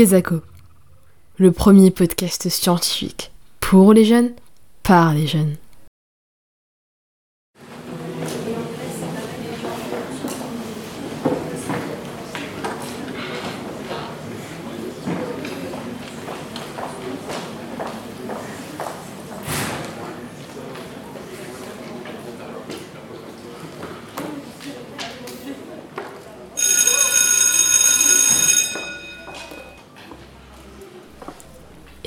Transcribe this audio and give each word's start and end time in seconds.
Kezako, 0.00 0.40
le 1.36 1.52
premier 1.52 1.90
podcast 1.90 2.48
scientifique 2.48 3.32
pour 3.60 3.92
les 3.92 4.06
jeunes, 4.06 4.32
par 4.82 5.12
les 5.12 5.26
jeunes. 5.26 5.56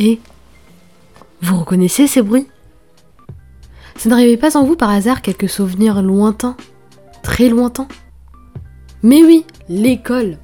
Et 0.04 0.20
vous 1.42 1.60
reconnaissez 1.60 2.08
ces 2.08 2.22
bruits? 2.22 2.48
Ça 3.96 4.10
n'arrivait 4.10 4.36
pas 4.36 4.58
en 4.58 4.66
vous 4.66 4.76
par 4.76 4.90
hasard 4.90 5.22
quelques 5.22 5.48
souvenirs 5.48 6.02
lointains 6.02 6.58
Très 7.22 7.48
lointains? 7.48 7.88
Mais 9.02 9.24
oui, 9.24 9.46
l'école 9.70 10.40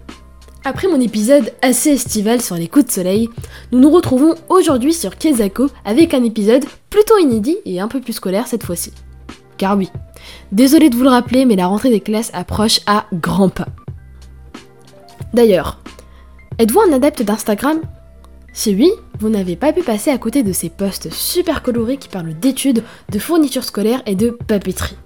Après 0.64 0.88
mon 0.88 1.02
épisode 1.02 1.52
assez 1.62 1.90
estival 1.90 2.42
sur 2.42 2.56
les 2.56 2.70
coups 2.70 2.86
de 2.86 2.92
soleil, 2.92 3.28
nous 3.74 3.82
nous 3.82 3.90
retrouvons 3.90 4.36
aujourd'hui 4.48 4.94
sur 4.94 5.18
Kezako 5.18 5.68
avec 5.84 6.14
un 6.14 6.24
épisode 6.24 6.64
plutôt 6.90 7.18
inédit 7.18 7.58
et 7.66 7.82
un 7.82 7.90
peu 7.90 8.00
plus 8.00 8.14
scolaire 8.14 8.48
cette 8.48 8.64
fois-ci. 8.64 8.94
Car 9.58 9.76
oui, 9.76 9.90
désolé 10.54 10.90
de 10.90 10.96
vous 10.96 11.04
le 11.04 11.10
rappeler, 11.10 11.44
mais 11.44 11.58
la 11.58 11.68
rentrée 11.68 11.90
des 11.90 12.00
classes 12.00 12.32
approche 12.34 12.80
à 12.86 13.08
grands 13.12 13.50
pas. 13.50 13.68
D'ailleurs, 15.34 15.82
êtes-vous 16.60 16.80
un 16.80 16.94
adepte 16.94 17.24
d'Instagram? 17.24 17.82
Si 18.54 18.76
oui, 18.76 18.92
vous 19.20 19.30
n'avez 19.30 19.56
pas 19.56 19.74
pu 19.74 19.84
passer 19.84 20.12
à 20.12 20.18
côté 20.18 20.44
de 20.44 20.54
ces 20.54 20.70
posts 20.70 21.12
super 21.14 21.62
colorés 21.62 21.98
qui 21.98 22.10
parlent 22.10 22.34
d'études, 22.34 22.84
de 23.12 23.20
fournitures 23.20 23.64
scolaires 23.64 24.02
et 24.06 24.16
de 24.16 24.30
papeterie. 24.48 24.98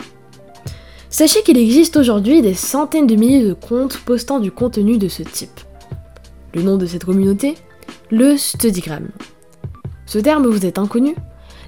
Sachez 1.09 1.43
qu'il 1.43 1.57
existe 1.57 1.97
aujourd'hui 1.97 2.41
des 2.41 2.55
centaines 2.55 3.07
de 3.07 3.15
milliers 3.15 3.47
de 3.47 3.53
comptes 3.53 3.99
postant 3.99 4.39
du 4.39 4.51
contenu 4.51 4.97
de 4.97 5.07
ce 5.07 5.21
type. 5.23 5.59
Le 6.53 6.63
nom 6.63 6.77
de 6.77 6.85
cette 6.85 7.05
communauté? 7.05 7.55
Le 8.09 8.37
Studygram. 8.37 9.09
Ce 10.05 10.19
terme 10.19 10.47
vous 10.47 10.65
est 10.65 10.79
inconnu? 10.79 11.15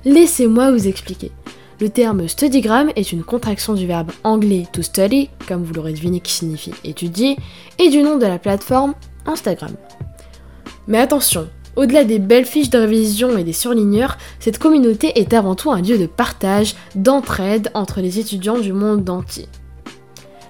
Laissez-moi 0.04 0.72
vous 0.72 0.88
expliquer. 0.88 1.32
Le 1.82 1.90
terme 1.90 2.28
studygram 2.28 2.90
est 2.96 3.12
une 3.12 3.24
contraction 3.24 3.74
du 3.74 3.86
verbe 3.86 4.12
anglais 4.24 4.66
to 4.72 4.82
study, 4.82 5.30
comme 5.48 5.64
vous 5.64 5.74
l'aurez 5.74 5.92
deviné 5.92 6.22
qui 6.22 6.32
signifie 6.32 6.72
étudier, 6.86 7.38
et 7.80 7.90
du 7.90 8.02
nom 8.02 8.18
de 8.18 8.26
la 8.26 8.40
plateforme 8.40 8.94
Instagram. 9.26 9.74
Mais 10.88 11.00
attention, 11.00 11.50
au-delà 11.76 12.04
des 12.04 12.20
belles 12.20 12.46
fiches 12.46 12.70
de 12.70 12.80
révision 12.80 13.38
et 13.38 13.44
des 13.44 13.54
surligneurs, 13.54 14.18
cette 14.40 14.60
communauté 14.60 15.20
est 15.20 15.34
avant 15.34 15.56
tout 15.56 15.72
un 15.72 15.82
lieu 15.82 15.98
de 15.98 16.06
partage, 16.06 16.76
d'entraide 16.96 17.70
entre 17.74 18.02
les 18.02 18.20
étudiants 18.20 18.60
du 18.60 18.74
monde 18.74 19.10
entier. 19.10 19.48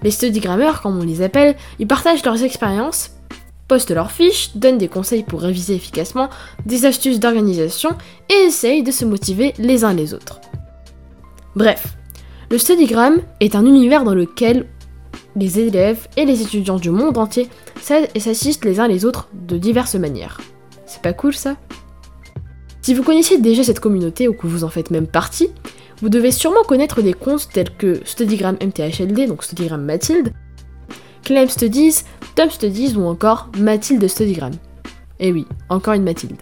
Les 0.03 0.11
studygrammers, 0.11 0.81
comme 0.81 0.99
on 0.99 1.03
les 1.03 1.21
appelle, 1.21 1.55
ils 1.79 1.87
partagent 1.87 2.23
leurs 2.23 2.43
expériences, 2.43 3.11
postent 3.67 3.91
leurs 3.91 4.11
fiches, 4.11 4.55
donnent 4.55 4.77
des 4.77 4.87
conseils 4.87 5.23
pour 5.23 5.41
réviser 5.41 5.75
efficacement, 5.75 6.29
des 6.65 6.85
astuces 6.85 7.19
d'organisation 7.19 7.91
et 8.29 8.45
essayent 8.45 8.83
de 8.83 8.91
se 8.91 9.05
motiver 9.05 9.53
les 9.57 9.83
uns 9.83 9.93
les 9.93 10.13
autres. 10.13 10.41
Bref, 11.55 11.95
le 12.51 12.57
studygram 12.57 13.17
est 13.39 13.55
un 13.55 13.65
univers 13.65 14.03
dans 14.03 14.13
lequel 14.13 14.67
les 15.35 15.59
élèves 15.59 16.07
et 16.17 16.25
les 16.25 16.41
étudiants 16.41 16.77
du 16.77 16.91
monde 16.91 17.17
entier 17.17 17.49
s'aident 17.81 18.09
et 18.13 18.19
s'assistent 18.19 18.65
les 18.65 18.79
uns 18.79 18.87
les 18.87 19.05
autres 19.05 19.29
de 19.33 19.57
diverses 19.57 19.95
manières. 19.95 20.39
C'est 20.95 21.01
pas 21.01 21.11
cool 21.11 21.35
ça 21.35 21.57
Si 22.81 22.93
vous 22.93 23.03
connaissez 23.03 23.37
déjà 23.37 23.65
cette 23.65 23.81
communauté 23.81 24.29
ou 24.29 24.33
que 24.33 24.47
vous 24.47 24.63
en 24.63 24.69
faites 24.69 24.91
même 24.91 25.07
partie, 25.07 25.49
vous 26.01 26.07
devez 26.07 26.31
sûrement 26.31 26.63
connaître 26.63 27.01
des 27.01 27.11
comptes 27.11 27.49
tels 27.51 27.75
que 27.75 27.99
Studygram 28.05 28.55
MTHLD, 28.61 29.27
donc 29.27 29.43
Studygram 29.43 29.83
Mathilde, 29.83 30.31
Clem 31.25 31.49
Studies, 31.49 32.03
Tom 32.35 32.49
Studies 32.49 32.95
ou 32.95 33.03
encore 33.03 33.49
Mathilde 33.57 34.07
Studygram. 34.07 34.53
Et 35.19 35.27
eh 35.27 35.31
oui, 35.33 35.45
encore 35.67 35.95
une 35.95 36.03
Mathilde. 36.03 36.37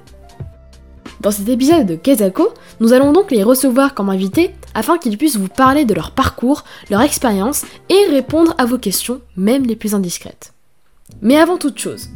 Dans 1.20 1.31
cet 1.31 1.50
épisode 1.50 1.88
de 1.88 1.96
Kezako, 1.96 2.53
nous 2.80 2.94
allons 2.94 3.12
donc 3.12 3.31
les 3.31 3.41
recevoir 3.41 3.96
comme 3.96 4.09
invités 4.09 4.52
afin 4.75 5.00
qu'ils 5.00 5.18
puissent 5.18 5.38
vous 5.38 5.47
parler 5.47 5.85
de 5.85 5.96
leur 5.96 6.12
parcours, 6.12 6.64
leur 6.91 7.02
expérience 7.02 7.66
et 7.90 8.12
répondre 8.12 8.53
à 8.59 8.66
vos 8.66 8.78
questions, 8.78 9.20
même 9.35 9.66
les 9.66 9.75
plus 9.75 9.96
indiscrètes. 9.96 10.53
Mais 11.24 11.38
avant 11.38 11.58
toute 11.58 11.80
chose, 11.80 12.09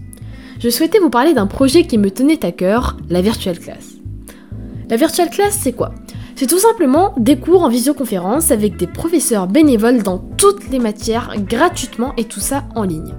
je 0.60 0.70
souhaitais 0.70 1.00
vous 1.00 1.10
parler 1.10 1.34
d'un 1.34 1.48
projet 1.48 1.86
qui 1.86 1.98
me 1.98 2.12
tenait 2.12 2.46
à 2.46 2.52
cœur, 2.52 2.98
la 3.10 3.22
Virtual 3.22 3.58
Class. 3.60 3.96
La 4.90 4.96
Virtual 4.96 5.30
Class, 5.30 5.58
c'est 5.62 5.74
quoi? 5.74 5.92
C'est 6.36 6.48
tout 6.48 6.60
simplement 6.60 7.14
des 7.18 7.38
cours 7.38 7.64
en 7.64 7.70
visioconférence 7.70 8.52
avec 8.52 8.78
des 8.78 8.88
professeurs 8.88 9.48
bénévoles 9.48 10.04
dans 10.04 10.20
toutes 10.20 10.70
les 10.70 10.80
matières 10.80 11.34
gratuitement 11.38 12.14
et 12.18 12.26
tout 12.26 12.40
ça 12.40 12.64
en 12.76 12.84
ligne. 12.84 13.14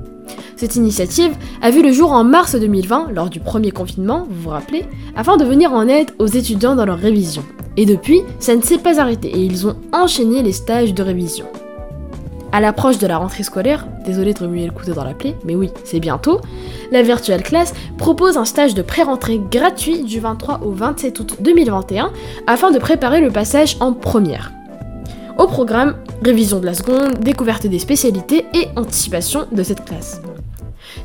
Cette 0.57 0.77
initiative 0.77 1.37
a 1.63 1.71
vu 1.71 1.83
le 1.83 1.93
jour 1.93 2.13
en 2.13 2.25
mars 2.25 2.57
2020, 2.57 3.13
lors 3.13 3.31
du 3.31 3.41
premier 3.41 3.71
confinement, 3.71 4.27
vous 4.29 4.43
vous 4.43 4.51
rappelez, 4.51 4.85
afin 5.15 5.37
de 5.37 5.45
venir 5.45 5.73
en 5.73 5.87
aide 5.87 6.11
aux 6.19 6.27
étudiants 6.27 6.75
dans 6.75 6.87
leur 6.87 6.99
révision. 6.99 7.45
Et 7.77 7.87
depuis, 7.87 8.23
ça 8.41 8.57
ne 8.57 8.63
s'est 8.63 8.79
pas 8.79 9.01
arrêté 9.01 9.29
et 9.29 9.39
ils 9.39 9.67
ont 9.67 9.77
enchaîné 9.93 10.43
les 10.43 10.53
stages 10.53 10.95
de 10.95 11.03
révision. 11.03 11.47
À 12.51 12.61
l'approche 12.61 12.99
de 12.99 13.07
la 13.07 13.19
rentrée 13.19 13.43
scolaire, 13.43 13.87
désolé 14.07 14.33
de 14.33 14.39
remuer 14.39 14.65
le 14.65 14.73
couteau 14.73 14.95
dans 14.95 15.05
la 15.05 15.13
plaie, 15.13 15.37
mais 15.45 15.55
oui, 15.55 15.71
c'est 15.85 16.01
bientôt, 16.01 16.41
la 16.91 17.03
Virtual 17.03 17.43
Class 17.43 17.75
propose 17.99 18.39
un 18.39 18.47
stage 18.47 18.75
de 18.75 18.81
pré-rentrée 18.81 19.39
gratuit 19.51 20.03
du 20.03 20.19
23 20.19 20.61
au 20.63 20.71
27 20.71 21.21
août 21.21 21.37
2021 21.41 22.11
afin 22.47 22.71
de 22.71 22.79
préparer 22.79 23.21
le 23.21 23.31
passage 23.31 23.77
en 23.81 23.93
première. 23.93 24.53
Au 25.37 25.47
programme, 25.47 25.97
révision 26.25 26.59
de 26.59 26.67
la 26.67 26.75
seconde, 26.75 27.19
découverte 27.21 27.67
des 27.67 27.79
spécialités 27.79 28.47
et 28.55 28.69
anticipation 28.77 29.47
de 29.53 29.63
cette 29.63 29.85
classe. 29.85 30.23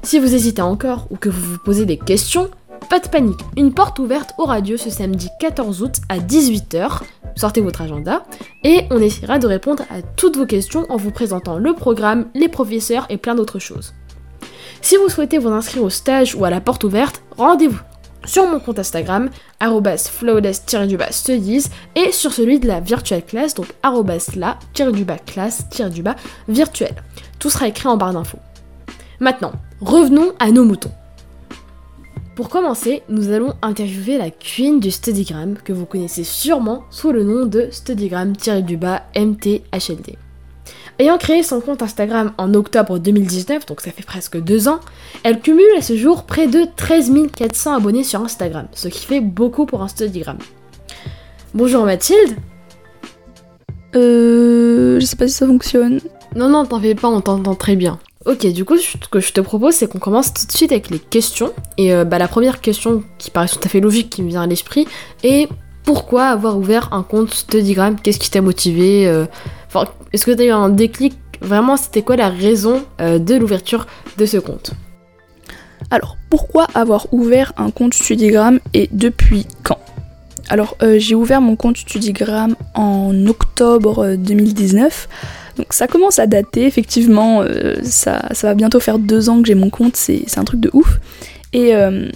Si 0.01 0.19
vous 0.19 0.33
hésitez 0.33 0.61
encore 0.61 1.07
ou 1.11 1.17
que 1.17 1.29
vous 1.29 1.53
vous 1.53 1.59
posez 1.63 1.85
des 1.85 1.97
questions, 1.97 2.49
pas 2.89 2.99
de 2.99 3.07
panique, 3.07 3.39
une 3.57 3.73
porte 3.73 3.99
ouverte 3.99 4.33
au 4.37 4.45
radio 4.45 4.77
ce 4.77 4.89
samedi 4.89 5.29
14 5.39 5.81
août 5.81 5.95
à 6.09 6.19
18h 6.19 7.01
sortez 7.35 7.61
votre 7.61 7.81
agenda 7.81 8.23
et 8.63 8.81
on 8.91 8.99
essaiera 8.99 9.39
de 9.39 9.47
répondre 9.47 9.83
à 9.89 10.01
toutes 10.01 10.37
vos 10.37 10.45
questions 10.45 10.85
en 10.89 10.97
vous 10.97 11.11
présentant 11.11 11.57
le 11.57 11.73
programme, 11.73 12.27
les 12.33 12.47
professeurs 12.47 13.05
et 13.09 13.17
plein 13.17 13.35
d'autres 13.35 13.59
choses. 13.59 13.93
Si 14.81 14.95
vous 14.97 15.09
souhaitez 15.09 15.37
vous 15.37 15.49
inscrire 15.49 15.83
au 15.83 15.89
stage 15.89 16.35
ou 16.35 16.45
à 16.45 16.49
la 16.49 16.61
porte 16.61 16.83
ouverte, 16.83 17.21
rendez-vous 17.37 17.79
sur 18.25 18.47
mon 18.47 18.59
compte 18.59 18.79
Instagram, 18.79 19.29
flawless-studies, 19.59 21.65
et 21.95 22.11
sur 22.13 22.31
celui 22.31 22.57
de 22.59 22.67
la 22.67 22.79
virtual 22.79 23.21
class, 23.21 23.53
donc 23.53 23.67
la-class-virtuel. 23.83 26.15
virtuel. 26.47 26.95
Tout 27.37 27.49
sera 27.49 27.67
écrit 27.67 27.89
en 27.89 27.97
barre 27.97 28.13
d'infos. 28.13 28.39
Maintenant, 29.19 29.51
revenons 29.81 30.31
à 30.39 30.51
nos 30.51 30.63
moutons. 30.63 30.93
Pour 32.35 32.49
commencer, 32.49 33.03
nous 33.09 33.31
allons 33.31 33.53
interviewer 33.61 34.17
la 34.17 34.31
queen 34.31 34.79
du 34.79 34.89
Studygram 34.89 35.53
que 35.63 35.71
vous 35.71 35.85
connaissez 35.85 36.23
sûrement 36.23 36.83
sous 36.89 37.11
le 37.11 37.23
nom 37.23 37.45
de 37.45 37.67
Studygram-MTHLD. 37.69 40.15
Ayant 40.97 41.19
créé 41.19 41.43
son 41.43 41.61
compte 41.61 41.83
Instagram 41.83 42.33
en 42.39 42.55
octobre 42.55 42.97
2019, 42.97 43.67
donc 43.67 43.81
ça 43.81 43.91
fait 43.91 44.03
presque 44.03 44.41
deux 44.41 44.67
ans, 44.67 44.79
elle 45.23 45.41
cumule 45.41 45.77
à 45.77 45.83
ce 45.83 45.95
jour 45.95 46.23
près 46.23 46.47
de 46.47 46.65
13 46.75 47.11
400 47.35 47.75
abonnés 47.75 48.03
sur 48.03 48.21
Instagram, 48.21 48.65
ce 48.73 48.87
qui 48.87 49.05
fait 49.05 49.21
beaucoup 49.21 49.67
pour 49.67 49.83
un 49.83 49.87
Studygram. 49.87 50.39
Bonjour 51.53 51.85
Mathilde 51.85 52.35
Euh... 53.95 54.99
Je 54.99 55.05
sais 55.05 55.17
pas 55.17 55.27
si 55.27 55.35
ça 55.35 55.45
fonctionne. 55.45 55.99
Non, 56.35 56.49
non, 56.49 56.65
t'en 56.65 56.79
fais 56.79 56.95
pas, 56.95 57.09
on 57.09 57.21
t'entend 57.21 57.53
très 57.53 57.75
bien. 57.75 57.99
Ok, 58.25 58.47
du 58.47 58.63
coup, 58.63 58.77
ce 58.77 58.95
que 59.11 59.19
je 59.19 59.33
te 59.33 59.41
propose, 59.41 59.73
c'est 59.73 59.87
qu'on 59.87 59.99
commence 59.99 60.33
tout 60.33 60.47
de 60.47 60.51
suite 60.51 60.71
avec 60.71 60.89
les 60.89 60.99
questions. 60.99 61.51
Et 61.77 61.93
euh, 61.93 62.05
bah, 62.05 62.17
la 62.17 62.29
première 62.29 62.61
question 62.61 63.03
qui 63.17 63.29
paraît 63.29 63.49
tout 63.49 63.59
à 63.61 63.67
fait 63.67 63.81
logique, 63.81 64.09
qui 64.09 64.21
me 64.21 64.29
vient 64.29 64.43
à 64.43 64.47
l'esprit, 64.47 64.87
est 65.23 65.49
pourquoi 65.83 66.27
avoir 66.27 66.57
ouvert 66.57 66.93
un 66.93 67.03
compte 67.03 67.33
StudyGram? 67.33 67.99
Qu'est-ce 67.99 68.19
qui 68.19 68.31
t'a 68.31 68.39
motivé 68.39 69.07
euh, 69.07 69.25
Est-ce 70.13 70.25
que 70.25 70.31
t'as 70.31 70.45
eu 70.45 70.51
un 70.51 70.69
déclic? 70.69 71.15
Vraiment, 71.41 71.75
c'était 71.75 72.01
quoi 72.01 72.15
la 72.15 72.29
raison 72.29 72.85
euh, 73.01 73.19
de 73.19 73.35
l'ouverture 73.35 73.87
de 74.17 74.25
ce 74.25 74.37
compte? 74.37 74.71
Alors, 75.91 76.15
pourquoi 76.29 76.67
avoir 76.75 77.13
ouvert 77.13 77.51
un 77.57 77.71
compte 77.71 77.93
StudyGram 77.93 78.61
et 78.73 78.87
depuis 78.93 79.45
quand? 79.63 79.79
Alors, 80.49 80.77
j'ai 80.97 81.15
ouvert 81.15 81.41
mon 81.41 81.55
compte 81.55 81.77
StudyGram 81.77 82.55
en 82.73 83.27
octobre 83.27 84.15
2019. 84.17 85.07
Donc 85.57 85.67
ça 85.71 85.87
commence 85.87 86.19
à 86.19 86.27
dater, 86.27 86.65
effectivement, 86.65 87.41
euh, 87.41 87.75
ça, 87.83 88.21
va 88.41 88.53
bientôt 88.55 88.79
faire 88.79 88.99
deux 88.99 89.29
ans 89.29 89.41
que 89.41 89.47
j'ai 89.47 89.55
mon 89.55 89.69
compte, 89.69 89.95
c'est 89.95 90.37
un 90.37 90.43
truc 90.43 90.59
de 90.59 90.69
ouf. 90.73 90.99
Et 91.53 91.75
euh, 91.75 92.09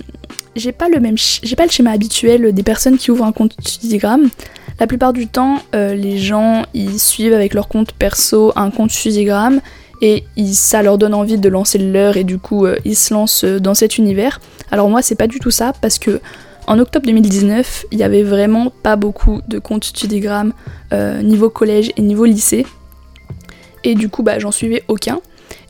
j'ai 0.56 0.72
pas 0.72 0.90
le 0.90 1.00
même 1.00 1.16
j'ai 1.18 1.56
pas 1.56 1.66
le 1.66 1.70
schéma 1.70 1.92
habituel 1.92 2.52
des 2.52 2.64
personnes 2.64 2.98
qui 2.98 3.12
ouvrent 3.12 3.26
un 3.26 3.32
compte 3.32 3.56
Studigram. 3.62 4.30
La 4.80 4.88
plupart 4.88 5.14
du 5.14 5.28
temps, 5.28 5.60
euh, 5.76 5.94
les 5.94 6.18
gens 6.18 6.64
ils 6.74 7.00
suivent 7.00 7.34
avec 7.34 7.54
leur 7.54 7.68
compte 7.68 7.92
perso 7.92 8.52
un 8.56 8.72
compte 8.72 8.90
Studigram 8.90 9.62
et 10.02 10.24
ça 10.54 10.82
leur 10.82 10.98
donne 10.98 11.14
envie 11.14 11.38
de 11.38 11.50
lancer 11.50 11.78
le 11.78 11.92
leur 11.92 12.18
et 12.18 12.24
du 12.24 12.40
coup 12.40 12.68
ils 12.86 12.96
se 12.96 13.14
lancent 13.14 13.46
dans 13.46 13.76
cet 13.76 14.00
univers. 14.00 14.42
Alors 14.72 14.90
moi 14.90 15.04
c'est 15.04 15.16
pas 15.16 15.28
du 15.28 15.40
tout 15.40 15.52
ça 15.52 15.74
parce 15.82 16.00
que 16.00 16.20
en 16.66 16.80
octobre 16.80 17.06
2019, 17.06 17.86
il 17.92 18.00
y 18.00 18.04
avait 18.04 18.24
vraiment 18.24 18.72
pas 18.84 18.96
beaucoup 18.96 19.42
de 19.48 19.60
comptes 19.60 19.86
Studigram 19.86 20.54
niveau 21.22 21.52
collège 21.52 21.92
et 21.96 22.02
niveau 22.02 22.26
lycée. 22.26 22.66
Et 23.88 23.96
du 23.96 24.10
coup, 24.10 24.22
bah, 24.22 24.38
j'en 24.38 24.52
suivais 24.52 24.84
aucun. 24.90 25.22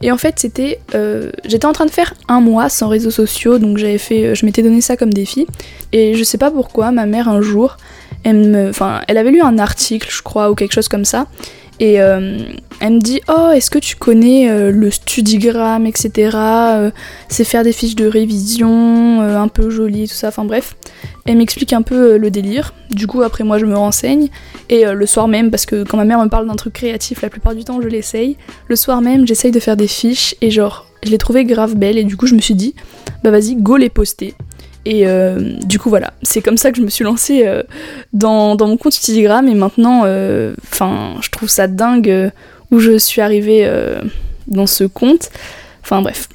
Et 0.02 0.12
en 0.12 0.18
fait, 0.18 0.40
c'était, 0.40 0.80
euh, 0.96 1.30
j'étais 1.46 1.68
en 1.68 1.72
train 1.72 1.86
de 1.86 1.92
faire 1.92 2.16
un 2.28 2.42
mois 2.42 2.68
sans 2.68 2.88
réseaux 2.88 3.12
sociaux, 3.12 3.60
donc 3.60 3.78
j'avais 3.78 4.00
fait, 4.00 4.34
je 4.34 4.44
m'étais 4.44 4.64
donné 4.64 4.82
ça 4.82 4.98
comme 4.98 5.14
défi. 5.14 5.46
Et 5.92 6.16
je 6.16 6.24
sais 6.24 6.40
pas 6.40 6.50
pourquoi, 6.50 6.92
ma 6.92 7.06
mère 7.06 7.30
un 7.30 7.42
jour, 7.42 7.78
elle 8.24 8.50
me, 8.50 8.70
enfin, 8.70 9.02
elle 9.08 9.20
avait 9.20 9.30
lu 9.30 9.40
un 9.42 9.60
article, 9.60 10.10
je 10.12 10.24
crois, 10.24 10.50
ou 10.50 10.56
quelque 10.56 10.74
chose 10.74 10.88
comme 10.88 11.06
ça, 11.06 11.28
et 11.80 12.02
euh, 12.02 12.40
elle 12.80 12.94
me 12.94 13.00
dit 13.00 13.22
Oh, 13.28 13.52
est-ce 13.54 13.70
que 13.70 13.80
tu 13.80 13.96
connais 13.96 14.50
euh, 14.50 14.72
le 14.72 14.90
Studigram, 14.90 15.86
etc. 15.86 16.32
Euh, 16.36 16.92
c'est 17.30 17.44
faire 17.44 17.64
des 17.64 17.72
fiches 17.72 17.96
de 17.96 18.08
révision, 18.08 19.22
un 19.22 19.48
peu 19.48 19.70
jolies, 19.70 20.08
tout 20.08 20.16
ça, 20.16 20.30
enfin 20.30 20.46
bref. 20.46 20.76
Elle 21.26 21.38
m'explique 21.38 21.74
un 21.74 21.82
peu 21.82 22.18
le 22.18 22.32
délire. 22.32 22.74
Du 22.90 23.06
coup, 23.06 23.22
après, 23.22 23.44
moi, 23.44 23.58
je 23.58 23.66
me 23.66 23.76
renseigne. 23.76 24.30
Et 24.70 24.86
le 24.86 25.06
soir 25.06 25.28
même, 25.28 25.52
parce 25.52 25.66
que 25.66 25.84
quand 25.84 25.98
ma 25.98 26.06
mère 26.06 26.24
me 26.24 26.30
parle 26.30 26.48
d'un 26.48 26.56
truc 26.56 26.74
créatif, 26.74 27.22
la 27.22 27.30
plupart 27.30 27.54
du 27.54 27.64
temps, 27.64 27.82
je 27.82 27.88
l'essaye. 27.88 28.38
Le 28.68 28.76
soir 28.76 29.02
même, 29.02 29.28
j'essaye 29.28 29.52
de 29.52 29.60
faire 29.60 29.78
des 29.78 29.88
fiches 29.88 30.36
et 30.42 30.52
genre, 30.52 30.88
je 31.04 31.10
l'ai 31.10 31.18
trouvé 31.18 31.44
grave 31.46 31.76
belle. 31.76 31.98
Et 31.98 32.04
du 32.04 32.18
coup, 32.18 32.28
je 32.28 32.36
me 32.36 32.42
suis 32.42 32.56
dit 32.56 32.76
Bah 33.24 33.32
vas-y, 33.32 33.56
go 33.56 33.78
les 33.78 33.90
poster. 33.90 34.34
Et 34.90 35.06
euh, 35.06 35.38
du 35.66 35.80
coup, 35.80 35.90
voilà, 35.90 36.14
c'est 36.22 36.42
comme 36.42 36.56
ça 36.56 36.72
que 36.72 36.78
je 36.78 36.82
me 36.82 36.90
suis 36.90 37.04
lancée 37.04 37.46
euh, 37.46 37.62
dans, 38.14 38.56
mon 38.58 38.78
compte 38.78 38.98
Telegram. 38.98 39.46
Et 39.46 39.54
maintenant, 39.54 40.04
euh, 40.06 40.54
enfin, 40.72 41.16
je 41.20 41.30
trouve 41.30 41.50
ça 41.50 41.68
dingue 41.68 42.32
où 42.72 42.80
je 42.80 42.98
suis 42.98 43.20
arrivée 43.20 43.70
dans 44.48 44.66
ce 44.66 44.86
compte. 44.86 45.30
Enfin, 45.84 46.02
bref. 46.02 46.30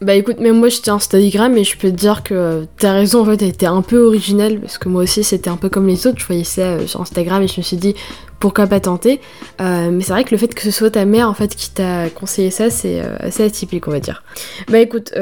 Bah 0.00 0.14
écoute, 0.14 0.40
même 0.40 0.58
moi 0.58 0.68
j'étais 0.68 0.90
Instagram 0.90 1.56
et 1.56 1.64
je 1.64 1.78
peux 1.78 1.88
te 1.90 1.94
dire 1.94 2.22
que 2.22 2.66
t'as 2.78 2.92
raison, 2.92 3.22
en 3.22 3.24
fait, 3.24 3.42
était 3.42 3.66
un 3.66 3.80
peu 3.80 3.98
originale 4.04 4.58
parce 4.58 4.76
que 4.76 4.88
moi 4.88 5.04
aussi 5.04 5.24
c'était 5.24 5.48
un 5.48 5.56
peu 5.56 5.68
comme 5.68 5.86
les 5.86 6.06
autres. 6.06 6.18
Je 6.18 6.26
voyais 6.26 6.44
ça 6.44 6.84
sur 6.86 7.00
Instagram 7.00 7.42
et 7.42 7.48
je 7.48 7.58
me 7.58 7.62
suis 7.62 7.76
dit 7.76 7.94
pourquoi 8.40 8.66
pas 8.66 8.80
tenter. 8.80 9.20
mais 9.60 10.00
c'est 10.00 10.12
vrai 10.12 10.24
que 10.24 10.32
le 10.32 10.36
fait 10.36 10.52
que 10.52 10.62
ce 10.62 10.72
soit 10.72 10.90
ta 10.90 11.04
mère 11.04 11.30
en 11.30 11.34
fait 11.34 11.54
qui 11.54 11.70
t'a 11.70 12.10
conseillé 12.10 12.50
ça, 12.50 12.70
c'est 12.70 13.00
assez 13.20 13.44
atypique, 13.44 13.86
on 13.88 13.92
va 13.92 14.00
dire. 14.00 14.22
Bah 14.68 14.80
écoute, 14.80 15.14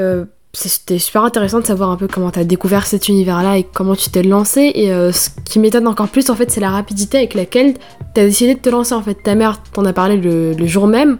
c'était 0.55 0.99
super 0.99 1.23
intéressant 1.23 1.59
de 1.59 1.65
savoir 1.65 1.89
un 1.89 1.97
peu 1.97 2.07
comment 2.07 2.31
tu 2.31 2.39
as 2.39 2.43
découvert 2.43 2.87
cet 2.87 3.07
univers-là 3.07 3.57
et 3.57 3.63
comment 3.63 3.95
tu 3.95 4.09
t'es 4.09 4.23
lancé. 4.23 4.71
Et 4.73 4.91
euh, 4.91 5.11
ce 5.11 5.29
qui 5.43 5.59
m'étonne 5.59 5.87
encore 5.87 6.07
plus, 6.07 6.29
en 6.29 6.35
fait, 6.35 6.51
c'est 6.51 6.61
la 6.61 6.69
rapidité 6.69 7.17
avec 7.17 7.33
laquelle 7.33 7.73
tu 8.13 8.21
as 8.21 8.25
décidé 8.25 8.55
de 8.55 8.59
te 8.59 8.69
lancer. 8.69 8.93
En 8.93 9.01
fait, 9.01 9.15
ta 9.15 9.35
mère 9.35 9.61
t'en 9.73 9.85
a 9.85 9.93
parlé 9.93 10.17
le, 10.17 10.67
jour 10.67 10.87
même. 10.87 11.17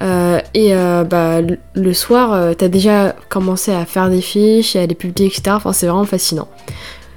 Euh, 0.00 0.40
et 0.54 0.74
euh, 0.74 1.04
bah, 1.04 1.40
le 1.74 1.92
soir, 1.92 2.56
tu 2.56 2.64
as 2.64 2.68
déjà 2.68 3.14
commencé 3.28 3.72
à 3.72 3.84
faire 3.84 4.08
des 4.08 4.20
fiches 4.20 4.74
et 4.74 4.80
à 4.80 4.86
les 4.86 4.94
publier, 4.94 5.28
etc. 5.28 5.42
Enfin, 5.50 5.72
c'est 5.72 5.86
vraiment 5.86 6.04
fascinant. 6.04 6.48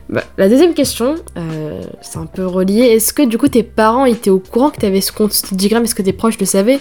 Bah, 0.10 0.24
la 0.38 0.50
deuxième 0.50 0.74
question, 0.74 1.16
c'est 2.02 2.18
un 2.18 2.28
peu 2.28 2.46
relié. 2.46 2.81
Est-ce 2.81 3.13
que 3.13 3.24
du 3.24 3.38
coup 3.38 3.48
tes 3.48 3.63
parents 3.63 4.06
étaient 4.06 4.30
au 4.30 4.40
courant 4.40 4.69
que 4.69 4.80
tu 4.80 4.86
avais 4.86 5.02
ce 5.02 5.12
compte 5.12 5.34
Studigram 5.34 5.84
Est-ce 5.84 5.96
que 5.96 6.04
tes 6.04 6.13
proches 6.13 6.38
le 6.40 6.46
savaient? 6.46 6.80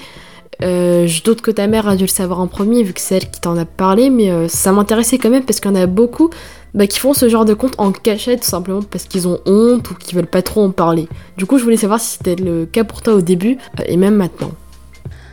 Euh, 0.62 1.06
je 1.06 1.23
doute 1.23 1.41
que 1.41 1.51
ta 1.51 1.67
mère 1.67 1.89
a 1.89 1.97
dû 1.97 2.05
le 2.05 2.09
savoir 2.09 2.41
en 2.41 2.47
premier 2.47 2.83
vu 2.83 2.93
que 2.93 3.01
c'est 3.01 3.17
elle 3.17 3.31
qui 3.31 3.41
t'en 3.41 3.56
a 3.56 3.65
parlé, 3.65 4.11
mais 4.11 4.31
euh, 4.31 4.49
ça 4.49 4.73
m'intéressait 4.73 5.19
quand 5.19 5.31
même 5.31 5.45
parce 5.45 5.61
qu'il 5.61 5.71
y 5.71 5.75
en 5.75 5.81
a 5.81 5.87
beaucoup 5.87 6.31
bah, 6.75 6.87
qui 6.87 6.99
font 6.99 7.12
ce 7.12 7.29
genre 7.29 7.45
de 7.45 7.55
compte 7.55 7.75
en 7.79 7.93
cachette 7.93 8.41
tout 8.41 8.49
simplement 8.49 8.83
parce 8.83 9.05
qu'ils 9.05 9.29
ont 9.29 9.39
honte 9.47 9.91
ou 9.91 9.95
qu'ils 9.95 10.17
veulent 10.17 10.27
pas 10.27 10.43
trop 10.43 10.62
en 10.62 10.71
parler. 10.71 11.09
Du 11.37 11.47
coup, 11.47 11.59
je 11.59 11.65
voulais 11.65 11.77
savoir 11.77 12.01
si 12.01 12.17
c'était 12.17 12.37
le 12.37 12.67
cas 12.67 12.85
pour 12.85 13.03
toi 13.03 13.15
au 13.15 13.21
début 13.21 13.59
euh, 13.81 13.85
et 13.87 13.97
même 13.97 14.15
maintenant. 14.15 14.53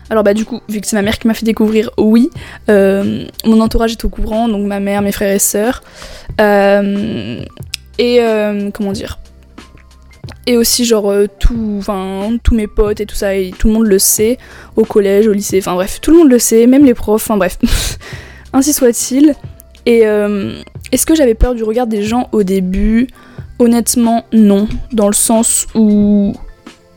Alors 0.10 0.26
bah 0.26 0.34
du 0.34 0.44
coup, 0.44 0.60
vu 0.68 0.82
que 0.82 0.88
c'est 0.88 0.98
ma 0.98 1.04
mère 1.04 1.18
qui 1.18 1.28
m'a 1.28 1.34
fait 1.34 1.46
découvrir, 1.46 1.90
oui, 1.98 2.30
mon 2.68 3.62
entourage 3.62 3.94
est 3.94 4.04
au 4.04 4.10
courant, 4.10 4.50
donc 4.50 4.68
ma 4.68 4.82
mère, 4.82 5.02
mes 5.02 5.14
frères 5.14 5.34
et 5.34 5.40
sœurs. 5.40 5.84
et 6.38 8.20
comment 8.74 8.92
dire 8.92 9.20
et 10.48 10.58
aussi 10.58 10.86
genre 10.86 11.12
euh, 11.12 11.28
tout, 11.40 11.76
enfin 11.80 12.38
tous 12.44 12.56
mes 12.56 12.68
potes 12.68 13.00
et 13.00 13.06
tout 13.06 13.16
ça, 13.16 13.36
et 13.36 13.52
tout 13.58 13.68
le 13.68 13.74
monde 13.74 13.88
le 13.88 14.00
sait, 14.00 14.38
au 14.76 14.86
collège, 14.86 15.28
au 15.28 15.34
lycée, 15.34 15.60
enfin 15.60 15.74
bref, 15.76 16.00
tout 16.02 16.12
le 16.12 16.18
monde 16.18 16.30
le 16.30 16.40
sait, 16.40 16.68
même 16.68 16.86
les 16.86 16.94
profs, 16.94 17.24
enfin 17.24 17.38
bref, 17.38 17.58
ainsi 18.54 18.74
soit-il. 18.74 19.36
Et 19.86 20.06
euh, 20.06 20.54
est-ce 20.92 21.06
que 21.06 21.16
j'avais 21.16 21.34
peur 21.34 21.56
du 21.56 21.64
regard 21.64 21.88
des 21.88 22.04
gens 22.04 22.30
au 22.32 22.44
début? 22.44 23.08
Honnêtement, 23.60 24.26
non, 24.34 24.68
dans 24.92 25.08
le 25.08 25.14
sens 25.14 25.68
où 25.76 26.34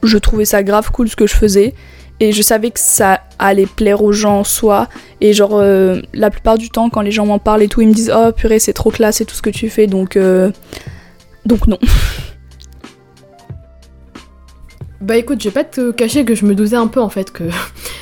je 0.02 0.18
trouvais 0.18 0.44
ça 0.44 0.62
grave 0.62 0.90
cool 0.90 1.08
ce 1.08 1.16
que 1.16 1.26
je 1.26 1.34
faisais, 1.34 1.74
et 2.20 2.32
je 2.32 2.42
savais 2.42 2.70
que 2.70 2.80
ça 2.80 3.20
allait 3.38 3.66
plaire 3.66 4.02
aux 4.02 4.12
gens 4.12 4.40
en 4.40 4.44
soi, 4.44 4.88
et 5.20 5.34
genre 5.34 5.56
euh, 5.56 6.00
la 6.14 6.30
plupart 6.30 6.56
du 6.56 6.70
temps 6.70 6.88
quand 6.88 7.02
les 7.02 7.10
gens 7.10 7.26
m'en 7.26 7.38
parlent 7.38 7.62
et 7.62 7.68
tout, 7.68 7.82
ils 7.82 7.88
me 7.88 7.94
disent 7.94 8.12
oh 8.14 8.32
purée 8.32 8.58
c'est 8.58 8.72
trop 8.72 8.90
classe 8.90 9.20
et 9.20 9.26
tout 9.26 9.34
ce 9.34 9.42
que 9.42 9.50
tu 9.50 9.68
fais, 9.68 9.86
donc 9.86 10.18
donc 11.44 11.66
non. 11.66 11.78
Bah 15.04 15.18
écoute, 15.18 15.42
je 15.42 15.50
vais 15.50 15.52
pas 15.52 15.64
te 15.64 15.90
cacher 15.90 16.24
que 16.24 16.34
je 16.34 16.46
me 16.46 16.54
doutais 16.54 16.76
un 16.76 16.86
peu 16.86 16.98
en 16.98 17.10
fait 17.10 17.30
que, 17.30 17.44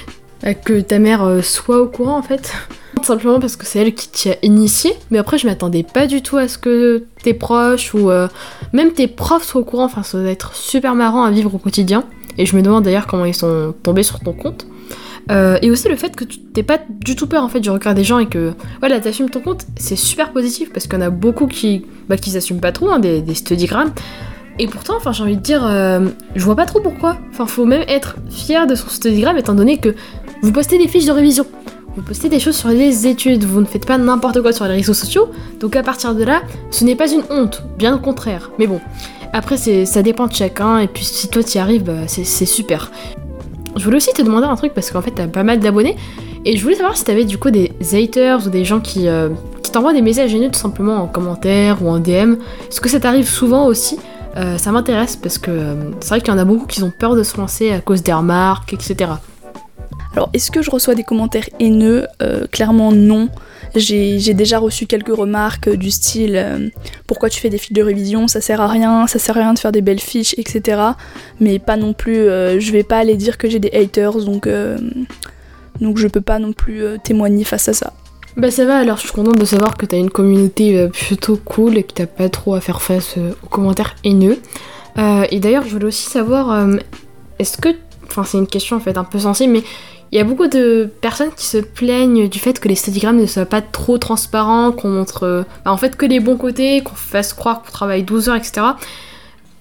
que 0.65 0.81
ta 0.81 1.01
mère 1.01 1.25
euh, 1.25 1.43
soit 1.43 1.83
au 1.83 1.89
courant 1.89 2.17
en 2.17 2.23
fait. 2.23 2.53
Simplement 3.03 3.41
parce 3.41 3.57
que 3.57 3.67
c'est 3.67 3.81
elle 3.81 3.93
qui 3.93 4.09
t'y 4.09 4.31
a 4.31 4.37
initié. 4.43 4.93
Mais 5.11 5.19
après, 5.19 5.37
je 5.37 5.49
m'attendais 5.49 5.83
pas 5.83 6.07
du 6.07 6.23
tout 6.23 6.37
à 6.37 6.47
ce 6.47 6.59
que 6.59 7.05
tes 7.25 7.35
proches 7.35 7.93
ou 7.93 8.09
euh, 8.09 8.29
même 8.73 8.93
tes 8.93 9.09
profs 9.09 9.43
soient 9.43 9.63
au 9.63 9.65
courant. 9.65 9.87
Enfin, 9.87 10.05
ça 10.05 10.17
doit 10.17 10.31
être 10.31 10.55
super 10.55 10.95
marrant 10.95 11.25
à 11.25 11.33
vivre 11.33 11.53
au 11.53 11.59
quotidien. 11.59 12.05
Et 12.39 12.47
je 12.47 12.55
me 12.55 12.63
demande 12.63 12.85
d'ailleurs 12.85 13.09
comment 13.09 13.25
ils 13.25 13.35
sont 13.35 13.75
tombés 13.83 14.05
sur 14.05 14.21
ton 14.21 14.33
compte. 14.33 14.69
Euh, 15.33 15.59
et 15.61 15.73
aussi 15.73 15.89
le 15.89 15.97
fait 15.97 16.15
que 16.15 16.23
tu 16.25 16.39
pas 16.63 16.79
du 16.89 17.17
tout 17.17 17.27
peur 17.27 17.43
en 17.43 17.49
fait 17.49 17.61
du 17.61 17.71
regard 17.71 17.95
des 17.95 18.05
gens 18.05 18.19
et 18.19 18.27
que 18.27 18.55
voilà 18.81 18.99
t'assumes 19.01 19.31
ton 19.31 19.41
compte, 19.41 19.67
c'est 19.77 19.95
super 19.95 20.33
positif 20.33 20.73
parce 20.73 20.89
en 20.93 21.01
a 21.01 21.11
beaucoup 21.11 21.47
qui 21.47 21.85
bah, 22.09 22.17
qui 22.17 22.31
s'assument 22.31 22.61
pas 22.61 22.73
trop, 22.73 22.91
hein, 22.91 22.99
des, 22.99 23.23
des. 23.23 23.35
Et 24.63 24.69
pourtant, 24.69 24.95
enfin, 24.97 25.11
j'ai 25.11 25.25
envie 25.25 25.37
de 25.37 25.43
dire, 25.43 25.67
euh, 25.67 26.07
je 26.37 26.45
vois 26.45 26.55
pas 26.55 26.67
trop 26.67 26.79
pourquoi. 26.79 27.17
Enfin, 27.33 27.47
faut 27.47 27.65
même 27.65 27.83
être 27.89 28.15
fier 28.31 28.69
de 28.69 28.77
son 28.77 28.89
studigramme 28.89 29.37
étant 29.37 29.55
donné 29.55 29.79
que 29.79 29.93
vous 30.41 30.53
postez 30.53 30.79
des 30.79 30.87
fiches 30.87 31.05
de 31.05 31.11
révision. 31.11 31.45
Vous 31.97 32.03
postez 32.03 32.29
des 32.29 32.39
choses 32.39 32.55
sur 32.55 32.69
les 32.69 33.09
études, 33.09 33.43
vous 33.43 33.61
ne 33.61 33.67
faites 33.67 33.85
pas 33.85 33.99
n'importe 33.99 34.41
quoi 34.41 34.53
sur 34.53 34.65
les 34.67 34.75
réseaux 34.75 34.95
sociaux, 34.95 35.33
donc 35.59 35.75
à 35.75 35.83
partir 35.83 36.15
de 36.15 36.23
là, 36.23 36.43
ce 36.71 36.85
n'est 36.85 36.95
pas 36.95 37.11
une 37.11 37.25
honte, 37.29 37.65
bien 37.77 37.97
au 37.97 37.99
contraire. 37.99 38.53
Mais 38.61 38.69
bon, 38.69 38.81
après 39.33 39.57
ça 39.57 40.03
dépend 40.03 40.29
de 40.29 40.33
chacun, 40.33 40.79
et 40.79 40.87
puis 40.87 41.05
si 41.05 41.27
toi 41.27 41.43
t'y 41.43 41.59
arrives, 41.59 41.83
bah, 41.83 42.07
c'est 42.07 42.47
super. 42.47 42.93
Je 43.75 43.83
voulais 43.83 43.97
aussi 43.97 44.13
te 44.13 44.23
demander 44.23 44.47
un 44.47 44.55
truc 44.55 44.75
parce 44.75 44.93
qu'en 44.93 45.03
fait 45.03 45.11
t'as 45.11 45.27
pas 45.27 45.43
mal 45.43 45.59
d'abonnés, 45.59 45.97
et 46.45 46.57
je 46.57 46.63
voulais 46.63 46.77
savoir 46.77 46.97
si 46.97 47.03
t'avais 47.05 47.25
du 47.25 47.37
coup 47.37 47.51
des 47.51 47.73
haters 47.93 48.47
ou 48.47 48.49
des 48.49 48.65
gens 48.65 48.79
qui, 48.79 49.09
euh, 49.09 49.31
qui 49.65 49.73
t'envoient 49.73 49.93
des 49.93 50.03
messages 50.03 50.31
gêneux 50.31 50.51
tout 50.51 50.61
simplement 50.61 51.03
en 51.03 51.09
commentaire 51.09 51.83
ou 51.83 51.89
en 51.89 51.99
DM. 51.99 52.37
Est-ce 52.71 52.81
que 52.81 52.89
ça 52.89 53.01
t'arrive 53.01 53.29
souvent 53.29 53.67
aussi 53.67 53.99
euh, 54.37 54.57
ça 54.59 54.73
m'intéresse 54.73 55.17
parce 55.17 55.39
que 55.39 55.51
euh, 55.51 55.75
c'est 56.01 56.09
vrai 56.09 56.21
qu'il 56.21 56.33
y 56.33 56.37
en 56.37 56.39
a 56.39 56.45
beaucoup 56.45 56.67
qui 56.67 56.83
ont 56.83 56.91
peur 56.91 57.17
de 57.17 57.23
se 57.23 57.37
lancer 57.37 57.73
à 57.73 57.81
cause 57.81 58.03
des 58.03 58.13
remarques, 58.13 58.73
etc. 58.73 59.13
Alors, 60.15 60.31
est-ce 60.33 60.51
que 60.51 60.63
je 60.63 60.71
reçois 60.71 60.95
des 60.95 61.05
commentaires 61.05 61.49
haineux? 61.59 62.07
Euh, 62.23 62.47
Clairement 62.51 62.93
non. 62.93 63.29
J'ai 63.75 64.35
déjà 64.35 64.59
reçu 64.59 64.87
quelques 64.87 65.17
remarques 65.17 65.71
du 65.71 65.91
style 65.91 66.71
pourquoi 67.07 67.31
tu 67.31 67.41
fais 67.41 67.49
des 67.49 67.57
fiches 67.57 67.73
de 67.73 67.83
révision, 67.83 68.29
ça 68.29 68.43
sert 68.43 68.61
à 68.61 68.69
rien, 68.69 69.07
ça 69.07 69.19
sert 69.19 69.35
à 69.39 69.41
rien 69.41 69.55
de 69.55 69.59
faire 69.59 69.73
des 69.73 69.81
belles 69.81 69.99
fiches, 69.99 70.35
etc. 70.37 70.79
Mais 71.41 71.59
pas 71.59 71.79
non 71.79 71.95
plus, 71.95 72.27
je 72.27 72.71
vais 72.71 72.83
pas 72.83 72.99
aller 72.99 73.17
dire 73.17 73.39
que 73.39 73.49
j'ai 73.49 73.61
des 73.61 73.71
haters, 73.73 74.27
donc, 74.27 74.47
donc 75.81 75.97
je 75.97 76.07
peux 76.07 76.21
pas 76.21 76.39
non 76.39 76.53
plus 76.53 76.85
témoigner 77.03 77.45
face 77.45 77.71
à 77.71 77.73
ça. 77.73 77.95
Bah 78.37 78.51
ça 78.51 78.65
va, 78.65 78.79
alors 78.79 78.97
je 78.97 79.03
suis 79.03 79.13
contente 79.13 79.39
de 79.39 79.45
savoir 79.45 79.77
que 79.77 79.85
t'as 79.85 79.99
une 79.99 80.11
communauté 80.11 80.79
euh, 80.79 80.89
plutôt 80.89 81.37
cool 81.37 81.77
et 81.77 81.83
que 81.83 81.93
t'as 81.93 82.07
pas 82.07 82.31
trop 82.31 82.55
à 82.55 82.63
faire 82.63 82.81
face 82.81 83.17
euh, 83.19 83.33
aux 83.45 83.49
commentaires 83.49 83.95
haineux. 84.05 84.39
Euh, 84.97 85.27
et 85.31 85.39
d'ailleurs, 85.39 85.65
je 85.67 85.73
voulais 85.73 85.87
aussi 85.87 86.09
savoir, 86.09 86.67
est-ce 87.39 87.59
que, 87.59 87.69
enfin 88.07 88.25
c'est 88.25 88.39
une 88.39 88.47
question 88.47 88.77
en 88.77 88.81
fait 88.81 88.97
un 88.97 89.05
peu 89.05 89.19
sensible, 89.19 89.53
mais 89.53 89.63
il 90.13 90.19
y 90.19 90.21
a 90.21 90.25
beaucoup 90.25 90.47
de 90.47 90.91
personnes 91.01 91.31
qui 91.35 91.47
se 91.47 91.59
plaignent 91.59 92.29
du 92.29 92.39
fait 92.39 92.59
que 92.59 92.69
les 92.69 92.75
studigrammes 92.75 93.19
ne 93.19 93.27
soient 93.27 93.47
pas 93.47 93.63
trop 93.63 93.99
transparents, 93.99 94.73
qu'on 94.73 94.89
montre 94.89 95.45
bah, 95.65 95.73
en 95.73 95.77
fait 95.77 95.97
que 95.97 96.07
les 96.07 96.21
bons 96.21 96.37
côtés, 96.37 96.83
qu'on 96.83 96.95
fasse 96.95 97.33
croire 97.35 97.63
qu'on 97.63 97.71
travaille 97.71 98.03
12 98.03 98.29
heures, 98.31 98.37
etc. 98.37 98.63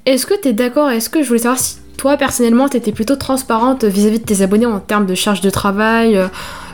Est-ce 0.05 0.25
que 0.25 0.33
t'es 0.33 0.53
d'accord 0.53 0.89
Est-ce 0.89 1.09
que 1.09 1.23
je 1.23 1.27
voulais 1.27 1.39
savoir 1.39 1.59
si 1.59 1.77
toi 1.97 2.17
personnellement 2.17 2.67
t'étais 2.67 2.91
plutôt 2.91 3.15
transparente 3.15 3.83
vis-à-vis 3.83 4.17
-vis 4.17 4.21
de 4.21 4.25
tes 4.25 4.41
abonnés 4.41 4.65
en 4.65 4.79
termes 4.79 5.05
de 5.05 5.15
charge 5.15 5.41
de 5.41 5.49
travail, 5.49 6.19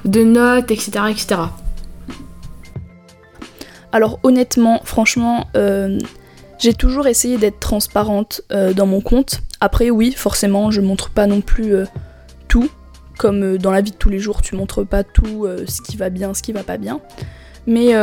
de 0.06 0.24
notes, 0.24 0.72
etc. 0.72 0.92
etc. 1.10 1.36
Alors 3.98 4.20
honnêtement, 4.22 4.80
franchement, 4.84 5.48
euh, 5.56 5.98
j'ai 6.60 6.75
toujours 6.75 7.08
essayé 7.08 7.39
d'être 7.39 7.58
transparente 7.58 8.42
euh, 8.51 8.72
dans 8.72 8.86
mon 8.86 9.01
compte. 9.01 9.42
Après 9.60 9.89
oui, 9.89 10.12
forcément, 10.12 10.70
je 10.70 10.82
montre 10.82 11.10
pas 11.10 11.25
non 11.25 11.42
plus 11.42 11.74
euh, 11.74 11.86
tout. 12.48 12.70
Comme 13.18 13.58
dans 13.58 13.72
la 13.72 13.82
vie 13.82 13.89
de 13.89 13.96
tous 13.96 14.10
les 14.10 14.20
jours, 14.20 14.44
tu 14.44 14.56
montres 14.56 14.86
pas 14.86 15.04
tout 15.04 15.48
ce 15.66 15.82
qui 15.82 15.98
va 15.98 16.12
bien, 16.12 16.36
ce 16.36 16.44
qui 16.44 16.51
va 16.54 16.62
pas 16.62 16.77
bien. 16.77 17.00
Mais 17.66 17.96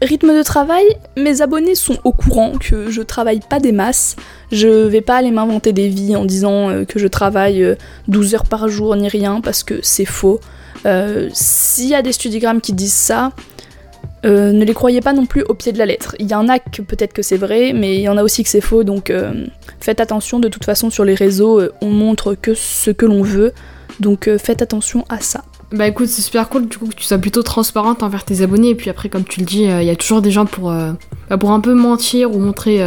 rythme 0.00 0.38
de 0.38 0.42
travail, 0.44 0.84
mes 1.16 1.42
abonnés 1.42 1.74
sont 1.74 1.98
au 2.04 2.12
courant 2.12 2.52
que 2.56 2.88
je 2.88 3.02
travaille 3.02 3.40
pas 3.40 3.58
des 3.58 3.72
masses. 3.72 4.14
Je 4.52 4.68
vais 4.68 5.00
pas 5.00 5.16
aller 5.16 5.32
m'inventer 5.32 5.72
des 5.72 5.88
vies 5.88 6.14
en 6.14 6.24
disant 6.24 6.84
que 6.86 7.00
je 7.00 7.08
travaille 7.08 7.76
12 8.06 8.36
heures 8.36 8.46
par 8.46 8.68
jour 8.68 8.94
ni 8.94 9.08
rien 9.08 9.40
parce 9.40 9.64
que 9.64 9.80
c'est 9.82 10.04
faux. 10.04 10.38
S'il 11.32 11.88
y 11.88 11.96
a 11.96 12.02
des 12.02 12.12
studigrammes 12.12 12.60
qui 12.60 12.74
disent 12.74 12.92
ça, 12.92 13.32
euh, 14.24 14.52
ne 14.52 14.64
les 14.64 14.74
croyez 14.74 15.00
pas 15.00 15.12
non 15.12 15.26
plus 15.26 15.42
au 15.42 15.54
pied 15.54 15.72
de 15.72 15.78
la 15.78 15.86
lettre. 15.86 16.14
Il 16.18 16.30
y 16.30 16.34
en 16.34 16.48
a 16.48 16.58
que 16.58 16.82
peut-être 16.82 17.12
que 17.12 17.22
c'est 17.22 17.36
vrai, 17.36 17.72
mais 17.72 17.96
il 17.96 18.02
y 18.02 18.08
en 18.08 18.16
a 18.16 18.22
aussi 18.22 18.44
que 18.44 18.48
c'est 18.48 18.60
faux, 18.60 18.84
donc 18.84 19.10
euh, 19.10 19.46
faites 19.80 20.00
attention. 20.00 20.38
De 20.38 20.48
toute 20.48 20.64
façon, 20.64 20.90
sur 20.90 21.04
les 21.04 21.14
réseaux, 21.14 21.60
euh, 21.60 21.72
on 21.80 21.90
montre 21.90 22.34
que 22.34 22.54
ce 22.54 22.90
que 22.90 23.04
l'on 23.04 23.22
veut, 23.22 23.52
donc 24.00 24.30
faites 24.38 24.62
attention 24.62 25.04
à 25.08 25.20
ça. 25.20 25.44
Bah 25.72 25.88
écoute, 25.88 26.08
c'est 26.08 26.22
super 26.22 26.48
cool 26.50 26.68
du 26.68 26.76
coup 26.76 26.86
que 26.86 26.94
tu 26.94 27.04
sois 27.04 27.18
plutôt 27.18 27.42
transparente 27.42 28.02
envers 28.02 28.24
tes 28.24 28.42
abonnés, 28.42 28.70
et 28.70 28.74
puis 28.74 28.90
après, 28.90 29.08
comme 29.08 29.24
tu 29.24 29.40
le 29.40 29.46
dis, 29.46 29.62
il 29.62 29.84
y 29.84 29.90
a 29.90 29.96
toujours 29.96 30.22
des 30.22 30.30
gens 30.30 30.46
pour, 30.46 30.70
bah, 30.70 31.38
pour 31.38 31.50
un 31.50 31.60
peu 31.60 31.74
mentir 31.74 32.34
ou 32.34 32.38
montrer 32.38 32.80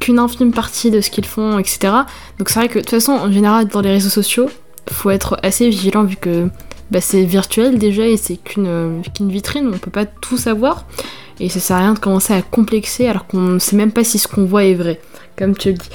qu'une 0.00 0.18
infime 0.18 0.52
partie 0.52 0.90
de 0.90 1.00
ce 1.00 1.10
qu'ils 1.10 1.26
font, 1.26 1.58
etc. 1.58 1.92
Donc 2.38 2.48
c'est 2.48 2.58
vrai 2.58 2.68
que 2.68 2.78
de 2.78 2.80
toute 2.80 2.90
façon, 2.90 3.12
en 3.12 3.30
général, 3.30 3.68
dans 3.68 3.82
les 3.82 3.90
réseaux 3.90 4.08
sociaux, 4.08 4.48
faut 4.90 5.10
être 5.10 5.38
assez 5.42 5.68
vigilant 5.68 6.04
vu 6.04 6.16
que 6.16 6.48
bah, 6.94 7.00
c'est 7.00 7.24
virtuel 7.24 7.76
déjà 7.76 8.06
et 8.06 8.16
c'est 8.16 8.36
qu'une 8.36 9.02
vitrine, 9.20 9.68
on 9.74 9.78
peut 9.78 9.90
pas 9.90 10.06
tout 10.06 10.38
savoir. 10.38 10.86
Et 11.40 11.48
ça 11.48 11.58
sert 11.58 11.76
à 11.76 11.80
rien 11.80 11.94
de 11.94 11.98
commencer 11.98 12.32
à 12.32 12.40
complexer 12.40 13.08
alors 13.08 13.26
qu'on 13.26 13.40
ne 13.40 13.58
sait 13.58 13.74
même 13.74 13.90
pas 13.90 14.04
si 14.04 14.16
ce 14.16 14.28
qu'on 14.28 14.44
voit 14.44 14.62
est 14.62 14.74
vrai, 14.74 15.00
comme 15.36 15.56
tu 15.56 15.72
le 15.72 15.74
dis. 15.74 15.88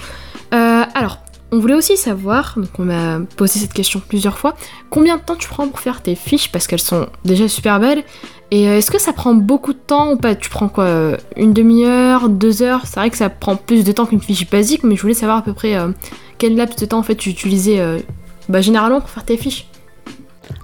Euh, 0.54 0.84
alors, 0.94 1.20
on 1.54 1.60
voulait 1.60 1.76
aussi 1.76 1.96
savoir, 1.96 2.56
donc 2.58 2.68
on 2.80 2.84
m'a 2.84 3.22
posé 3.38 3.60
cette 3.60 3.72
question 3.72 4.02
plusieurs 4.06 4.38
fois, 4.38 4.56
combien 4.90 5.16
de 5.16 5.22
temps 5.22 5.38
tu 5.38 5.48
prends 5.48 5.70
pour 5.70 5.80
faire 5.80 6.02
tes 6.02 6.16
fiches 6.16 6.52
parce 6.52 6.68
qu'elles 6.68 6.82
sont 6.82 7.08
déjà 7.24 7.48
super 7.48 7.80
belles 7.80 8.04
et 8.52 8.68
euh, 8.68 8.80
est-ce 8.80 8.92
que 8.92 9.00
ça 9.00 9.14
prend 9.14 9.34
beaucoup 9.34 9.72
de 9.72 9.80
temps 9.80 10.12
ou 10.12 10.18
pas? 10.18 10.36
Tu 10.36 10.50
prends 10.50 10.68
quoi 10.68 10.84
euh, 10.84 11.18
Une 11.38 11.54
demi-heure, 11.54 12.28
deux 12.28 12.62
heures? 12.62 12.82
C'est 12.84 13.00
vrai 13.00 13.10
que 13.10 13.16
ça 13.16 13.30
prend 13.30 13.56
plus 13.56 13.86
de 13.86 13.94
temps 13.94 14.06
qu'une 14.06 14.20
fiche 14.20 14.50
basique, 14.50 14.84
mais 14.84 14.98
je 14.98 15.02
voulais 15.02 15.14
savoir 15.14 15.38
à 15.38 15.44
peu 15.44 15.54
près 15.54 15.78
quel 16.38 16.58
laps 16.58 16.78
de 16.78 16.86
temps 16.86 17.00
en 17.00 17.04
fait 17.04 17.16
tu 17.16 17.30
utilisais 17.30 17.82
bah, 18.50 18.60
généralement 18.60 19.00
pour 19.00 19.10
faire 19.10 19.24
tes 19.24 19.38
fiches. 19.38 19.66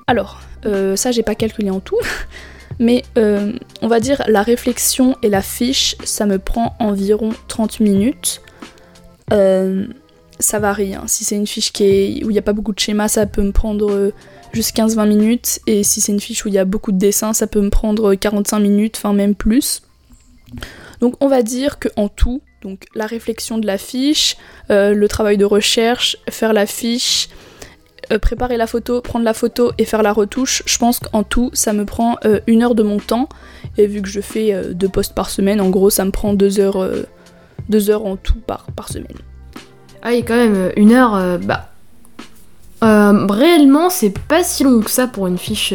Alors, 0.08 0.42
euh, 0.66 0.96
ça 0.96 1.12
j'ai 1.12 1.24
pas 1.24 1.36
calculé 1.36 1.70
en 1.70 1.80
tout, 1.80 2.00
mais 2.80 3.04
euh, 3.18 3.54
on 3.82 3.88
va 3.88 4.00
dire 4.00 4.24
la 4.28 4.42
réflexion 4.42 5.16
et 5.22 5.30
la 5.30 5.42
fiche, 5.42 5.96
ça 6.04 6.26
me 6.26 6.40
prend 6.40 6.76
environ 6.80 7.32
30 7.48 7.80
minutes. 7.80 8.42
Euh, 9.34 9.88
ça 10.40 10.60
varie, 10.60 10.96
hein. 10.96 11.06
si 11.08 11.24
c'est 11.24 11.36
une 11.36 11.48
fiche 11.48 11.72
où 11.80 11.82
il 11.82 12.28
n'y 12.28 12.38
a 12.38 12.44
pas 12.44 12.54
beaucoup 12.54 12.74
de 12.74 12.80
schémas, 12.80 13.08
ça 13.08 13.26
peut 13.26 13.42
me 13.42 13.54
prendre 13.54 14.12
juste 14.52 14.76
15-20 14.76 15.08
minutes, 15.08 15.60
et 15.66 15.84
si 15.84 16.02
c'est 16.02 16.12
une 16.12 16.20
fiche 16.20 16.46
où 16.46 16.50
il 16.50 16.54
y 16.54 16.60
a 16.60 16.66
beaucoup 16.66 16.92
de 16.92 16.98
dessins, 16.98 17.34
ça 17.34 17.48
peut 17.48 17.62
me 17.62 17.70
prendre 17.70 18.16
45 18.16 18.60
minutes, 18.60 18.98
enfin 18.98 19.14
même 19.14 19.34
plus. 19.34 19.82
Donc 21.00 21.16
on 21.22 21.30
va 21.30 21.42
dire 21.42 21.80
que 21.80 21.88
en 21.96 22.10
tout, 22.10 22.42
donc 22.62 22.84
la 22.96 23.06
réflexion 23.06 23.58
de 23.58 23.66
la 23.66 23.78
fiche, 23.78 24.36
le 24.70 25.06
travail 25.08 25.38
de 25.38 25.46
recherche, 25.46 26.18
faire 26.30 26.52
la 26.52 26.66
fiche, 26.66 27.30
euh, 28.12 28.20
préparer 28.20 28.58
la 28.58 28.68
photo, 28.68 29.02
prendre 29.02 29.26
la 29.26 29.34
photo 29.34 29.72
et 29.78 29.86
faire 29.86 30.04
la 30.04 30.14
retouche, 30.14 30.64
je 30.66 30.78
pense 30.78 31.00
qu'en 31.00 31.24
tout, 31.24 31.50
ça 31.54 31.74
me 31.74 31.86
prend 31.86 32.18
euh, 32.26 32.40
une 32.48 32.64
heure 32.64 32.76
de 32.76 32.84
mon 32.84 33.00
temps. 33.00 33.30
Et 33.78 33.88
vu 33.88 34.02
que 34.02 34.08
je 34.08 34.22
fais 34.22 34.54
euh, 34.54 34.74
deux 34.74 34.90
posts 34.90 35.14
par 35.14 35.30
semaine, 35.30 35.62
en 35.62 35.70
gros, 35.70 35.90
ça 35.90 36.06
me 36.06 36.12
prend 36.12 36.34
deux 36.34 36.60
heures, 36.60 36.88
deux 37.70 37.90
heures 37.90 38.06
en 38.06 38.16
tout 38.16 38.40
par, 38.46 38.90
semaine. 38.90 39.18
Ah, 40.02 40.14
et 40.14 40.24
quand 40.24 40.36
même, 40.36 40.72
une 40.76 40.92
heure, 40.92 41.40
bah. 41.40 41.70
réellement, 42.82 43.90
c'est 43.90 44.14
pas 44.28 44.44
si 44.44 44.64
long 44.64 44.82
que 44.82 44.92
ça 44.92 45.08
pour 45.08 45.28
une 45.28 45.38
fiche 45.38 45.74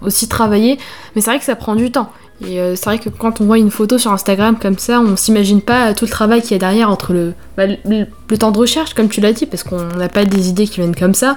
aussi 0.00 0.28
travaillée, 0.28 0.78
mais 1.14 1.22
c'est 1.22 1.30
vrai 1.30 1.38
que 1.38 1.44
ça 1.44 1.56
prend 1.56 1.74
du 1.74 1.90
temps. 1.90 2.10
Et 2.46 2.60
euh, 2.60 2.74
c'est 2.74 2.86
vrai 2.86 2.98
que 2.98 3.08
quand 3.08 3.40
on 3.40 3.44
voit 3.44 3.58
une 3.58 3.70
photo 3.70 3.98
sur 3.98 4.12
Instagram 4.12 4.56
comme 4.60 4.78
ça, 4.78 5.00
on 5.00 5.16
s'imagine 5.16 5.60
pas 5.60 5.94
tout 5.94 6.06
le 6.06 6.10
travail 6.10 6.42
qu'il 6.42 6.52
y 6.52 6.54
a 6.54 6.58
derrière 6.58 6.90
entre 6.90 7.12
le, 7.12 7.34
bah, 7.56 7.64
le, 7.66 8.06
temps 8.38 8.50
de 8.50 8.58
recherche, 8.58 8.94
comme 8.94 9.08
tu 9.08 9.20
l'as 9.20 9.32
dit, 9.32 9.46
parce 9.46 9.62
qu'on 9.62 9.84
n'a 9.96 10.08
pas 10.08 10.24
des 10.24 10.48
idées 10.48 10.66
qui 10.66 10.80
viennent 10.80 10.96
comme 10.96 11.14
ça, 11.14 11.36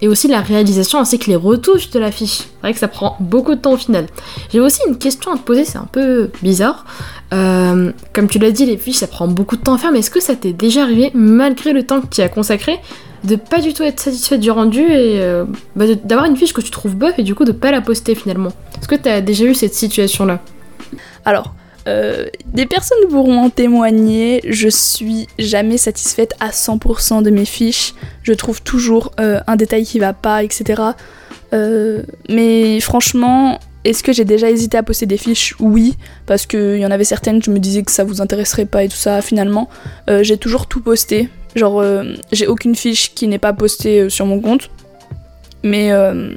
et 0.00 0.08
aussi 0.08 0.28
la 0.28 0.40
réalisation 0.40 0.98
ainsi 0.98 1.18
que 1.18 1.26
les 1.26 1.36
retouches 1.36 1.90
de 1.90 1.98
l'affiche. 1.98 2.38
C'est 2.38 2.60
vrai 2.62 2.72
que 2.72 2.78
ça 2.78 2.88
prend 2.88 3.16
beaucoup 3.20 3.54
de 3.54 3.60
temps 3.60 3.72
au 3.72 3.76
final. 3.76 4.06
J'ai 4.52 4.60
aussi 4.60 4.80
une 4.88 4.96
question 4.96 5.32
à 5.32 5.36
te 5.36 5.42
poser, 5.42 5.64
c'est 5.64 5.78
un 5.78 5.88
peu 5.90 6.30
bizarre. 6.42 6.86
Euh, 7.34 7.92
comme 8.12 8.28
tu 8.28 8.38
l'as 8.38 8.52
dit, 8.52 8.66
les 8.66 8.76
fiches 8.76 8.96
ça 8.96 9.08
prend 9.08 9.28
beaucoup 9.28 9.56
de 9.56 9.62
temps 9.62 9.74
à 9.74 9.78
faire, 9.78 9.92
mais 9.92 9.98
est-ce 9.98 10.10
que 10.10 10.20
ça 10.20 10.36
t'est 10.36 10.52
déjà 10.52 10.82
arrivé, 10.82 11.10
malgré 11.14 11.72
le 11.72 11.82
temps 11.82 12.00
que 12.00 12.06
tu 12.06 12.22
as 12.22 12.28
consacré, 12.28 12.78
de 13.24 13.36
pas 13.36 13.60
du 13.60 13.74
tout 13.74 13.82
être 13.82 14.00
satisfait 14.00 14.38
du 14.38 14.50
rendu 14.50 14.80
et 14.80 15.20
euh, 15.20 15.44
bah, 15.74 15.86
d'avoir 16.04 16.26
une 16.26 16.36
fiche 16.36 16.52
que 16.52 16.60
tu 16.60 16.70
trouves 16.70 16.94
bof 16.94 17.18
et 17.18 17.22
du 17.22 17.34
coup 17.34 17.44
de 17.44 17.52
pas 17.52 17.70
la 17.70 17.80
poster 17.80 18.14
finalement. 18.14 18.52
Est-ce 18.78 18.88
que 18.88 18.94
tu 18.94 19.08
as 19.08 19.20
déjà 19.20 19.44
eu 19.44 19.54
cette 19.54 19.74
situation-là? 19.74 20.40
Alors, 21.24 21.54
euh, 21.88 22.26
des 22.46 22.66
personnes 22.66 23.08
pourront 23.08 23.44
en 23.44 23.50
témoigner, 23.50 24.40
je 24.48 24.68
suis 24.68 25.28
jamais 25.38 25.78
satisfaite 25.78 26.34
à 26.40 26.50
100% 26.50 27.22
de 27.22 27.30
mes 27.30 27.44
fiches, 27.44 27.94
je 28.22 28.32
trouve 28.32 28.62
toujours 28.62 29.12
euh, 29.20 29.40
un 29.46 29.56
détail 29.56 29.84
qui 29.84 29.98
va 29.98 30.12
pas, 30.12 30.42
etc. 30.42 30.82
mais 32.28 32.80
franchement, 32.80 33.58
est-ce 33.84 34.02
que 34.02 34.12
j'ai 34.12 34.24
déjà 34.24 34.50
hésité 34.50 34.76
à 34.76 34.82
poster 34.82 35.06
des 35.06 35.16
fiches? 35.16 35.54
Oui, 35.58 35.96
parce 36.26 36.44
qu'il 36.44 36.78
y 36.78 36.84
en 36.84 36.90
avait 36.90 37.04
certaines, 37.04 37.42
je 37.42 37.50
me 37.50 37.58
disais 37.58 37.82
que 37.82 37.92
ça 37.92 38.04
vous 38.04 38.20
intéresserait 38.20 38.66
pas 38.66 38.82
et 38.84 38.88
tout 38.88 38.96
ça. 38.96 39.22
Finalement, 39.22 39.70
j'ai 40.08 40.36
toujours 40.36 40.66
tout 40.66 40.80
posté. 40.80 41.30
Genre, 41.56 41.80
euh, 41.80 42.04
j'ai 42.32 42.46
aucune 42.46 42.74
fiche 42.74 43.14
qui 43.14 43.26
n'est 43.26 43.38
pas 43.38 43.54
postée 43.54 44.02
euh, 44.02 44.08
sur 44.10 44.26
mon 44.26 44.40
compte. 44.40 44.70
Mais, 45.64 45.90
euh, 45.90 46.34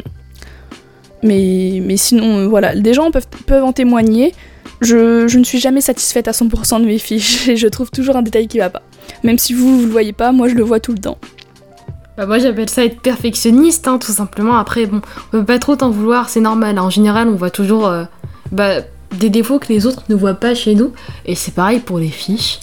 mais, 1.24 1.82
mais 1.84 1.98
sinon, 1.98 2.48
voilà, 2.48 2.74
des 2.74 2.94
gens 2.94 3.12
peuvent, 3.12 3.28
peuvent 3.46 3.66
en 3.66 3.74
témoigner. 3.74 4.34
Je, 4.80 5.28
je, 5.28 5.38
ne 5.38 5.44
suis 5.44 5.60
jamais 5.60 5.82
satisfaite 5.82 6.30
à 6.30 6.32
100% 6.32 6.80
de 6.80 6.86
mes 6.86 6.98
fiches 6.98 7.48
et 7.50 7.58
je 7.58 7.68
trouve 7.68 7.92
toujours 7.92 8.16
un 8.16 8.22
détail 8.22 8.48
qui 8.48 8.60
va 8.60 8.70
pas. 8.70 8.82
Même 9.24 9.38
si 9.38 9.54
vous, 9.54 9.80
vous 9.80 9.86
le 9.86 9.92
voyez 9.92 10.14
pas, 10.14 10.32
moi 10.32 10.48
je 10.48 10.56
le 10.56 10.64
vois 10.64 10.80
tout 10.80 10.94
le 10.94 11.00
temps. 11.00 11.18
Bah 12.16 12.26
moi 12.26 12.40
j'appelle 12.40 12.70
ça 12.70 12.86
être 12.86 13.02
perfectionniste, 13.02 13.90
hein, 13.90 13.98
tout 13.98 14.14
simplement. 14.14 14.56
Après, 14.56 14.86
bon, 14.86 15.02
on 15.28 15.32
peut 15.32 15.46
pas 15.46 15.60
trop 15.60 15.76
t'en 15.76 15.90
vouloir, 15.90 16.30
c'est 16.30 16.40
normal. 16.40 16.80
En 16.80 16.90
général, 16.90 17.28
on 17.28 17.36
voit 17.36 17.50
toujours 17.50 17.92
bah, 18.54 18.76
des 19.18 19.30
défauts 19.30 19.60
que 19.60 19.68
les 19.68 19.86
autres 19.86 20.04
ne 20.08 20.16
voient 20.16 20.34
pas 20.34 20.56
chez 20.56 20.76
nous. 20.76 20.94
Et 21.26 21.36
c'est 21.36 21.54
pareil 21.54 21.80
pour 21.80 22.00
les 22.00 22.10
fiches. 22.10 22.60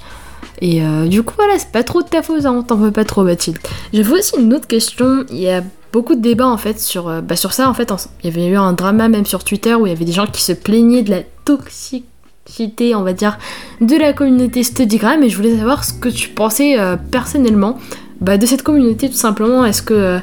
Et 0.61 0.83
euh, 0.83 1.07
du 1.07 1.23
coup, 1.23 1.35
voilà, 1.37 1.59
c'est 1.59 1.71
pas 1.71 1.83
trop 1.83 2.03
de 2.03 2.09
ta 2.09 2.23
faute, 2.23 2.45
hein, 2.45 2.65
t'en 2.67 2.77
veux 2.77 2.91
pas 2.91 3.05
trop, 3.05 3.23
Mathilde. 3.23 3.59
J'avais 3.93 4.13
aussi 4.13 4.35
une 4.39 4.55
autre 4.55 4.67
question. 4.67 5.25
Il 5.31 5.39
y 5.39 5.51
a 5.51 5.63
beaucoup 5.93 6.15
de 6.15 6.21
débats 6.21 6.47
en 6.47 6.57
fait 6.57 6.81
sur, 6.81 7.09
euh, 7.09 7.21
bah, 7.21 7.37
sur 7.37 7.53
ça. 7.53 7.69
En 7.69 7.75
fait, 7.75 7.93
il 8.23 8.31
y 8.31 8.33
avait 8.33 8.49
eu 8.49 8.57
un 8.57 8.73
drama 8.73 9.09
même 9.09 9.27
sur 9.27 9.45
Twitter 9.45 9.75
où 9.75 9.87
il 9.87 9.91
y 9.91 9.93
avait 9.93 10.05
des 10.05 10.13
gens 10.13 10.27
qui 10.27 10.43
se 10.43 10.53
plaignaient 10.53 11.03
de 11.03 11.11
la 11.11 11.23
toxicité, 11.45 12.95
on 12.95 13.03
va 13.03 13.13
dire, 13.13 13.39
de 13.81 13.97
la 13.97 14.13
communauté 14.13 14.63
StudyGram. 14.63 15.23
Et 15.23 15.29
je 15.29 15.37
voulais 15.37 15.57
savoir 15.57 15.85
ce 15.85 15.93
que 15.93 16.09
tu 16.09 16.31
pensais 16.31 16.79
euh, 16.79 16.97
personnellement 16.97 17.79
bah, 18.21 18.39
de 18.39 18.47
cette 18.47 18.63
communauté, 18.63 19.09
tout 19.09 19.17
simplement. 19.17 19.65
Est-ce 19.65 19.83
que 19.83 20.19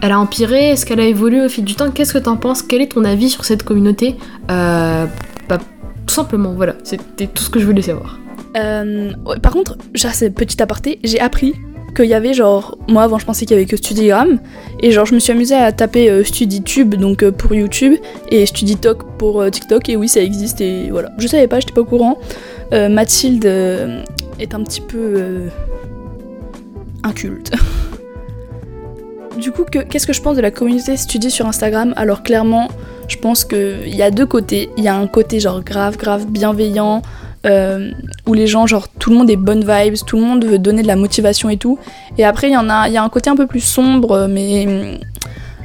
elle 0.00 0.12
a 0.12 0.18
empiré? 0.18 0.70
Est-ce 0.70 0.86
qu'elle 0.86 1.00
a 1.00 1.06
évolué 1.06 1.44
au 1.44 1.48
fil 1.48 1.64
du 1.64 1.74
temps? 1.74 1.90
Qu'est-ce 1.90 2.12
que 2.12 2.18
t'en 2.18 2.36
penses? 2.36 2.62
Quel 2.62 2.82
est 2.82 2.92
ton 2.92 3.04
avis 3.04 3.30
sur 3.30 3.44
cette 3.44 3.62
communauté? 3.64 4.16
Bah, 4.48 5.06
Tout 6.06 6.14
simplement, 6.14 6.52
voilà, 6.52 6.74
c'était 6.82 7.28
tout 7.28 7.42
ce 7.44 7.50
que 7.50 7.60
je 7.60 7.66
voulais 7.66 7.82
savoir. 7.82 8.21
Euh, 8.56 9.12
par 9.42 9.52
contre, 9.52 9.76
c'est 9.94 10.30
petit 10.30 10.62
aparté, 10.62 10.98
j'ai 11.04 11.20
appris 11.20 11.54
qu'il 11.96 12.06
y 12.06 12.14
avait 12.14 12.32
genre, 12.32 12.78
moi 12.88 13.02
avant 13.02 13.18
je 13.18 13.26
pensais 13.26 13.44
qu'il 13.44 13.54
y 13.54 13.60
avait 13.60 13.66
que 13.66 13.76
StudiGram, 13.76 14.40
et 14.80 14.92
genre 14.92 15.04
je 15.04 15.14
me 15.14 15.20
suis 15.20 15.32
amusée 15.32 15.54
à 15.54 15.72
taper 15.72 16.08
euh, 16.10 16.24
StudiTube 16.24 16.94
donc 16.94 17.22
euh, 17.22 17.30
pour 17.30 17.54
YouTube 17.54 17.94
et 18.30 18.46
StudiTalk 18.46 19.02
pour 19.18 19.50
TikTok, 19.50 19.88
et 19.88 19.96
oui 19.96 20.08
ça 20.08 20.20
existe, 20.20 20.60
et 20.60 20.90
voilà. 20.90 21.10
Je 21.18 21.26
savais 21.26 21.48
pas, 21.48 21.60
j'étais 21.60 21.74
pas 21.74 21.82
au 21.82 21.86
courant. 21.86 22.18
Mathilde 22.72 23.44
est 23.44 24.54
un 24.54 24.62
petit 24.62 24.80
peu 24.80 25.50
inculte. 27.02 27.52
du 29.38 29.52
coup, 29.52 29.64
qu'est-ce 29.64 30.06
que 30.06 30.14
je 30.14 30.22
pense 30.22 30.36
de 30.36 30.40
la 30.40 30.50
communauté 30.50 30.96
Studi 30.96 31.30
sur 31.30 31.46
Instagram? 31.46 31.92
Alors 31.96 32.22
clairement, 32.22 32.68
je 33.08 33.16
pense 33.16 33.44
qu'il 33.44 33.94
y 33.94 34.02
a 34.02 34.10
deux 34.10 34.24
côtés. 34.24 34.70
Il 34.78 34.84
y 34.84 34.88
a 34.88 34.96
un 34.96 35.06
côté 35.06 35.40
genre 35.40 35.62
grave, 35.62 35.98
grave 35.98 36.26
bienveillant, 36.26 37.02
euh, 37.46 37.90
où 38.26 38.34
les 38.34 38.46
gens, 38.46 38.66
genre, 38.66 38.88
tout 38.88 39.10
le 39.10 39.16
monde 39.16 39.30
est 39.30 39.36
bonne 39.36 39.60
vibes, 39.60 39.96
tout 40.06 40.16
le 40.16 40.22
monde 40.22 40.44
veut 40.44 40.58
donner 40.58 40.82
de 40.82 40.86
la 40.86 40.96
motivation 40.96 41.50
et 41.50 41.56
tout. 41.56 41.78
Et 42.18 42.24
après, 42.24 42.48
il 42.48 42.52
y 42.52 42.56
en 42.56 42.68
a, 42.68 42.88
y 42.88 42.96
a 42.96 43.02
un 43.02 43.08
côté 43.08 43.30
un 43.30 43.36
peu 43.36 43.46
plus 43.46 43.60
sombre, 43.60 44.26
mais 44.28 44.98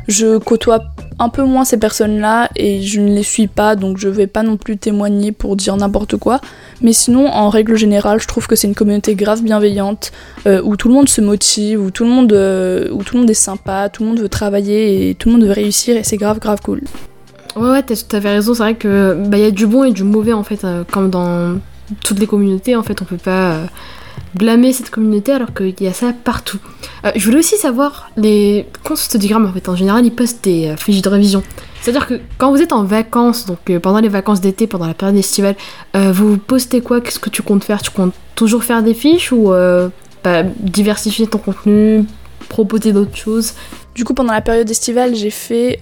je 0.07 0.37
côtoie 0.37 0.83
un 1.19 1.29
peu 1.29 1.43
moins 1.43 1.65
ces 1.65 1.77
personnes-là 1.77 2.49
et 2.55 2.81
je 2.81 3.01
ne 3.01 3.13
les 3.13 3.23
suis 3.23 3.47
pas, 3.47 3.75
donc 3.75 3.97
je 3.97 4.07
vais 4.07 4.27
pas 4.27 4.43
non 4.43 4.55
plus 4.57 4.77
témoigner 4.77 5.31
pour 5.31 5.55
dire 5.55 5.75
n'importe 5.75 6.17
quoi. 6.17 6.39
Mais 6.81 6.93
sinon, 6.93 7.27
en 7.27 7.49
règle 7.49 7.75
générale, 7.75 8.21
je 8.21 8.27
trouve 8.27 8.47
que 8.47 8.55
c'est 8.55 8.67
une 8.67 8.75
communauté 8.75 9.15
grave 9.15 9.41
bienveillante, 9.43 10.11
euh, 10.45 10.61
où 10.63 10.77
tout 10.77 10.87
le 10.87 10.93
monde 10.93 11.09
se 11.09 11.21
motive, 11.21 11.81
où 11.81 11.91
tout 11.91 12.03
le 12.03 12.09
monde, 12.09 12.33
euh, 12.33 12.89
où 12.91 13.03
tout 13.03 13.15
le 13.15 13.21
monde 13.21 13.29
est 13.29 13.33
sympa, 13.33 13.89
tout 13.89 14.03
le 14.03 14.09
monde 14.09 14.19
veut 14.19 14.29
travailler 14.29 15.09
et 15.09 15.15
tout 15.15 15.29
le 15.29 15.35
monde 15.35 15.45
veut 15.45 15.53
réussir 15.53 15.97
et 15.97 16.03
c'est 16.03 16.17
grave 16.17 16.39
grave 16.39 16.61
cool. 16.61 16.81
Ouais, 17.57 17.71
ouais, 17.71 17.83
t'avais 17.83 18.29
raison, 18.29 18.53
c'est 18.53 18.63
vrai 18.63 18.75
que 18.75 19.15
bah, 19.27 19.37
y 19.37 19.45
a 19.45 19.51
du 19.51 19.65
bon 19.65 19.83
et 19.83 19.91
du 19.91 20.03
mauvais 20.03 20.33
en 20.33 20.43
fait, 20.43 20.63
euh, 20.63 20.83
comme 20.91 21.09
dans 21.09 21.57
toutes 22.03 22.19
les 22.19 22.27
communautés 22.27 22.75
en 22.75 22.83
fait, 22.83 23.01
on 23.01 23.05
peut 23.05 23.17
pas. 23.17 23.51
Euh, 23.51 23.65
blâmer 24.33 24.73
cette 24.73 24.89
communauté 24.89 25.31
alors 25.31 25.53
qu'il 25.53 25.73
y 25.79 25.87
a 25.87 25.93
ça 25.93 26.11
partout. 26.11 26.59
Euh, 27.05 27.11
je 27.15 27.23
voulais 27.23 27.37
aussi 27.37 27.55
savoir, 27.55 28.09
les 28.17 28.67
comptes 28.83 28.97
Studygram 28.97 29.45
en 29.45 29.53
fait 29.53 29.69
en 29.69 29.75
général 29.75 30.05
ils 30.05 30.11
postent 30.11 30.43
des 30.43 30.75
fiches 30.77 31.01
de 31.01 31.09
révision. 31.09 31.43
C'est-à-dire 31.81 32.07
que 32.07 32.19
quand 32.37 32.51
vous 32.51 32.61
êtes 32.61 32.73
en 32.73 32.83
vacances, 32.83 33.45
donc 33.45 33.59
pendant 33.79 33.99
les 33.99 34.09
vacances 34.09 34.41
d'été, 34.41 34.67
pendant 34.67 34.85
la 34.87 34.93
période 34.93 35.17
estivale, 35.17 35.55
vous 35.93 36.37
postez 36.37 36.81
quoi? 36.81 36.99
Qu'est-ce 36.99 37.19
que 37.19 37.29
tu 37.29 37.41
comptes 37.41 37.63
faire? 37.63 37.81
Tu 37.81 37.91
comptes 37.91 38.13
toujours 38.35 38.63
faire 38.63 38.83
des 38.83 38.93
fiches 38.93 39.31
ou 39.31 39.51
bah, 40.23 40.43
diversifier 40.43 41.27
ton 41.27 41.37
contenu, 41.37 42.03
proposer 42.49 42.93
d'autres 42.93 43.15
choses? 43.15 43.53
Du 43.95 44.03
coup 44.03 44.13
pendant 44.13 44.33
la 44.33 44.41
période 44.41 44.69
estivale 44.69 45.15
j'ai 45.15 45.31
fait 45.31 45.79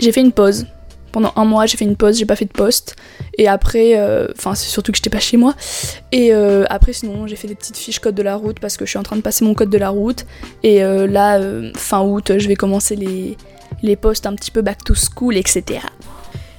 j'ai 0.00 0.12
fait 0.12 0.20
une 0.20 0.32
pause 0.32 0.66
pendant 1.12 1.32
un 1.36 1.44
mois, 1.44 1.66
j'ai 1.66 1.76
fait 1.76 1.84
une 1.84 1.96
pause, 1.96 2.18
j'ai 2.18 2.26
pas 2.26 2.36
fait 2.36 2.46
de 2.46 2.52
poste. 2.52 2.96
Et 3.38 3.46
après, 3.46 3.98
euh, 3.98 4.28
enfin, 4.36 4.54
c'est 4.54 4.68
surtout 4.68 4.90
que 4.90 4.96
j'étais 4.96 5.10
pas 5.10 5.20
chez 5.20 5.36
moi. 5.36 5.54
Et 6.10 6.32
euh, 6.32 6.64
après, 6.70 6.92
sinon, 6.92 7.26
j'ai 7.26 7.36
fait 7.36 7.46
des 7.46 7.54
petites 7.54 7.76
fiches 7.76 8.00
code 8.00 8.14
de 8.14 8.22
la 8.22 8.34
route 8.34 8.58
parce 8.58 8.76
que 8.76 8.84
je 8.84 8.90
suis 8.90 8.98
en 8.98 9.02
train 9.02 9.16
de 9.16 9.20
passer 9.20 9.44
mon 9.44 9.54
code 9.54 9.70
de 9.70 9.78
la 9.78 9.90
route. 9.90 10.24
Et 10.62 10.82
euh, 10.82 11.06
là, 11.06 11.38
fin 11.76 12.00
août, 12.00 12.32
je 12.38 12.48
vais 12.48 12.56
commencer 12.56 12.96
les, 12.96 13.36
les 13.82 13.96
postes 13.96 14.26
un 14.26 14.34
petit 14.34 14.50
peu 14.50 14.62
back 14.62 14.82
to 14.84 14.94
school, 14.94 15.36
etc. 15.36 15.80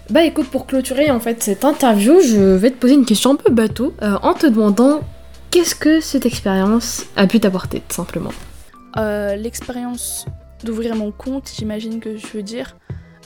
Bah 0.09 0.23
écoute, 0.23 0.47
pour 0.47 0.67
clôturer 0.67 1.09
en 1.09 1.19
fait 1.19 1.41
cette 1.41 1.65
interview, 1.65 2.21
je 2.21 2.37
vais 2.37 2.69
te 2.69 2.75
poser 2.75 2.93
une 2.93 3.05
question 3.05 3.31
un 3.31 3.35
peu 3.35 3.51
bateau 3.51 3.93
en 4.01 4.33
te 4.33 4.45
demandant 4.45 4.99
qu'est-ce 5.49 5.75
que 5.75 6.01
cette 6.01 6.25
expérience 6.25 7.05
a 7.15 7.25
pu 7.25 7.39
t'apporter, 7.39 7.81
tout 7.87 7.95
simplement? 7.95 8.31
L'expérience 8.97 10.25
d'ouvrir 10.63 10.95
mon 10.95 11.11
compte, 11.11 11.51
j'imagine 11.57 11.99
que 11.99 12.17
je 12.17 12.27
veux 12.33 12.43
dire. 12.43 12.75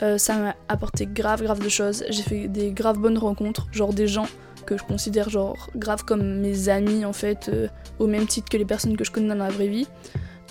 Euh, 0.04 0.18
ça 0.18 0.38
m'a 0.38 0.56
apporté 0.68 1.08
grave, 1.08 1.42
grave 1.44 1.63
de 1.63 1.70
choses. 1.70 2.04
J'ai 2.10 2.24
fait 2.24 2.48
des 2.48 2.72
graves 2.72 3.00
bonnes 3.00 3.18
rencontres, 3.18 3.68
genre 3.72 3.94
des 3.94 4.08
gens 4.08 4.27
que 4.66 4.77
je 4.77 4.84
considère 4.84 5.30
genre 5.30 5.70
grave 5.75 6.04
comme 6.04 6.39
mes 6.39 6.70
amis 6.70 7.06
en 7.06 7.13
fait, 7.13 7.50
euh, 7.50 7.68
au 8.00 8.08
même 8.08 8.27
titre 8.27 8.50
que 8.50 8.58
les 8.58 8.66
personnes 8.66 8.98
que 8.98 9.04
je 9.04 9.12
connais 9.12 9.30
dans 9.30 9.36
la 9.36 9.50
vraie 9.50 9.68
vie. 9.68 9.88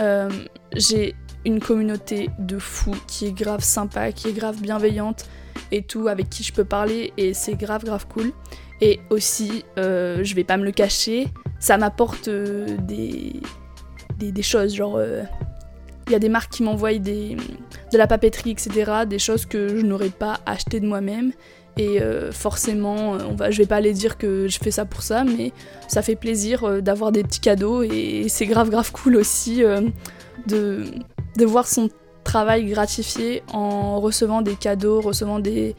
Euh, 0.01 0.31
j'ai 0.75 1.15
une 1.45 1.61
communauté 1.61 2.31
de 2.39 2.59
fous 2.59 2.97
qui 3.07 3.27
est 3.27 3.33
grave 3.33 3.63
sympa, 3.63 4.13
qui 4.13 4.29
est 4.29 4.33
grave 4.33 4.61
bienveillante 4.61 5.27
et 5.71 5.83
tout, 5.83 6.09
avec 6.09 6.29
qui 6.29 6.43
je 6.43 6.53
peux 6.53 6.65
parler 6.65 7.13
et 7.17 7.35
c'est 7.35 7.55
grave, 7.55 7.85
grave 7.85 8.07
cool. 8.09 8.33
Et 8.81 9.01
aussi, 9.11 9.65
je 9.77 10.35
vais 10.35 10.45
pas 10.45 10.59
me 10.59 10.65
le 10.65 10.73
cacher, 10.73 11.29
ça 11.61 11.79
m'apporte 11.79 12.29
des, 12.29 13.41
des, 14.19 14.33
des, 14.33 14.43
choses, 14.43 14.75
genre 14.75 15.01
il 16.07 16.13
y 16.13 16.15
a 16.15 16.19
des 16.19 16.29
marques 16.29 16.53
qui 16.53 16.63
m'envoient 16.63 16.95
des, 16.95 17.37
de 17.93 17.99
la 17.99 18.07
papeterie, 18.07 18.51
etc. 18.51 18.93
Des 19.07 19.19
choses 19.19 19.47
que 19.47 19.77
je 19.77 19.85
n'aurais 19.85 20.11
pas 20.11 20.41
achetées 20.47 20.81
de 20.81 20.87
moi-même. 20.87 21.33
Et 21.79 22.01
euh, 22.01 22.33
forcément, 22.33 23.13
on 23.13 23.35
va, 23.35 23.51
je 23.51 23.59
vais 23.59 23.67
pas 23.67 23.77
aller 23.77 23.93
dire 23.93 24.17
que 24.17 24.49
je 24.49 24.59
fais 24.59 24.71
ça 24.71 24.87
pour 24.87 25.03
ça, 25.03 25.25
mais 25.25 25.53
ça 25.89 26.01
fait 26.01 26.17
plaisir 26.17 26.65
euh, 26.65 26.81
d'avoir 26.81 27.13
des 27.13 27.23
petits 27.23 27.41
cadeaux. 27.41 27.83
Et 27.83 28.27
c'est 28.29 28.47
grave, 28.47 28.71
grave 28.71 28.93
cool 28.93 29.17
aussi 29.17 29.63
euh, 29.63 29.83
de 30.47 31.45
voir 31.45 31.67
son 31.67 31.91
travail 32.25 32.65
gratifié 32.67 33.43
en 33.53 34.01
recevant 34.01 34.43
des 34.43 34.55
cadeaux, 34.55 35.01
recevant 35.01 35.39
des, 35.39 35.77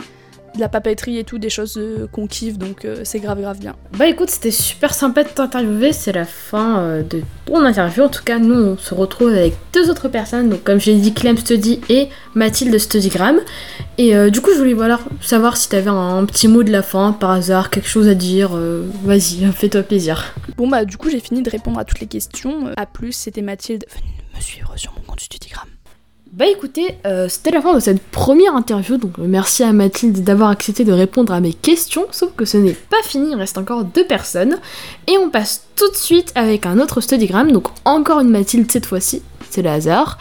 de 0.57 0.61
la 0.61 0.67
papeterie 0.69 1.17
et 1.17 1.23
tout, 1.23 1.37
des 1.37 1.49
choses 1.49 1.77
euh, 1.77 2.07
qu'on 2.11 2.27
kiffe, 2.27 2.57
donc 2.57 2.83
euh, 2.83 3.01
c'est 3.03 3.19
grave 3.19 3.39
grave 3.39 3.59
bien. 3.59 3.75
Bah 3.97 4.07
écoute, 4.07 4.29
c'était 4.29 4.51
super 4.51 4.93
sympa 4.93 5.23
de 5.23 5.29
t'interviewer, 5.29 5.93
c'est 5.93 6.11
la 6.11 6.25
fin 6.25 6.79
euh, 6.79 7.03
de 7.03 7.21
ton 7.45 7.63
interview. 7.63 8.03
En 8.03 8.09
tout 8.09 8.23
cas, 8.23 8.39
nous 8.39 8.55
on 8.55 8.77
se 8.77 8.93
retrouve 8.93 9.29
avec 9.29 9.53
deux 9.73 9.89
autres 9.89 10.09
personnes, 10.09 10.49
donc 10.49 10.63
comme 10.63 10.79
je 10.79 10.91
l'ai 10.91 10.97
dit, 10.97 11.13
Clem 11.13 11.37
Study 11.37 11.79
et 11.89 12.09
Mathilde 12.35 12.77
Studygram. 12.77 13.39
Et 13.99 14.13
du 14.29 14.41
coup, 14.41 14.51
je 14.53 14.59
voulais 14.59 14.73
voilà, 14.73 14.99
savoir 15.21 15.57
si 15.57 15.69
t'avais 15.69 15.89
un, 15.89 16.17
un, 16.17 16.25
petit 16.25 16.47
mot 16.47 16.61
de 16.61 16.71
la 16.71 16.83
fin, 16.83 17.13
par 17.13 17.31
hasard, 17.31 17.71
quelque 17.71 17.87
chose 17.87 18.07
à 18.07 18.13
dire. 18.13 18.51
Vas-y, 19.03 19.51
fais-toi 19.55 19.81
plaisir. 19.81 20.35
Bon 20.55 20.67
bah 20.67 20.85
du 20.85 20.97
coup, 20.97 21.09
j'ai 21.09 21.19
fini 21.19 21.41
de 21.41 21.49
répondre 21.49 21.79
à 21.79 21.85
toutes 21.85 21.99
les 21.99 22.07
questions. 22.07 22.71
A 22.77 22.85
plus, 22.85 23.13
c'était 23.13 23.41
Mathilde. 23.41 23.85
Venez 23.89 24.13
me 24.35 24.41
suivre 24.41 24.73
sur 24.75 24.93
mon 24.93 25.01
compte 25.01 25.21
Studygram. 25.21 25.67
Bah 26.37 26.45
écoutez, 26.45 26.99
euh, 27.07 27.27
c'était 27.27 27.49
la 27.49 27.63
fin 27.63 27.73
de 27.73 27.79
cette 27.79 27.99
première 27.99 28.53
interview, 28.55 28.97
donc 28.97 29.17
euh, 29.17 29.25
merci 29.27 29.63
à 29.63 29.73
Mathilde 29.73 30.23
d'avoir 30.23 30.51
accepté 30.51 30.83
de 30.83 30.91
répondre 30.91 31.33
à 31.33 31.39
mes 31.39 31.51
questions, 31.51 32.05
sauf 32.11 32.29
que 32.37 32.45
ce 32.45 32.57
n'est 32.57 32.73
pas 32.73 33.01
fini, 33.01 33.31
il 33.31 33.35
reste 33.35 33.57
encore 33.57 33.83
deux 33.83 34.05
personnes, 34.05 34.59
et 35.07 35.17
on 35.17 35.31
passe 35.31 35.65
tout 35.75 35.89
de 35.89 35.95
suite 35.95 36.31
avec 36.35 36.67
un 36.67 36.77
autre 36.77 37.01
studygram, 37.01 37.51
donc 37.51 37.69
encore 37.85 38.19
une 38.19 38.29
Mathilde 38.29 38.71
cette 38.71 38.85
fois-ci, 38.85 39.23
c'est 39.49 39.63
le 39.63 39.71
hasard, 39.71 40.19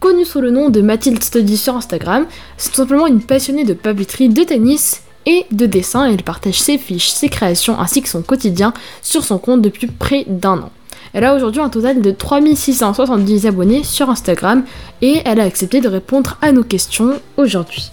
connue 0.00 0.24
sous 0.24 0.40
le 0.40 0.50
nom 0.50 0.70
de 0.70 0.80
Mathilde 0.80 1.22
Study 1.22 1.58
sur 1.58 1.76
Instagram, 1.76 2.24
c'est 2.56 2.70
tout 2.70 2.76
simplement 2.76 3.06
une 3.06 3.20
passionnée 3.20 3.64
de 3.64 3.74
papeterie, 3.74 4.30
de 4.30 4.44
tennis 4.44 5.02
et 5.26 5.44
de 5.50 5.66
dessin, 5.66 6.08
et 6.08 6.14
elle 6.14 6.22
partage 6.22 6.62
ses 6.62 6.78
fiches, 6.78 7.10
ses 7.10 7.28
créations 7.28 7.78
ainsi 7.78 8.00
que 8.00 8.08
son 8.08 8.22
quotidien 8.22 8.72
sur 9.02 9.22
son 9.22 9.36
compte 9.36 9.60
depuis 9.60 9.88
près 9.88 10.24
d'un 10.28 10.60
an. 10.60 10.70
Elle 11.12 11.24
a 11.24 11.34
aujourd'hui 11.34 11.60
un 11.60 11.68
total 11.68 12.00
de 12.00 12.10
3670 12.10 13.46
abonnés 13.46 13.82
sur 13.82 14.10
Instagram 14.10 14.64
et 15.02 15.22
elle 15.24 15.40
a 15.40 15.44
accepté 15.44 15.80
de 15.80 15.88
répondre 15.88 16.36
à 16.42 16.52
nos 16.52 16.64
questions 16.64 17.20
aujourd'hui. 17.36 17.90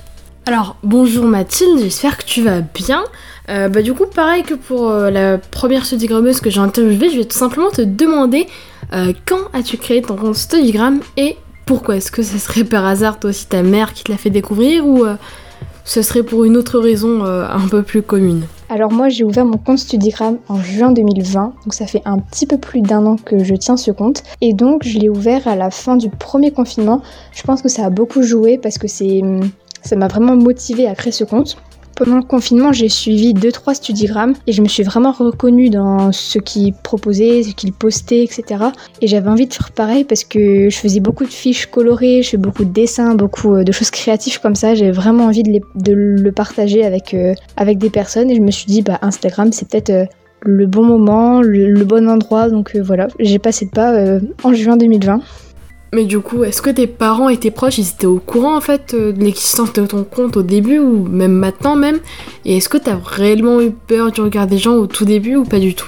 Alors 0.48 0.76
bonjour 0.84 1.26
Mathilde, 1.26 1.80
j'espère 1.80 2.18
que 2.18 2.26
tu 2.26 2.44
vas 2.44 2.62
bien. 2.62 3.04
Euh, 3.50 3.68
bah 3.68 3.82
du 3.82 3.94
coup 3.94 4.06
pareil 4.06 4.44
que 4.44 4.54
pour 4.54 4.90
euh, 4.90 5.10
la 5.10 5.38
première 5.38 5.86
studigrammeuse 5.86 6.40
que 6.40 6.50
j'ai 6.50 6.60
interviewée, 6.60 7.10
je 7.10 7.18
vais 7.18 7.26
tout 7.26 7.38
simplement 7.38 7.72
te 7.72 7.82
demander 7.82 8.48
euh, 8.94 9.14
quand 9.26 9.40
as-tu 9.54 9.78
créé 9.78 10.02
ton 10.04 10.16
compte 10.16 10.36
Studigram 10.36 11.00
et 11.18 11.38
pourquoi? 11.66 11.96
Est-ce 11.96 12.12
que 12.12 12.22
ce 12.22 12.38
serait 12.38 12.64
par 12.64 12.86
hasard 12.86 13.20
toi 13.20 13.32
aussi 13.32 13.48
ta 13.48 13.64
mère 13.64 13.94
qui 13.94 14.04
te 14.04 14.12
l'a 14.12 14.20
fait 14.20 14.30
découvrir 14.30 14.86
ou 14.86 15.04
ce 15.86 16.02
serait 16.02 16.24
pour 16.24 16.44
une 16.44 16.58
autre 16.58 16.80
raison 16.80 17.24
un 17.24 17.68
peu 17.70 17.84
plus 17.84 18.02
commune 18.02 18.44
alors 18.68 18.92
moi 18.92 19.10
j'ai 19.10 19.24
ouvert 19.24 19.46
mon 19.46 19.58
compte 19.58 19.78
Studigram 19.78 20.40
en 20.48 20.60
juin 20.60 20.92
2020, 20.92 21.54
donc 21.64 21.74
ça 21.74 21.86
fait 21.86 22.02
un 22.06 22.18
petit 22.18 22.48
peu 22.48 22.58
plus 22.58 22.82
d'un 22.82 23.06
an 23.06 23.16
que 23.16 23.44
je 23.44 23.54
tiens 23.54 23.78
ce 23.78 23.92
compte. 23.92 24.24
Et 24.42 24.54
donc 24.54 24.84
je 24.84 24.98
l'ai 24.98 25.10
ouvert 25.10 25.48
à 25.48 25.56
la 25.56 25.70
fin 25.70 25.96
du 25.96 26.10
premier 26.10 26.52
confinement. 26.52 27.02
Je 27.32 27.44
pense 27.44 27.62
que 27.62 27.70
ça 27.70 27.86
a 27.86 27.90
beaucoup 27.92 28.24
joué 28.24 28.58
parce 28.58 28.80
que 28.80 28.88
c'est 28.88 29.22
ça 29.84 29.96
m'a 29.96 30.08
vraiment 30.08 30.36
motivé 30.36 30.88
à 30.88 30.96
créer 30.96 31.12
ce 31.12 31.24
compte. 31.24 31.58
Pendant 31.96 32.18
le 32.18 32.24
confinement, 32.24 32.74
j'ai 32.74 32.90
suivi 32.90 33.34
2-3 33.34 33.76
studigrammes 33.76 34.34
et 34.48 34.52
je 34.52 34.62
me 34.62 34.68
suis 34.68 34.84
vraiment 34.84 35.14
reconnue 35.14 35.70
dans 35.70 36.12
ce 36.12 36.40
qu'ils 36.40 36.74
proposaient, 36.74 37.44
ce 37.44 37.56
qu'ils 37.56 37.72
postaient, 37.72 38.22
etc. 38.22 38.66
Et 39.00 39.08
j'avais 39.08 39.30
envie 39.30 39.48
de 39.48 39.54
faire 39.54 39.72
pareil 39.72 40.04
parce 40.04 40.26
que 40.26 40.70
je 40.70 40.76
faisais 40.76 41.00
beaucoup 41.00 41.24
de 41.24 41.30
fiches 41.30 41.68
colorées, 41.68 42.22
je 42.22 42.32
fais 42.32 42.38
beaucoup 42.38 42.66
de 42.66 42.72
dessins, 42.72 43.16
beaucoup 43.16 43.56
euh, 43.56 43.64
de 43.64 43.72
choses 43.72 43.92
créatives 43.92 44.42
comme 44.42 44.56
ça. 44.56 44.76
J'avais 44.76 44.92
vraiment 44.92 45.26
envie 45.28 45.44
de, 45.44 45.94
le 45.94 46.32
partager 46.34 46.84
avec, 46.84 47.14
euh, 47.14 47.34
avec 47.56 47.78
des 47.78 47.90
personnes 47.90 48.30
et 48.30 48.36
je 48.36 48.42
me 48.42 48.52
suis 48.52 48.66
dit, 48.66 48.82
bah, 48.82 49.00
Instagram, 49.02 49.54
c'est 49.54 49.70
peut-être 49.70 49.90
euh, 49.92 50.06
le 50.42 50.66
bon 50.66 50.84
moment, 50.84 51.42
le, 51.42 51.82
bon 51.86 52.10
endroit. 52.10 52.50
Donc 52.50 52.76
voilà, 52.76 53.08
j'ai 53.20 53.40
passé 53.40 53.64
le 53.64 53.72
pas 53.72 54.20
en 54.44 54.54
juin 54.54 54.76
2020. 54.76 55.22
Mais 55.96 56.04
du 56.04 56.20
coup, 56.20 56.44
est-ce 56.44 56.62
que 56.62 56.70
tes 56.70 56.88
parents 56.88 57.30
et 57.30 57.38
tes 57.38 57.52
proches, 57.52 57.78
ils 57.78 57.88
étaient 57.88 58.06
au 58.06 58.20
courant 58.20 58.58
en 58.58 58.60
fait 58.60 58.94
euh, 58.94 59.14
de 59.14 59.24
l'existence 59.24 59.72
de 59.72 59.86
ton 59.86 60.04
compte 60.04 60.36
au 60.36 60.44
début 60.44 60.78
ou 60.78 61.08
même 61.08 61.32
maintenant 61.32 61.78
même? 61.78 62.00
Et 62.44 62.58
est-ce 62.58 62.68
que 62.68 62.78
t'as 62.78 62.98
réellement 63.02 63.62
eu 63.62 63.72
peur 63.72 64.12
du 64.12 64.20
regard 64.20 64.46
des 64.46 64.58
gens 64.58 64.74
au 64.74 64.88
tout 64.88 65.06
début 65.06 65.38
ou 65.38 65.46
pas 65.46 65.58
du 65.58 65.74
tout? 65.74 65.88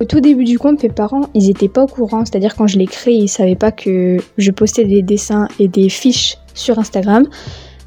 Au 0.00 0.04
tout 0.04 0.18
début 0.18 0.42
du 0.42 0.58
compte, 0.58 0.82
mes 0.82 0.88
parents, 0.88 1.30
ils 1.32 1.48
étaient 1.48 1.68
pas 1.68 1.84
au 1.84 1.86
courant. 1.86 2.24
C'est-à-dire 2.24 2.56
quand 2.56 2.66
je 2.66 2.76
l'ai 2.76 2.88
créé, 2.88 3.14
ils 3.14 3.28
savaient 3.28 3.54
pas 3.54 3.70
que 3.70 4.16
je 4.36 4.50
postais 4.50 4.84
des 4.84 5.02
dessins 5.02 5.46
et 5.60 5.68
des 5.68 5.88
fiches 5.88 6.36
sur 6.52 6.80
Instagram. 6.80 7.28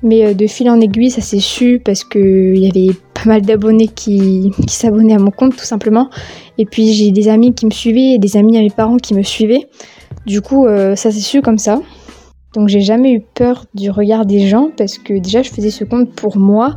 Mais 0.02 0.28
euh, 0.28 0.34
de 0.34 0.48
fil 0.48 0.70
en 0.70 0.80
aiguille, 0.80 1.12
ça 1.12 1.20
s'est 1.20 1.42
su 1.42 1.82
parce 1.84 2.06
qu'il 2.06 2.58
y 2.58 2.70
avait 2.70 2.96
pas 3.14 3.26
mal 3.26 3.42
d'abonnés 3.42 3.90
qui, 3.90 4.54
qui 4.66 4.74
s'abonnaient 4.74 5.16
à 5.16 5.20
mon 5.20 5.32
compte 5.32 5.58
tout 5.58 5.66
simplement. 5.66 6.10
Et 6.58 6.66
puis 6.66 6.94
j'ai 6.94 7.12
des 7.12 7.28
amis 7.28 7.54
qui 7.54 7.66
me 7.66 7.72
suivaient 7.72 8.14
et 8.14 8.18
des 8.18 8.38
amis 8.38 8.58
à 8.58 8.62
mes 8.62 8.70
parents 8.70 8.96
qui 8.96 9.14
me 9.14 9.24
suivaient. 9.24 9.68
Du 10.30 10.42
coup, 10.42 10.68
euh, 10.68 10.96
ça 10.96 11.10
s'est 11.10 11.22
su 11.22 11.42
comme 11.42 11.58
ça. 11.58 11.82
Donc 12.54 12.68
j'ai 12.68 12.82
jamais 12.82 13.14
eu 13.14 13.22
peur 13.34 13.66
du 13.74 13.90
regard 13.90 14.28
des 14.28 14.42
gens 14.48 14.70
parce 14.78 15.00
que 15.00 15.18
déjà 15.18 15.42
je 15.42 15.50
faisais 15.50 15.72
ce 15.72 15.84
compte 15.84 16.12
pour 16.14 16.38
moi 16.38 16.76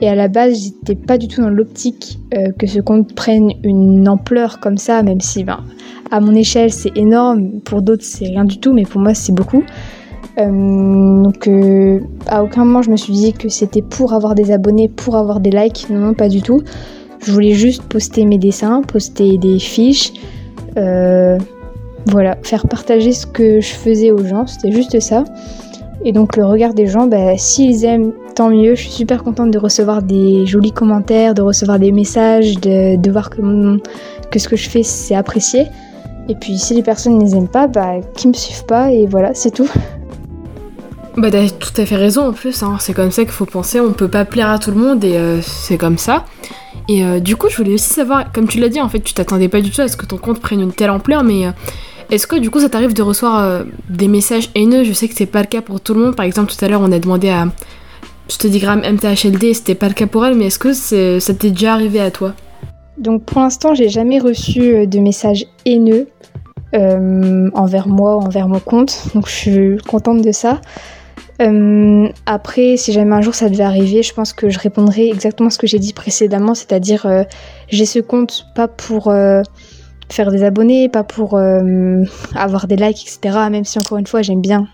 et 0.00 0.08
à 0.08 0.14
la 0.14 0.28
base 0.28 0.58
j'étais 0.62 0.94
pas 0.94 1.18
du 1.18 1.28
tout 1.28 1.42
dans 1.42 1.50
l'optique 1.50 2.18
euh, 2.34 2.50
que 2.58 2.66
ce 2.66 2.80
compte 2.80 3.14
prenne 3.14 3.52
une 3.62 4.08
ampleur 4.08 4.58
comme 4.58 4.78
ça, 4.78 5.02
même 5.02 5.20
si 5.20 5.44
ben, 5.44 5.60
à 6.10 6.20
mon 6.20 6.34
échelle 6.34 6.72
c'est 6.72 6.96
énorme, 6.96 7.60
pour 7.60 7.82
d'autres 7.82 8.04
c'est 8.04 8.24
rien 8.24 8.44
du 8.44 8.58
tout, 8.58 8.72
mais 8.72 8.84
pour 8.84 9.02
moi 9.02 9.12
c'est 9.12 9.34
beaucoup. 9.34 9.64
Euh, 10.38 11.22
donc 11.22 11.48
à 12.26 12.42
aucun 12.42 12.64
moment 12.64 12.80
je 12.80 12.90
me 12.90 12.96
suis 12.96 13.12
dit 13.12 13.34
que 13.34 13.50
c'était 13.50 13.82
pour 13.82 14.14
avoir 14.14 14.34
des 14.34 14.50
abonnés, 14.50 14.88
pour 14.88 15.16
avoir 15.16 15.40
des 15.40 15.50
likes, 15.50 15.88
non, 15.90 15.98
non 15.98 16.14
pas 16.14 16.30
du 16.30 16.40
tout. 16.40 16.62
Je 17.20 17.32
voulais 17.32 17.52
juste 17.52 17.82
poster 17.82 18.24
mes 18.24 18.38
dessins, 18.38 18.80
poster 18.80 19.36
des 19.36 19.58
fiches. 19.58 20.12
Voilà, 22.06 22.36
faire 22.42 22.66
partager 22.68 23.12
ce 23.12 23.26
que 23.26 23.60
je 23.60 23.72
faisais 23.74 24.10
aux 24.10 24.24
gens, 24.24 24.46
c'était 24.46 24.72
juste 24.72 25.00
ça. 25.00 25.24
Et 26.04 26.12
donc 26.12 26.36
le 26.36 26.44
regard 26.44 26.74
des 26.74 26.86
gens, 26.86 27.06
bah, 27.06 27.36
s'ils 27.38 27.84
aiment, 27.84 28.12
tant 28.34 28.50
mieux. 28.50 28.74
Je 28.74 28.82
suis 28.82 28.90
super 28.90 29.22
contente 29.22 29.50
de 29.50 29.58
recevoir 29.58 30.02
des 30.02 30.44
jolis 30.46 30.72
commentaires, 30.72 31.34
de 31.34 31.42
recevoir 31.42 31.78
des 31.78 31.92
messages, 31.92 32.60
de, 32.60 33.10
voir 33.10 33.30
que, 33.30 33.78
que 34.30 34.38
ce 34.38 34.48
que 34.48 34.56
je 34.56 34.68
fais 34.68 34.82
c'est 34.82 35.14
apprécié. 35.14 35.66
Et 36.28 36.34
puis 36.34 36.58
si 36.58 36.74
les 36.74 36.82
personnes 36.82 37.18
ne 37.18 37.24
les 37.24 37.36
aiment 37.36 37.48
pas, 37.48 37.66
bah, 37.66 37.94
qu'ils 38.14 38.30
me 38.30 38.34
suivent 38.34 38.66
pas 38.66 38.90
et 38.90 39.06
voilà, 39.06 39.34
c'est 39.34 39.50
tout. 39.50 39.68
Bah 41.16 41.30
t'as 41.30 41.48
tout 41.48 41.80
à 41.80 41.86
fait 41.86 41.94
raison 41.94 42.26
en 42.26 42.32
plus, 42.32 42.64
hein. 42.64 42.76
c'est 42.80 42.92
comme 42.92 43.12
ça 43.12 43.22
qu'il 43.22 43.30
faut 43.32 43.46
penser, 43.46 43.78
on 43.78 43.92
peut 43.92 44.08
pas 44.08 44.24
plaire 44.24 44.50
à 44.50 44.58
tout 44.58 44.72
le 44.72 44.76
monde 44.76 45.04
et 45.04 45.16
euh, 45.16 45.40
c'est 45.42 45.78
comme 45.78 45.96
ça. 45.96 46.24
Et 46.88 47.04
euh, 47.04 47.20
du 47.20 47.36
coup 47.36 47.48
je 47.48 47.56
voulais 47.56 47.74
aussi 47.74 47.92
savoir, 47.92 48.32
comme 48.32 48.48
tu 48.48 48.58
l'as 48.58 48.68
dit 48.68 48.80
en 48.80 48.88
fait 48.88 48.98
tu 48.98 49.14
t'attendais 49.14 49.48
pas 49.48 49.60
du 49.60 49.70
tout 49.70 49.80
à 49.80 49.86
ce 49.86 49.96
que 49.96 50.06
ton 50.06 50.16
compte 50.16 50.40
prenne 50.40 50.60
une 50.60 50.72
telle 50.72 50.90
ampleur, 50.90 51.22
mais 51.22 51.46
euh, 51.46 51.50
est-ce 52.10 52.26
que 52.26 52.36
du 52.36 52.50
coup 52.50 52.60
ça 52.60 52.68
t'arrive 52.68 52.94
de 52.94 53.02
recevoir 53.02 53.64
des 53.88 54.08
messages 54.08 54.50
haineux? 54.54 54.84
Je 54.84 54.92
sais 54.92 55.08
que 55.08 55.14
c'est 55.14 55.26
pas 55.26 55.40
le 55.40 55.46
cas 55.46 55.62
pour 55.62 55.80
tout 55.80 55.94
le 55.94 56.00
monde, 56.00 56.16
par 56.16 56.24
exemple 56.24 56.52
tout 56.52 56.64
à 56.64 56.68
l'heure 56.68 56.80
on 56.80 56.92
a 56.92 56.98
demandé 56.98 57.28
à 57.28 57.48
je 58.28 58.38
te 58.38 58.46
dis 58.46 58.60
MTHLD 58.64 59.54
c'était 59.54 59.74
pas 59.74 59.88
le 59.88 59.94
cas 59.94 60.06
pour 60.06 60.24
elle, 60.24 60.34
mais 60.34 60.46
est-ce 60.46 60.58
que 60.58 60.72
ça 60.72 61.34
t'est 61.34 61.50
déjà 61.50 61.74
arrivé 61.74 62.00
à 62.00 62.10
toi? 62.10 62.32
Donc 62.98 63.24
pour 63.24 63.40
l'instant 63.40 63.74
j'ai 63.74 63.88
jamais 63.88 64.18
reçu 64.18 64.86
de 64.86 64.98
messages 64.98 65.46
haineux. 65.66 66.08
envers 66.72 67.88
moi, 67.88 68.16
envers 68.16 68.48
mon 68.48 68.60
compte, 68.60 69.04
donc 69.14 69.28
je 69.28 69.34
suis 69.34 69.76
contente 69.86 70.22
de 70.22 70.32
ça. 70.32 70.60
Euh, 71.42 72.08
après, 72.26 72.76
si 72.76 72.92
jamais 72.92 73.14
un 73.14 73.20
jour 73.20 73.34
ça 73.34 73.48
devait 73.48 73.64
arriver, 73.64 74.02
je 74.02 74.14
pense 74.14 74.32
que 74.32 74.50
je 74.50 74.58
répondrai 74.58 75.08
exactement 75.08 75.50
ce 75.50 75.58
que 75.58 75.66
j'ai 75.66 75.78
dit 75.78 75.92
précédemment, 75.92 76.54
c'est-à-dire 76.54 77.06
euh, 77.06 77.24
j'ai 77.68 77.86
ce 77.86 77.98
compte 77.98 78.46
pas 78.54 78.68
pour 78.68 79.08
euh, 79.08 79.42
faire 80.08 80.30
des 80.30 80.44
abonnés, 80.44 80.88
pas 80.88 81.04
pour 81.04 81.38
avoir 82.34 82.66
des 82.66 82.76
likes, 82.76 83.02
etc. 83.02 83.38
Même 83.50 83.64
si 83.64 83.78
encore 83.78 83.98
une 83.98 84.06
fois 84.06 84.22
j'aime 84.22 84.40
bien 84.40 84.66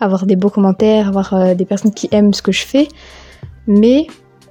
avoir 0.00 0.26
des 0.26 0.36
beaux 0.36 0.50
commentaires, 0.50 1.08
avoir 1.08 1.54
des 1.54 1.64
personnes 1.64 1.92
qui 1.92 2.08
aiment 2.12 2.34
ce 2.34 2.42
que 2.42 2.52
je 2.52 2.64
fais, 2.64 2.88
mais 3.66 4.06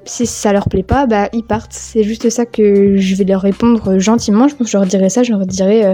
si 0.06 0.26
ça 0.26 0.54
leur 0.54 0.70
plaît 0.70 0.84
pas, 0.84 1.06
bah 1.08 1.30
ils 1.34 1.44
partent. 1.44 1.74
C'est 1.74 2.04
juste 2.04 2.30
ça 2.30 2.46
que 2.46 2.98
je 2.98 3.16
vais 3.16 3.24
leur 3.24 3.42
répondre 3.42 3.98
gentiment. 3.98 4.48
Je 4.48 4.56
pense 4.56 4.68
que 4.68 4.72
je 4.72 4.78
leur 4.78 4.86
dirai 4.86 5.10
ça, 5.10 5.24
je 5.24 5.32
leur 5.32 5.46
dirai 5.46 5.92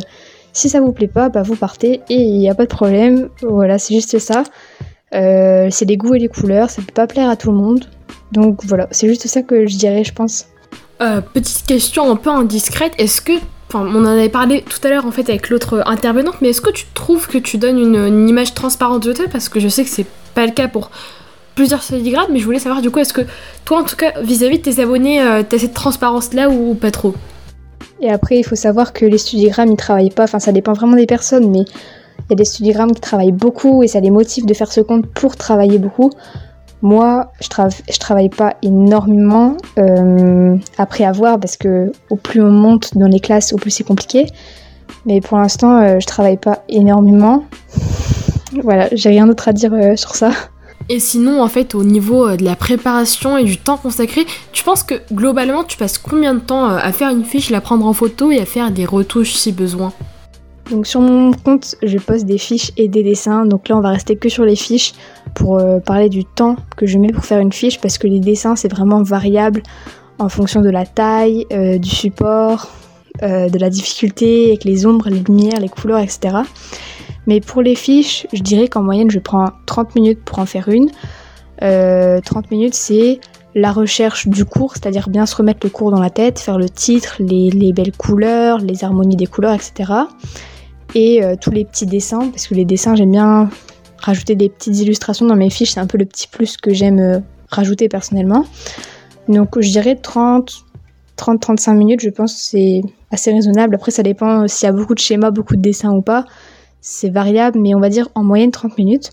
si 0.54 0.69
ça 0.69 0.82
vous 0.82 0.91
plaît 0.91 1.08
pas, 1.08 1.30
bah 1.30 1.43
vous 1.43 1.56
partez 1.56 2.02
et 2.10 2.15
il 2.15 2.38
n'y 2.38 2.50
a 2.50 2.56
pas 2.56 2.65
de 2.65 2.69
problème. 2.69 3.30
Voilà, 3.41 3.78
c'est 3.78 3.93
juste 3.93 4.19
ça. 4.19 4.43
Euh, 5.13 5.67
c'est 5.71 5.86
les 5.86 5.97
goûts 5.97 6.15
et 6.15 6.19
les 6.19 6.30
couleurs, 6.30 6.69
ça 6.69 6.82
peut 6.82 6.93
pas 6.93 7.08
plaire 7.08 7.30
à 7.30 7.36
tout 7.36 7.52
le 7.52 7.58
monde. 7.58 7.86
Donc 8.32 8.63
voilà, 8.63 8.88
c'est 8.91 9.08
juste 9.08 9.28
ça 9.28 9.41
que 9.41 9.67
je 9.67 9.78
dirais, 9.78 10.04
je 10.04 10.13
pense. 10.13 10.47
Euh, 11.01 11.19
petite 11.21 11.65
question 11.65 12.11
un 12.11 12.15
peu 12.15 12.29
indiscrète, 12.29 12.93
est-ce 12.99 13.21
que, 13.21 13.31
enfin, 13.67 13.83
on 13.87 14.01
en 14.01 14.05
avait 14.05 14.29
parlé 14.29 14.63
tout 14.63 14.77
à 14.85 14.89
l'heure 14.89 15.07
en 15.07 15.11
fait 15.11 15.27
avec 15.29 15.49
l'autre 15.49 15.81
intervenante, 15.87 16.35
mais 16.41 16.49
est-ce 16.49 16.61
que 16.61 16.69
tu 16.69 16.85
trouves 16.93 17.27
que 17.27 17.39
tu 17.39 17.57
donnes 17.57 17.79
une, 17.79 18.29
image 18.29 18.53
transparente 18.53 19.03
de 19.03 19.13
toi? 19.13 19.25
Parce 19.31 19.49
que 19.49 19.59
je 19.59 19.67
sais 19.67 19.83
que 19.83 19.89
c'est 19.89 20.05
pas 20.35 20.45
le 20.45 20.51
cas 20.51 20.67
pour 20.67 20.91
plusieurs 21.55 21.81
soligrades, 21.81 22.29
mais 22.31 22.37
je 22.37 22.45
voulais 22.45 22.59
savoir 22.59 22.83
du 22.83 22.91
coup, 22.91 22.99
est-ce 22.99 23.13
que 23.13 23.21
toi 23.65 23.79
en 23.79 23.83
tout 23.83 23.95
cas 23.95 24.13
vis-à-vis 24.21 24.59
de 24.59 24.63
tes 24.63 24.79
abonnés, 24.79 25.21
euh, 25.23 25.41
t'as 25.47 25.57
cette 25.57 25.73
transparence 25.73 26.33
là 26.33 26.49
ou 26.49 26.75
pas 26.75 26.91
trop? 26.91 27.15
Et 27.99 28.11
après, 28.11 28.37
il 28.37 28.43
faut 28.43 28.55
savoir 28.55 28.93
que 28.93 29.05
les 29.05 29.17
studigrammes 29.17 29.71
ils 29.71 29.77
travaillent 29.77 30.11
pas, 30.11 30.23
enfin 30.25 30.39
ça 30.39 30.51
dépend 30.51 30.73
vraiment 30.73 30.95
des 30.97 31.07
personnes, 31.07 31.49
mais 31.49 31.61
il 31.61 32.29
y 32.29 32.33
a 32.33 32.35
des 32.35 32.45
studigrammes 32.45 32.93
qui 32.93 33.01
travaillent 33.01 33.31
beaucoup 33.31 33.81
et 33.81 33.87
ça 33.87 33.99
les 33.99 34.11
motive 34.11 34.45
de 34.45 34.53
faire 34.53 34.71
ce 34.71 34.81
compte 34.81 35.07
pour 35.07 35.35
travailler 35.35 35.79
beaucoup. 35.79 36.11
Moi, 36.81 37.31
je, 37.39 37.47
je 37.91 37.99
travaille 37.99 38.29
pas 38.29 38.55
énormément 38.63 39.55
euh, 39.77 40.55
après 40.77 41.03
avoir 41.03 41.39
parce 41.39 41.55
que 41.57 41.91
au 42.09 42.15
plus 42.15 42.41
on 42.41 42.49
monte 42.49 42.97
dans 42.97 43.07
les 43.07 43.19
classes, 43.19 43.53
au 43.53 43.57
plus 43.57 43.71
c'est 43.71 43.83
compliqué. 43.83 44.25
Mais 45.05 45.21
pour 45.21 45.37
l'instant, 45.37 45.77
euh, 45.77 45.99
je 45.99 46.07
travaille 46.07 46.37
pas 46.37 46.63
énormément. 46.69 47.45
voilà, 48.63 48.87
j'ai 48.93 49.09
rien 49.09 49.27
d'autre 49.27 49.47
à 49.47 49.53
dire 49.53 49.73
euh, 49.73 49.95
sur 49.95 50.15
ça. 50.15 50.31
Et 50.89 50.99
sinon, 50.99 51.41
en 51.41 51.47
fait, 51.47 51.75
au 51.75 51.83
niveau 51.83 52.35
de 52.35 52.43
la 52.43 52.55
préparation 52.55 53.37
et 53.37 53.43
du 53.43 53.57
temps 53.57 53.77
consacré, 53.77 54.25
tu 54.51 54.63
penses 54.63 54.83
que 54.83 54.95
globalement, 55.13 55.63
tu 55.63 55.77
passes 55.77 55.99
combien 55.99 56.33
de 56.33 56.39
temps 56.39 56.65
à 56.65 56.91
faire 56.91 57.11
une 57.11 57.23
fiche, 57.23 57.51
la 57.51 57.61
prendre 57.61 57.85
en 57.85 57.93
photo 57.93 58.31
et 58.31 58.39
à 58.39 58.45
faire 58.45 58.71
des 58.71 58.85
retouches 58.85 59.33
si 59.33 59.51
besoin? 59.51 59.93
Donc 60.71 60.87
sur 60.87 61.01
mon 61.01 61.31
compte, 61.31 61.75
je 61.83 61.97
poste 61.97 62.25
des 62.25 62.37
fiches 62.37 62.71
et 62.77 62.87
des 62.87 63.03
dessins. 63.03 63.45
Donc 63.45 63.67
là, 63.69 63.77
on 63.77 63.81
va 63.81 63.89
rester 63.89 64.15
que 64.15 64.29
sur 64.29 64.45
les 64.45 64.55
fiches 64.55 64.93
pour 65.33 65.59
euh, 65.59 65.79
parler 65.79 66.09
du 66.09 66.25
temps 66.25 66.55
que 66.75 66.85
je 66.85 66.97
mets 66.97 67.11
pour 67.11 67.25
faire 67.25 67.39
une 67.39 67.51
fiche 67.51 67.79
parce 67.79 67.97
que 67.97 68.07
les 68.07 68.19
dessins, 68.19 68.55
c'est 68.55 68.71
vraiment 68.71 69.01
variable 69.03 69.63
en 70.19 70.29
fonction 70.29 70.61
de 70.61 70.69
la 70.69 70.85
taille, 70.85 71.45
euh, 71.51 71.77
du 71.77 71.89
support, 71.89 72.69
euh, 73.23 73.49
de 73.49 73.57
la 73.57 73.69
difficulté, 73.69 74.47
avec 74.49 74.63
les 74.63 74.85
ombres, 74.85 75.09
les 75.09 75.19
lumières, 75.19 75.59
les 75.59 75.69
couleurs, 75.69 75.99
etc. 75.99 76.37
Mais 77.27 77.39
pour 77.39 77.61
les 77.61 77.75
fiches, 77.75 78.27
je 78.33 78.41
dirais 78.41 78.67
qu'en 78.67 78.83
moyenne, 78.83 79.09
je 79.09 79.19
prends 79.19 79.49
30 79.65 79.95
minutes 79.95 80.19
pour 80.23 80.39
en 80.39 80.45
faire 80.45 80.69
une. 80.69 80.89
30 81.59 82.49
minutes, 82.49 82.73
c'est 82.73 83.19
la 83.53 83.71
recherche 83.71 84.27
du 84.27 84.45
cours, 84.45 84.73
c'est-à-dire 84.73 85.09
bien 85.09 85.27
se 85.27 85.35
remettre 85.35 85.59
le 85.61 85.69
cours 85.69 85.91
dans 85.91 85.99
la 85.99 86.09
tête, 86.09 86.39
faire 86.39 86.57
le 86.57 86.69
titre, 86.69 87.17
les, 87.19 87.51
les 87.51 87.71
belles 87.71 87.91
couleurs, 87.91 88.57
les 88.57 88.83
harmonies 88.83 89.15
des 89.15 89.27
couleurs, 89.27 89.53
etc 89.53 90.01
et 90.93 91.21
tous 91.39 91.51
les 91.51 91.63
petits 91.63 91.85
dessins, 91.85 92.29
parce 92.29 92.47
que 92.47 92.53
les 92.53 92.65
dessins, 92.65 92.95
j'aime 92.95 93.11
bien 93.11 93.49
rajouter 94.01 94.35
des 94.35 94.49
petites 94.49 94.79
illustrations 94.79 95.25
dans 95.25 95.35
mes 95.35 95.49
fiches, 95.49 95.71
c'est 95.73 95.79
un 95.79 95.87
peu 95.87 95.97
le 95.97 96.05
petit 96.05 96.27
plus 96.27 96.57
que 96.57 96.73
j'aime 96.73 96.99
euh, 96.99 97.19
rajouter 97.49 97.87
personnellement. 97.87 98.45
Donc 99.27 99.59
je 99.59 99.69
dirais 99.69 99.95
30, 99.95 100.51
30-35 101.17 101.75
minutes, 101.75 102.01
je 102.01 102.09
pense 102.09 102.35
c'est 102.35 102.81
assez 103.11 103.31
raisonnable. 103.31 103.75
Après, 103.75 103.91
ça 103.91 104.03
dépend 104.03 104.47
s'il 104.47 104.65
y 104.65 104.69
a 104.69 104.73
beaucoup 104.73 104.95
de 104.95 104.99
schémas, 104.99 105.31
beaucoup 105.31 105.55
de 105.55 105.61
dessins 105.61 105.91
ou 105.91 106.01
pas. 106.01 106.25
C'est 106.81 107.09
variable, 107.09 107.59
mais 107.59 107.75
on 107.75 107.79
va 107.79 107.89
dire 107.89 108.09
en 108.15 108.23
moyenne 108.23 108.51
30 108.51 108.77
minutes. 108.77 109.11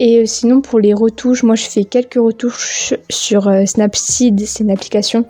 Et 0.00 0.18
euh, 0.18 0.26
sinon, 0.26 0.60
pour 0.60 0.80
les 0.80 0.92
retouches, 0.92 1.42
moi 1.42 1.54
je 1.54 1.64
fais 1.64 1.84
quelques 1.84 2.14
retouches 2.14 2.94
sur 3.08 3.50
Snapseed, 3.66 4.40
c'est 4.46 4.64
une 4.64 4.70
application 4.70 5.24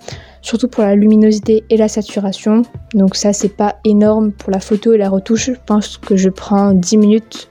surtout 0.45 0.69
pour 0.69 0.85
la 0.85 0.95
luminosité 0.95 1.65
et 1.71 1.77
la 1.77 1.89
saturation. 1.89 2.63
Donc 2.93 3.17
ça 3.17 3.33
c'est 3.33 3.57
pas 3.57 3.77
énorme 3.85 4.31
pour 4.31 4.51
la 4.51 4.61
photo 4.61 4.93
et 4.93 4.99
la 4.99 5.09
retouche, 5.09 5.47
je 5.47 5.53
pense 5.67 5.97
que 5.97 6.17
je 6.17 6.29
prends 6.29 6.73
10 6.73 6.99
minutes. 6.99 7.49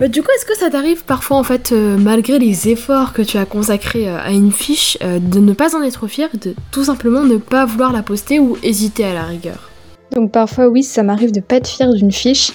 Bah, 0.00 0.08
du 0.08 0.22
coup, 0.22 0.28
est-ce 0.36 0.44
que 0.44 0.56
ça 0.56 0.70
t'arrive 0.70 1.04
parfois, 1.04 1.36
en 1.36 1.44
fait, 1.44 1.70
euh, 1.70 1.96
malgré 1.96 2.40
les 2.40 2.68
efforts 2.68 3.12
que 3.12 3.22
tu 3.22 3.38
as 3.38 3.44
consacrés 3.44 4.08
euh, 4.08 4.18
à 4.18 4.32
une 4.32 4.50
fiche, 4.50 4.98
euh, 5.04 5.20
de 5.20 5.38
ne 5.38 5.52
pas 5.52 5.76
en 5.76 5.82
être 5.84 6.08
fier, 6.08 6.28
de 6.34 6.54
tout 6.72 6.84
simplement 6.84 7.22
ne 7.22 7.36
pas 7.36 7.64
vouloir 7.64 7.92
la 7.92 8.02
poster 8.02 8.40
ou 8.40 8.56
hésiter 8.64 9.04
à 9.04 9.14
la 9.14 9.22
rigueur? 9.22 9.70
Donc 10.16 10.32
parfois, 10.32 10.66
oui, 10.66 10.82
ça 10.82 11.04
m'arrive 11.04 11.30
de 11.30 11.38
pas 11.40 11.56
être 11.56 11.68
fière 11.68 11.92
d'une 11.92 12.12
fiche, 12.12 12.52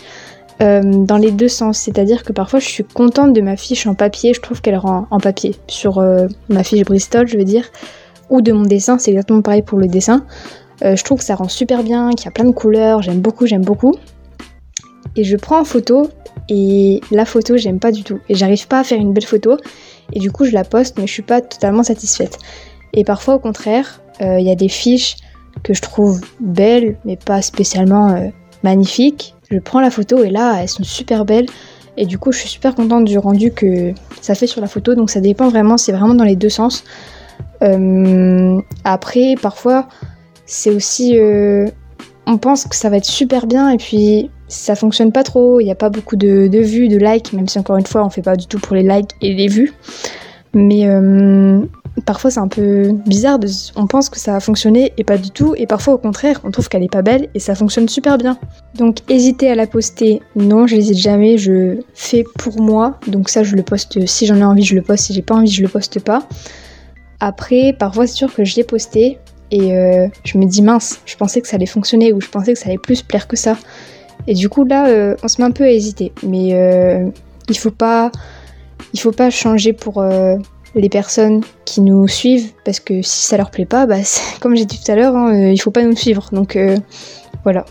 dans 0.60 1.18
les 1.18 1.32
deux 1.32 1.48
sens. 1.48 1.78
C'est-à-dire 1.78 2.24
que 2.24 2.34
parfois, 2.34 2.60
je 2.60 2.68
suis 2.68 2.84
contente 2.84 3.32
de 3.32 3.40
ma 3.40 3.56
fiche 3.56 3.88
en 3.88 3.94
papier, 3.94 4.34
je 4.34 4.42
trouve 4.42 4.60
qu'elle 4.60 4.76
rend 4.76 5.08
en 5.10 5.18
papier, 5.18 5.56
sur 5.68 6.04
ma 6.50 6.64
fiche 6.66 6.84
Bristol, 6.84 7.30
je 7.30 7.38
veux 7.38 7.46
dire 7.46 7.64
ou 8.30 8.42
de 8.42 8.52
mon 8.52 8.64
dessin, 8.64 8.98
c'est 8.98 9.12
exactement 9.12 9.42
pareil 9.42 9.62
pour 9.62 9.80
le 9.80 9.88
dessin. 9.88 10.26
Je 10.82 11.02
trouve 11.02 11.20
que 11.20 11.24
ça 11.24 11.36
rend 11.36 11.48
super 11.48 11.82
bien, 11.82 12.10
qu'il 12.10 12.26
y 12.26 12.28
a 12.28 12.32
plein 12.32 12.44
de 12.44 12.52
couleurs, 12.52 13.02
j'aime 13.02 13.22
beaucoup, 13.22 13.48
j'aime 13.48 13.64
beaucoup. 13.64 13.96
Et 15.16 15.24
je 15.24 15.38
prends 15.38 15.62
en 15.62 15.64
photo 15.64 16.10
et 16.50 17.02
la 17.12 17.26
photo 17.26 17.58
j'aime 17.58 17.80
pas 17.80 17.92
du 17.92 18.04
tout. 18.04 18.20
Et 18.28 18.36
j'arrive 18.36 18.68
pas 18.68 18.80
à 18.80 18.84
faire 18.84 19.00
une 19.00 19.14
belle 19.14 19.26
photo 19.26 19.58
et 20.14 20.20
du 20.20 20.32
coup 20.32 20.46
je 20.46 20.52
la 20.52 20.64
poste 20.64 20.98
mais 20.98 21.08
je 21.08 21.14
suis 21.14 21.22
pas 21.22 21.42
totalement 21.42 21.84
satisfaite. 21.84 22.38
Et 22.94 23.04
parfois 23.04 23.36
au 23.36 23.40
contraire, 23.40 24.02
euh, 24.22 24.40
il 24.40 24.46
y 24.46 24.52
a 24.52 24.56
des 24.56 24.70
fiches 24.70 25.18
que 25.64 25.74
je 25.74 25.82
trouve 25.82 26.22
belles 26.40 26.98
mais 27.06 27.18
pas 27.18 27.42
spécialement 27.42 28.12
euh, 28.12 28.28
magnifiques. 28.64 29.36
Je 29.52 29.60
prends 29.60 29.80
la 29.80 29.92
photo 29.92 30.24
et 30.24 30.30
là 30.30 30.62
elles 30.62 30.70
sont 30.70 30.84
super 30.84 31.26
belles 31.26 31.48
et 31.98 32.06
du 32.06 32.18
coup 32.18 32.32
je 32.32 32.40
suis 32.40 32.50
super 32.50 32.76
contente 32.76 33.06
du 33.06 33.18
rendu 33.18 33.52
que 33.52 33.94
ça 34.22 34.36
fait 34.36 34.48
sur 34.48 34.62
la 34.62 34.68
photo 34.68 34.96
donc 34.96 35.10
ça 35.10 35.22
dépend 35.22 35.50
vraiment, 35.50 35.78
c'est 35.78 35.92
vraiment 35.92 36.16
dans 36.16 36.24
les 36.24 36.36
deux 36.36 36.50
sens. 36.50 36.84
Euh, 37.62 38.62
après, 38.84 39.36
parfois, 39.42 39.88
c'est 40.46 40.72
aussi. 40.72 41.18
On 42.26 42.38
pense 42.38 42.66
que 42.66 42.76
ça 42.76 42.90
va 42.90 42.98
être 42.98 43.06
super 43.06 43.48
bien 43.48 43.70
et 43.70 43.78
puis 43.78 44.30
ça 44.50 44.76
fonctionne 44.76 45.12
pas 45.12 45.24
trop. 45.24 45.62
Il 45.62 45.66
n'y 45.66 45.72
a 45.72 45.76
pas 45.76 45.90
beaucoup 45.90 46.18
de, 46.18 46.50
vues, 46.60 46.90
de 46.90 46.98
likes, 46.98 47.32
même 47.32 47.48
si 47.48 47.58
encore 47.58 47.78
une 47.78 47.86
fois, 47.86 48.04
on 48.04 48.10
fait 48.10 48.22
pas 48.22 48.36
du 48.36 48.48
tout 48.48 48.60
pour 48.60 48.76
les 48.76 48.84
likes 48.84 49.12
et 49.22 49.34
les 49.34 49.48
vues. 49.48 49.74
Mais 50.54 50.88
euh, 50.88 51.62
parfois, 52.06 52.32
c'est 52.32 52.40
un 52.40 52.48
peu 52.48 52.92
bizarre. 53.06 53.40
De, 53.40 53.48
on 53.76 53.88
pense 53.88 54.10
que 54.10 54.20
ça 54.20 54.34
va 54.34 54.40
fonctionner 54.40 54.92
et 54.98 55.04
pas 55.04 55.18
du 55.18 55.30
tout. 55.30 55.54
Et 55.56 55.68
parfois, 55.68 55.94
au 55.94 55.98
contraire, 56.00 56.42
on 56.44 56.52
trouve 56.52 56.68
qu'elle 56.68 56.84
est 56.84 56.92
pas 56.92 57.04
belle 57.04 57.30
et 57.36 57.40
ça 57.40 57.56
fonctionne 57.56 57.88
super 57.88 58.18
bien. 58.18 58.38
Donc, 58.76 58.98
hésiter 59.08 59.50
à 59.50 59.56
la 59.56 59.68
poster, 59.68 60.22
non, 60.36 60.66
je 60.66 60.76
n'hésite 60.76 60.98
jamais. 60.98 61.38
Je 61.38 61.82
fais 61.94 62.26
pour 62.40 62.60
moi. 62.60 63.00
Donc, 63.08 63.30
ça, 63.30 63.44
je 63.44 63.56
le 63.56 63.64
poste. 63.64 64.06
Si 64.08 64.26
j'en 64.26 64.38
ai 64.38 64.44
envie, 64.44 64.64
je 64.64 64.76
le 64.76 64.82
poste. 64.82 65.06
Si 65.06 65.14
j'ai 65.14 65.22
pas 65.22 65.36
envie, 65.36 65.52
je 65.52 65.62
le 65.62 65.70
poste 65.70 66.00
pas. 66.00 66.28
Après, 67.20 67.76
parfois, 67.78 68.08
c'est 68.08 68.16
sûr 68.16 68.34
que 68.34 68.44
je 68.44 68.56
l'ai 68.56 68.64
posté 68.64 69.20
et 69.52 69.76
euh, 69.76 70.08
je 70.24 70.38
me 70.38 70.46
dis 70.46 70.62
mince, 70.62 71.02
je 71.06 71.16
pensais 71.16 71.42
que 71.42 71.48
ça 71.48 71.56
allait 71.56 71.66
fonctionner 71.66 72.14
ou 72.14 72.22
je 72.22 72.30
pensais 72.30 72.54
que 72.54 72.60
ça 72.60 72.70
allait 72.70 72.78
plus 72.78 73.02
plaire 73.02 73.28
que 73.28 73.36
ça. 73.36 73.58
Et 74.30 74.34
du 74.34 74.48
coup, 74.48 74.64
là, 74.64 74.88
euh, 74.88 75.16
on 75.24 75.28
se 75.28 75.42
met 75.42 75.48
un 75.48 75.52
peu 75.52 75.66
à 75.66 75.72
hésiter. 75.72 76.14
Mais 76.24 76.54
euh, 76.54 77.10
il 77.50 77.58
faut 77.58 77.70
faut 78.98 79.12
pas 79.12 79.30
changer 79.30 79.74
pour 79.74 80.02
les 80.76 80.90
personnes 80.90 81.42
qui 81.66 81.82
nous 81.82 82.08
suivent 82.08 82.52
parce 82.64 82.80
que 82.80 83.02
si 83.02 83.26
ça 83.26 83.36
leur 83.36 83.52
plaît 83.52 83.66
pas, 83.66 83.86
bah, 83.86 83.98
comme 84.40 84.56
j'ai 84.56 84.66
dit 84.66 84.80
tout 84.80 84.92
à 84.92 84.96
l'heure, 84.96 85.18
hein, 85.18 85.36
il 85.36 85.60
faut 85.60 85.72
pas 85.72 85.84
nous 85.84 85.96
suivre. 85.96 86.30
Donc 86.32 86.58
voilà. 87.44 87.66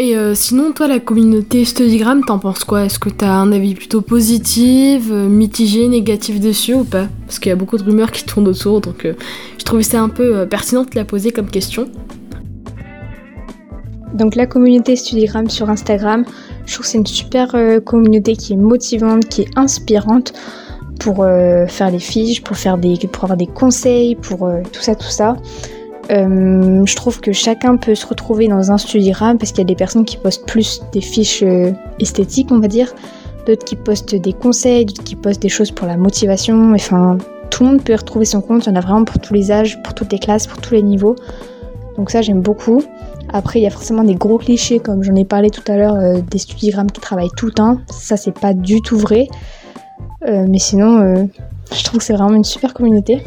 Et 0.00 0.16
euh, 0.16 0.36
sinon, 0.36 0.70
toi, 0.70 0.86
la 0.86 1.00
communauté 1.00 1.64
Studygram, 1.64 2.24
t'en 2.24 2.38
penses 2.38 2.62
quoi? 2.62 2.84
Est-ce 2.84 3.00
que 3.00 3.08
t'as 3.08 3.32
un 3.32 3.50
avis 3.50 3.74
plutôt 3.74 4.00
positif, 4.00 5.08
euh, 5.10 5.28
mitigé, 5.28 5.88
négatif 5.88 6.38
dessus 6.38 6.74
ou 6.74 6.84
pas? 6.84 7.08
Parce 7.26 7.40
qu'il 7.40 7.50
y 7.50 7.52
a 7.52 7.56
beaucoup 7.56 7.76
de 7.76 7.82
rumeurs 7.82 8.12
qui 8.12 8.24
tournent 8.24 8.46
autour, 8.46 8.80
donc 8.80 9.04
euh, 9.04 9.14
je 9.58 9.64
trouvais 9.64 9.82
ça 9.82 10.00
un 10.00 10.08
peu 10.08 10.46
pertinent 10.46 10.84
de 10.84 10.94
la 10.94 11.04
poser 11.04 11.32
comme 11.32 11.50
question. 11.50 11.90
Donc 14.14 14.34
la 14.34 14.46
communauté 14.46 14.96
Studygram 14.96 15.48
sur 15.50 15.70
Instagram, 15.70 16.24
Je 16.66 16.74
trouve 16.74 16.86
que 16.86 16.90
c'est 16.90 16.98
une 16.98 17.06
super 17.06 17.54
communauté 17.84 18.36
qui 18.36 18.54
est 18.54 18.56
motivante, 18.56 19.26
qui 19.28 19.42
est 19.42 19.50
inspirante 19.56 20.32
pour 20.98 21.24
faire 21.68 21.90
les 21.90 21.98
fiches, 21.98 22.42
pour, 22.42 22.56
faire 22.56 22.78
des, 22.78 22.96
pour 23.12 23.24
avoir 23.24 23.36
des 23.36 23.46
conseils, 23.46 24.16
pour 24.16 24.50
tout 24.72 24.80
ça, 24.80 24.94
tout 24.94 25.10
ça. 25.10 25.36
Euh, 26.10 26.86
je 26.86 26.96
trouve 26.96 27.20
que 27.20 27.32
chacun 27.32 27.76
peut 27.76 27.94
se 27.94 28.06
retrouver 28.06 28.48
dans 28.48 28.72
un 28.72 28.78
studigram 28.78 29.36
parce 29.36 29.52
qu'il 29.52 29.58
y 29.58 29.62
a 29.62 29.66
des 29.66 29.74
personnes 29.74 30.04
qui 30.04 30.16
postent 30.16 30.46
plus 30.46 30.80
des 30.92 31.02
fiches 31.02 31.42
euh, 31.42 31.72
esthétiques, 32.00 32.50
on 32.50 32.60
va 32.60 32.68
dire, 32.68 32.94
d'autres 33.46 33.64
qui 33.64 33.76
postent 33.76 34.14
des 34.14 34.32
conseils, 34.32 34.86
d'autres 34.86 35.04
qui 35.04 35.16
postent 35.16 35.42
des 35.42 35.50
choses 35.50 35.70
pour 35.70 35.86
la 35.86 35.96
motivation. 35.96 36.72
Enfin, 36.74 37.18
tout 37.50 37.62
le 37.62 37.70
monde 37.70 37.82
peut 37.82 37.94
retrouver 37.94 38.24
son 38.24 38.40
compte. 38.40 38.66
Il 38.66 38.70
y 38.70 38.72
en 38.72 38.76
a 38.76 38.80
vraiment 38.80 39.04
pour 39.04 39.20
tous 39.20 39.34
les 39.34 39.52
âges, 39.52 39.82
pour 39.82 39.94
toutes 39.94 40.12
les 40.12 40.18
classes, 40.18 40.46
pour 40.46 40.60
tous 40.60 40.74
les 40.74 40.82
niveaux. 40.82 41.14
Donc 41.96 42.10
ça, 42.10 42.22
j'aime 42.22 42.40
beaucoup. 42.40 42.82
Après, 43.32 43.60
il 43.60 43.62
y 43.62 43.66
a 43.66 43.70
forcément 43.70 44.04
des 44.04 44.14
gros 44.14 44.38
clichés, 44.38 44.78
comme 44.78 45.02
j'en 45.02 45.14
ai 45.14 45.24
parlé 45.24 45.50
tout 45.50 45.62
à 45.70 45.76
l'heure, 45.76 45.94
euh, 45.94 46.20
des 46.20 46.38
studigrammes 46.38 46.90
qui 46.90 47.00
travaillent 47.00 47.30
tout 47.36 47.46
le 47.46 47.52
temps. 47.52 47.78
Ça, 47.90 48.16
c'est 48.16 48.38
pas 48.38 48.54
du 48.54 48.80
tout 48.80 48.98
vrai. 48.98 49.28
mais 50.26 50.58
sinon, 50.58 51.28
je 51.72 51.84
trouve 51.84 52.00
que 52.00 52.04
c'est 52.04 52.14
vraiment 52.14 52.34
une 52.34 52.44
super 52.44 52.74
communauté. 52.74 53.22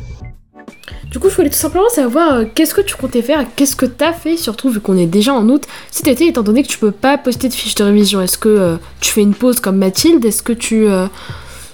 Du 1.12 1.20
coup, 1.20 1.30
je 1.30 1.36
voulais 1.36 1.50
tout 1.50 1.56
simplement 1.56 1.90
savoir 1.90 2.36
euh, 2.36 2.46
qu'est-ce 2.56 2.74
que 2.74 2.80
tu 2.80 2.96
comptais 2.96 3.22
faire, 3.22 3.46
qu'est-ce 3.58 3.76
que 3.76 3.86
t'as 3.86 4.14
fait, 4.14 4.38
surtout 4.38 4.70
vu 4.70 4.80
qu'on 4.80 4.98
est 4.98 5.08
déjà 5.08 5.34
en 5.34 5.48
août 5.50 5.66
cet 5.92 6.08
été, 6.08 6.28
étant 6.28 6.42
donné 6.42 6.64
que 6.64 6.70
tu 6.70 6.78
peux 6.78 6.92
pas 6.92 7.18
poster 7.18 7.50
de 7.50 7.54
fiches 7.54 7.76
de 7.76 7.84
révision. 7.84 8.22
Est-ce 8.22 8.38
que 8.38 8.48
euh, 8.48 8.78
tu 9.02 9.12
fais 9.12 9.22
une 9.22 9.34
pause 9.34 9.60
comme 9.60 9.76
Mathilde? 9.76 10.24
Est-ce 10.24 10.42
que 10.42 10.54
tu. 10.54 10.88
Euh, 10.88 11.08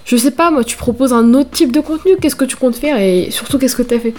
je 0.05 0.17
sais 0.17 0.31
pas, 0.31 0.49
moi, 0.49 0.63
tu 0.63 0.75
proposes 0.75 1.13
un 1.13 1.35
autre 1.35 1.51
type 1.51 1.71
de 1.71 1.81
contenu? 1.81 2.13
Qu'est-ce 2.19 2.35
que 2.35 2.45
tu 2.45 2.55
comptes 2.55 2.77
faire 2.77 2.99
et 2.99 3.29
surtout, 3.29 3.59
qu'est-ce 3.59 3.75
que 3.75 3.83
t'as 3.83 3.99
fait? 3.99 4.15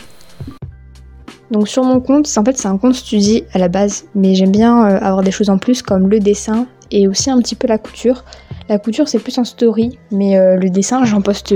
Donc 1.51 1.69
sur 1.69 1.83
mon 1.85 2.01
compte, 2.01 2.29
en 2.37 2.45
fait 2.45 2.57
c'est 2.59 2.69
un 2.69 2.77
compte 2.77 2.95
studi 2.95 3.45
à 3.53 3.59
la 3.59 3.69
base, 3.69 4.05
mais 4.15 4.35
j'aime 4.35 4.53
bien 4.53 4.81
avoir 4.83 5.23
des 5.23 5.31
choses 5.31 5.51
en 5.51 5.59
plus 5.59 5.83
comme 5.83 6.09
le 6.09 6.19
dessin 6.21 6.67
et 6.91 7.09
aussi 7.09 7.31
un 7.31 7.39
petit 7.39 7.55
peu 7.55 7.67
la 7.67 7.79
couture. 7.79 8.25
La 8.69 8.79
couture 8.79 9.09
c'est 9.09 9.19
plus 9.19 9.39
en 9.39 9.45
story, 9.45 9.99
mais 10.11 10.39
le 10.57 10.69
dessin 10.69 11.05
j'en 11.05 11.23
poste 11.23 11.55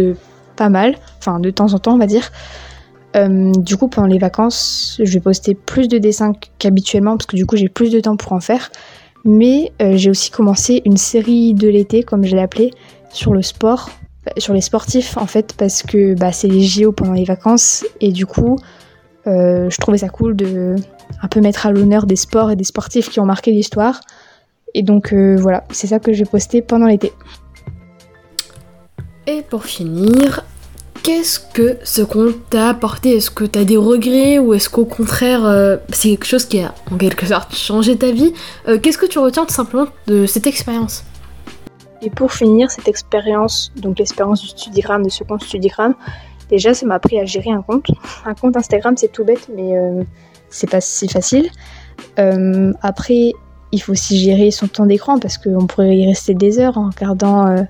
pas 0.56 0.70
mal, 0.70 0.96
enfin 1.18 1.40
de 1.40 1.50
temps 1.50 1.74
en 1.74 1.78
temps 1.78 1.94
on 1.94 1.98
va 1.98 2.06
dire. 2.06 2.30
Euh, 3.16 3.52
du 3.52 3.76
coup, 3.76 3.88
pendant 3.88 4.08
les 4.08 4.18
vacances, 4.18 4.98
je 5.02 5.12
vais 5.12 5.20
poster 5.20 5.54
plus 5.54 5.88
de 5.88 5.98
dessins 5.98 6.32
qu'habituellement 6.58 7.16
parce 7.16 7.26
que 7.26 7.36
du 7.36 7.46
coup, 7.46 7.56
j'ai 7.56 7.68
plus 7.68 7.90
de 7.90 8.00
temps 8.00 8.16
pour 8.16 8.32
en 8.32 8.40
faire. 8.40 8.70
Mais 9.24 9.72
euh, 9.80 9.96
j'ai 9.96 10.10
aussi 10.10 10.30
commencé 10.30 10.82
une 10.84 10.96
série 10.96 11.54
de 11.54 11.68
l'été, 11.68 12.02
comme 12.02 12.24
je 12.24 12.34
l'ai 12.34 12.42
appelé, 12.42 12.72
sur 13.10 13.32
le 13.32 13.42
sport, 13.42 13.90
euh, 14.26 14.32
sur 14.38 14.54
les 14.54 14.60
sportifs 14.60 15.16
en 15.16 15.26
fait, 15.26 15.54
parce 15.56 15.82
que 15.82 16.14
bah, 16.14 16.32
c'est 16.32 16.48
les 16.48 16.62
JO 16.62 16.92
pendant 16.92 17.12
les 17.12 17.24
vacances 17.24 17.84
et 18.00 18.10
du 18.10 18.26
coup, 18.26 18.58
je 19.26 19.76
trouvais 19.78 19.98
ça 19.98 20.08
cool 20.08 20.36
de 20.36 20.76
un 21.22 21.28
peu 21.28 21.40
mettre 21.40 21.66
à 21.66 21.72
l'honneur 21.72 22.06
des 22.06 22.16
sports 22.16 22.50
et 22.50 22.56
des 22.56 22.64
sportifs 22.64 23.08
qui 23.08 23.20
ont 23.20 23.26
marqué 23.26 23.52
l'histoire. 23.52 24.00
Et 24.74 24.82
donc 24.82 25.12
voilà, 25.12 25.64
c'est 25.70 25.86
ça 25.86 25.98
que 25.98 26.12
je 26.12 26.24
vais 26.24 26.30
poster 26.30 26.62
pendant 26.62 26.86
l'été. 26.86 27.12
Et 29.26 29.42
pour 29.42 29.64
finir, 29.64 30.44
Qu'est-ce 31.02 31.40
que 31.40 31.78
ce 31.82 32.02
compte 32.02 32.48
t'a 32.48 32.68
apporté? 32.68 33.16
Est-ce 33.16 33.32
que 33.32 33.42
t'as 33.42 33.64
des 33.64 33.76
regrets 33.76 34.38
ou 34.38 34.54
est-ce 34.54 34.70
qu'au 34.70 34.84
contraire 34.84 35.44
euh, 35.44 35.76
c'est 35.92 36.10
quelque 36.10 36.26
chose 36.26 36.44
qui 36.44 36.60
a 36.60 36.72
en 36.92 36.96
quelque 36.96 37.26
sorte 37.26 37.56
changé 37.56 37.98
ta 37.98 38.12
vie? 38.12 38.32
Euh, 38.68 38.78
Qu'est-ce 38.78 38.98
que 38.98 39.06
tu 39.06 39.18
retiens 39.18 39.44
tout 39.44 39.52
simplement 39.52 39.88
de 40.06 40.26
cette 40.26 40.46
expérience? 40.46 41.02
Et 42.02 42.10
pour 42.10 42.32
finir 42.32 42.70
cette 42.70 42.86
expérience, 42.86 43.72
donc 43.74 43.98
l'expérience 43.98 44.42
du 44.42 44.48
Studigram, 44.48 45.02
de 45.02 45.08
ce 45.08 45.24
compte 45.24 45.42
Studigram, 45.42 45.94
déjà 46.56 46.74
ça 46.74 46.86
m'a 46.86 46.94
appris 46.94 47.18
à 47.18 47.24
gérer 47.24 47.50
un 47.50 47.62
compte. 47.62 47.86
Un 48.24 48.34
compte 48.34 48.56
Instagram 48.56 48.94
c'est 48.96 49.10
tout 49.10 49.24
bête 49.24 49.48
mais 49.54 49.76
euh, 49.76 50.04
c'est 50.50 50.70
pas 50.70 50.80
si 50.80 51.08
facile. 51.08 51.50
après 52.82 53.32
il 53.74 53.78
faut 53.80 53.92
aussi 53.92 54.18
gérer 54.18 54.50
son 54.50 54.68
temps 54.68 54.86
d'écran 54.86 55.18
parce 55.18 55.38
qu'on 55.38 55.66
pourrait 55.66 55.96
y 55.96 56.06
rester 56.06 56.34
des 56.34 56.58
heures 56.58 56.76
en 56.76 56.90
regardant 56.90 57.64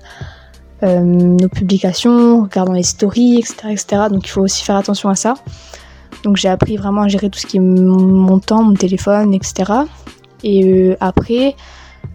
euh, 0.83 0.99
nos 1.01 1.47
publications, 1.47 2.43
regardant 2.43 2.73
les 2.73 2.83
stories, 2.83 3.37
etc., 3.37 3.55
etc. 3.71 3.85
Donc 4.09 4.27
il 4.27 4.29
faut 4.29 4.41
aussi 4.41 4.65
faire 4.65 4.75
attention 4.75 5.07
à 5.07 5.15
ça. 5.15 5.35
Donc 6.23 6.35
j'ai 6.35 6.49
appris 6.49 6.75
vraiment 6.75 7.03
à 7.03 7.07
gérer 7.07 7.29
tout 7.29 7.39
ce 7.39 7.45
qui 7.45 7.57
est 7.57 7.61
mon 7.61 8.39
temps, 8.39 8.63
mon 8.63 8.73
téléphone, 8.73 9.33
etc. 9.33 9.71
Et 10.43 10.65
euh, 10.65 10.97
après, 10.99 11.55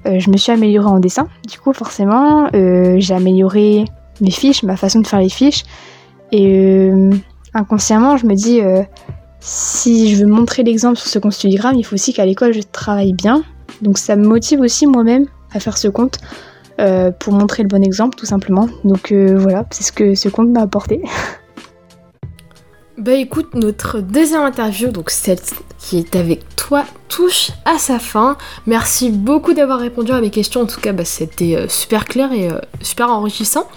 euh, 0.07 0.19
je 0.19 0.31
me 0.31 0.37
suis 0.37 0.53
améliorée 0.53 0.89
en 0.89 1.01
dessin. 1.01 1.29
Du 1.49 1.59
coup, 1.59 1.73
forcément, 1.73 2.49
j'ai 2.53 3.15
amélioré 3.15 3.87
mes 4.21 4.31
fiches, 4.31 4.63
ma 4.63 4.77
façon 4.77 5.01
de 5.01 5.07
faire 5.07 5.21
les 5.21 5.31
fiches. 5.31 5.65
Et 6.33 6.91
inconsciemment, 7.55 8.17
je 8.17 8.27
me 8.27 8.35
dis, 8.35 8.61
si 9.41 10.15
je 10.15 10.25
veux 10.25 10.31
montrer 10.31 10.63
l'exemple 10.63 10.99
sur 10.99 11.09
ce 11.09 11.19
compte 11.19 11.43
il 11.45 11.83
faut 11.85 11.95
aussi 11.95 12.13
qu'à 12.13 12.27
l'école, 12.27 12.53
je 12.53 12.61
travaille 12.61 13.13
bien. 13.13 13.43
Donc 13.83 13.99
ça 13.99 14.17
me 14.17 14.27
motive 14.27 14.61
aussi 14.61 14.87
moi-même 14.87 15.27
à 15.53 15.61
faire 15.61 15.79
ce 15.79 15.89
compte 15.89 16.19
euh, 16.81 17.11
pour 17.11 17.33
montrer 17.33 17.63
le 17.63 17.69
bon 17.69 17.83
exemple 17.83 18.17
tout 18.19 18.27
simplement. 18.27 18.69
Donc 18.85 19.13
euh, 19.13 19.37
voilà, 19.39 19.65
c'est 19.71 19.85
ce 19.85 19.93
que 19.93 20.15
ce 20.15 20.29
compte 20.29 20.49
m'a 20.51 20.63
apporté. 20.63 21.03
Bah 22.97 23.13
écoute, 23.13 23.55
notre 23.55 24.01
deuxième 24.01 24.43
interview, 24.43 24.89
donc 24.89 25.11
celle 25.11 25.39
qui 25.79 25.99
est 25.99 26.17
avec 26.17 26.57
toi, 26.57 26.85
touche 27.07 27.53
à 27.65 27.79
sa 27.79 28.01
fin. 28.01 28.37
Merci 28.67 29.11
beaucoup 29.11 29.55
d'avoir 29.55 29.79
répondu 29.79 30.11
à 30.11 30.21
mes 30.21 30.31
questions. 30.31 30.63
En 30.63 30.67
tout 30.67 30.81
cas, 30.81 30.93
bah, 30.93 31.05
c'était 31.05 31.55
euh, 31.55 31.69
super 31.69 32.07
clair 32.07 32.33
et 32.33 32.49
super 32.81 33.09
enrichissant. 33.09 33.69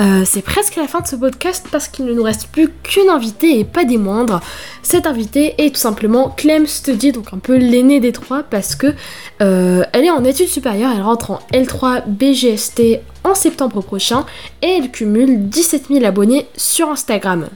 Euh, 0.00 0.22
c'est 0.24 0.40
presque 0.40 0.76
la 0.76 0.88
fin 0.88 1.00
de 1.00 1.06
ce 1.06 1.16
podcast 1.16 1.66
parce 1.70 1.88
qu'il 1.88 2.06
ne 2.06 2.14
nous 2.14 2.22
reste 2.22 2.48
plus 2.48 2.70
qu'une 2.82 3.10
invitée 3.10 3.58
et 3.58 3.64
pas 3.64 3.84
des 3.84 3.98
moindres. 3.98 4.40
Cette 4.82 5.06
invitée 5.06 5.54
est 5.58 5.74
tout 5.74 5.80
simplement 5.80 6.30
Clem 6.30 6.66
Study, 6.66 7.12
donc 7.12 7.32
un 7.32 7.38
peu 7.38 7.56
l'aînée 7.56 8.00
des 8.00 8.12
trois 8.12 8.42
parce 8.42 8.74
que 8.74 8.94
euh, 9.42 9.84
elle 9.92 10.04
est 10.06 10.10
en 10.10 10.24
études 10.24 10.48
supérieures, 10.48 10.92
elle 10.94 11.02
rentre 11.02 11.32
en 11.32 11.40
L3 11.52 12.04
BGST 12.06 13.00
en 13.24 13.34
septembre 13.34 13.82
prochain 13.82 14.24
et 14.62 14.78
elle 14.78 14.90
cumule 14.90 15.48
17 15.50 15.88
000 15.90 16.04
abonnés 16.06 16.46
sur 16.56 16.88
Instagram. 16.88 17.48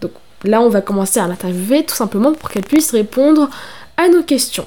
Donc 0.00 0.12
là 0.44 0.60
on 0.60 0.68
va 0.68 0.82
commencer 0.82 1.18
à 1.18 1.26
l'interviewer 1.26 1.84
tout 1.84 1.96
simplement 1.96 2.32
pour 2.32 2.50
qu'elle 2.50 2.62
puisse 2.62 2.92
répondre 2.92 3.50
à 3.96 4.08
nos 4.08 4.22
questions. 4.22 4.66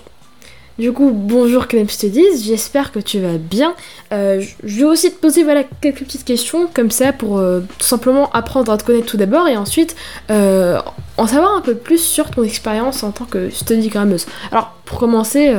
Du 0.78 0.92
coup, 0.92 1.12
bonjour 1.14 1.68
Clem 1.68 1.88
Studies, 1.88 2.44
j'espère 2.44 2.92
que 2.92 3.00
tu 3.00 3.22
vas 3.22 3.38
bien. 3.38 3.76
Euh, 4.12 4.44
je 4.62 4.80
vais 4.80 4.84
aussi 4.84 5.10
te 5.10 5.16
poser 5.16 5.46
voilà, 5.46 5.64
quelques 5.80 6.00
petites 6.00 6.26
questions 6.26 6.68
comme 6.74 6.92
ça 6.92 7.14
pour 7.14 7.38
euh, 7.38 7.62
tout 7.80 7.86
simplement 7.86 8.30
apprendre 8.34 8.74
à 8.74 8.78
te 8.78 8.84
connaître 8.84 9.06
tout 9.06 9.16
d'abord 9.16 9.48
et 9.48 9.56
ensuite 9.56 9.96
euh, 10.32 10.78
en 11.16 11.28
savoir 11.28 11.56
un 11.56 11.62
peu 11.62 11.76
plus 11.76 12.00
sur 12.00 12.30
ton 12.30 12.44
expérience 12.44 13.04
en 13.04 13.12
tant 13.12 13.24
que 13.24 13.50
studygrammeuse. 13.50 14.26
Alors 14.52 14.76
pour 14.84 15.00
commencer, 15.00 15.56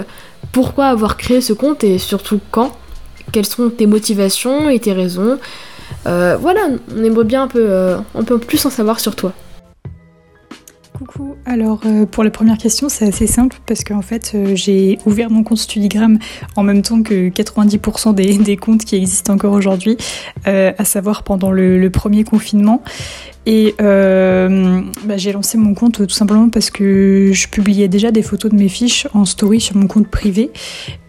pourquoi 0.52 0.88
avoir 0.88 1.16
créé 1.16 1.40
ce 1.40 1.54
compte 1.54 1.82
et 1.82 1.96
surtout 1.96 2.38
quand? 2.50 2.76
Quelles 3.32 3.46
sont 3.46 3.70
tes 3.70 3.86
motivations 3.86 4.68
et 4.68 4.78
tes 4.80 4.92
raisons? 4.92 5.38
Voilà, 6.04 6.60
on 6.94 7.02
aimerait 7.02 7.24
bien 7.24 7.44
un 7.44 7.48
peu, 7.48 7.94
un 8.14 8.22
peu 8.22 8.38
plus 8.38 8.66
en 8.66 8.70
savoir 8.70 9.00
sur 9.00 9.16
toi. 9.16 9.32
Coucou, 10.96 11.36
alors 11.44 11.80
euh, 11.84 12.06
pour 12.06 12.24
la 12.24 12.30
première 12.30 12.56
question 12.56 12.88
c'est 12.88 13.06
assez 13.06 13.26
simple 13.26 13.58
parce 13.66 13.84
qu'en 13.84 14.00
fait 14.00 14.32
euh, 14.34 14.54
j'ai 14.54 14.98
ouvert 15.04 15.30
mon 15.30 15.42
compte 15.42 15.58
Studigram 15.58 16.18
en 16.56 16.62
même 16.62 16.80
temps 16.80 17.02
que 17.02 17.28
90% 17.28 18.14
des, 18.42 18.56
comptes 18.56 18.82
qui 18.82 18.96
existent 18.96 19.34
encore 19.34 19.52
aujourd'hui, 19.52 19.98
euh, 20.46 20.72
à 20.78 20.84
savoir 20.86 21.22
pendant 21.22 21.52
le, 21.52 21.90
premier 21.90 22.24
confinement. 22.24 22.82
Et 23.48 23.74
bah, 23.78 25.16
j'ai 25.16 25.32
lancé 25.32 25.56
mon 25.56 25.74
compte 25.74 26.04
tout 26.04 26.14
simplement 26.14 26.48
parce 26.48 26.70
que 26.70 27.30
je 27.32 27.46
publiais 27.46 27.86
déjà 27.86 28.10
des 28.10 28.22
photos 28.22 28.50
de 28.50 28.56
mes 28.56 28.68
fiches 28.68 29.06
en 29.14 29.24
story 29.24 29.60
sur 29.60 29.76
mon 29.76 29.86
compte 29.86 30.08
privé 30.08 30.50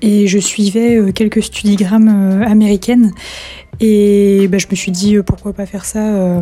et 0.03 0.27
je 0.27 0.37
suivais 0.37 1.11
quelques 1.13 1.41
Studigram 1.41 2.07
américaines 2.45 3.11
et 3.79 4.47
bah, 4.47 4.57
je 4.57 4.67
me 4.69 4.75
suis 4.75 4.91
dit 4.91 5.15
euh, 5.15 5.23
pourquoi 5.23 5.53
pas 5.53 5.65
faire 5.65 5.85
ça 5.85 5.99
euh, 5.99 6.41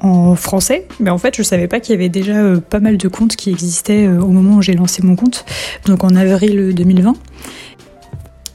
en 0.00 0.34
français. 0.34 0.86
Mais 1.00 1.10
en 1.10 1.18
fait, 1.18 1.36
je 1.36 1.42
savais 1.42 1.68
pas 1.68 1.80
qu'il 1.80 1.92
y 1.92 1.94
avait 1.94 2.08
déjà 2.08 2.36
euh, 2.36 2.58
pas 2.58 2.80
mal 2.80 2.96
de 2.96 3.08
comptes 3.08 3.36
qui 3.36 3.50
existaient 3.50 4.08
au 4.08 4.28
moment 4.28 4.56
où 4.56 4.62
j'ai 4.62 4.74
lancé 4.74 5.02
mon 5.02 5.16
compte, 5.16 5.44
donc 5.86 6.02
en 6.02 6.14
avril 6.16 6.74
2020. 6.74 7.14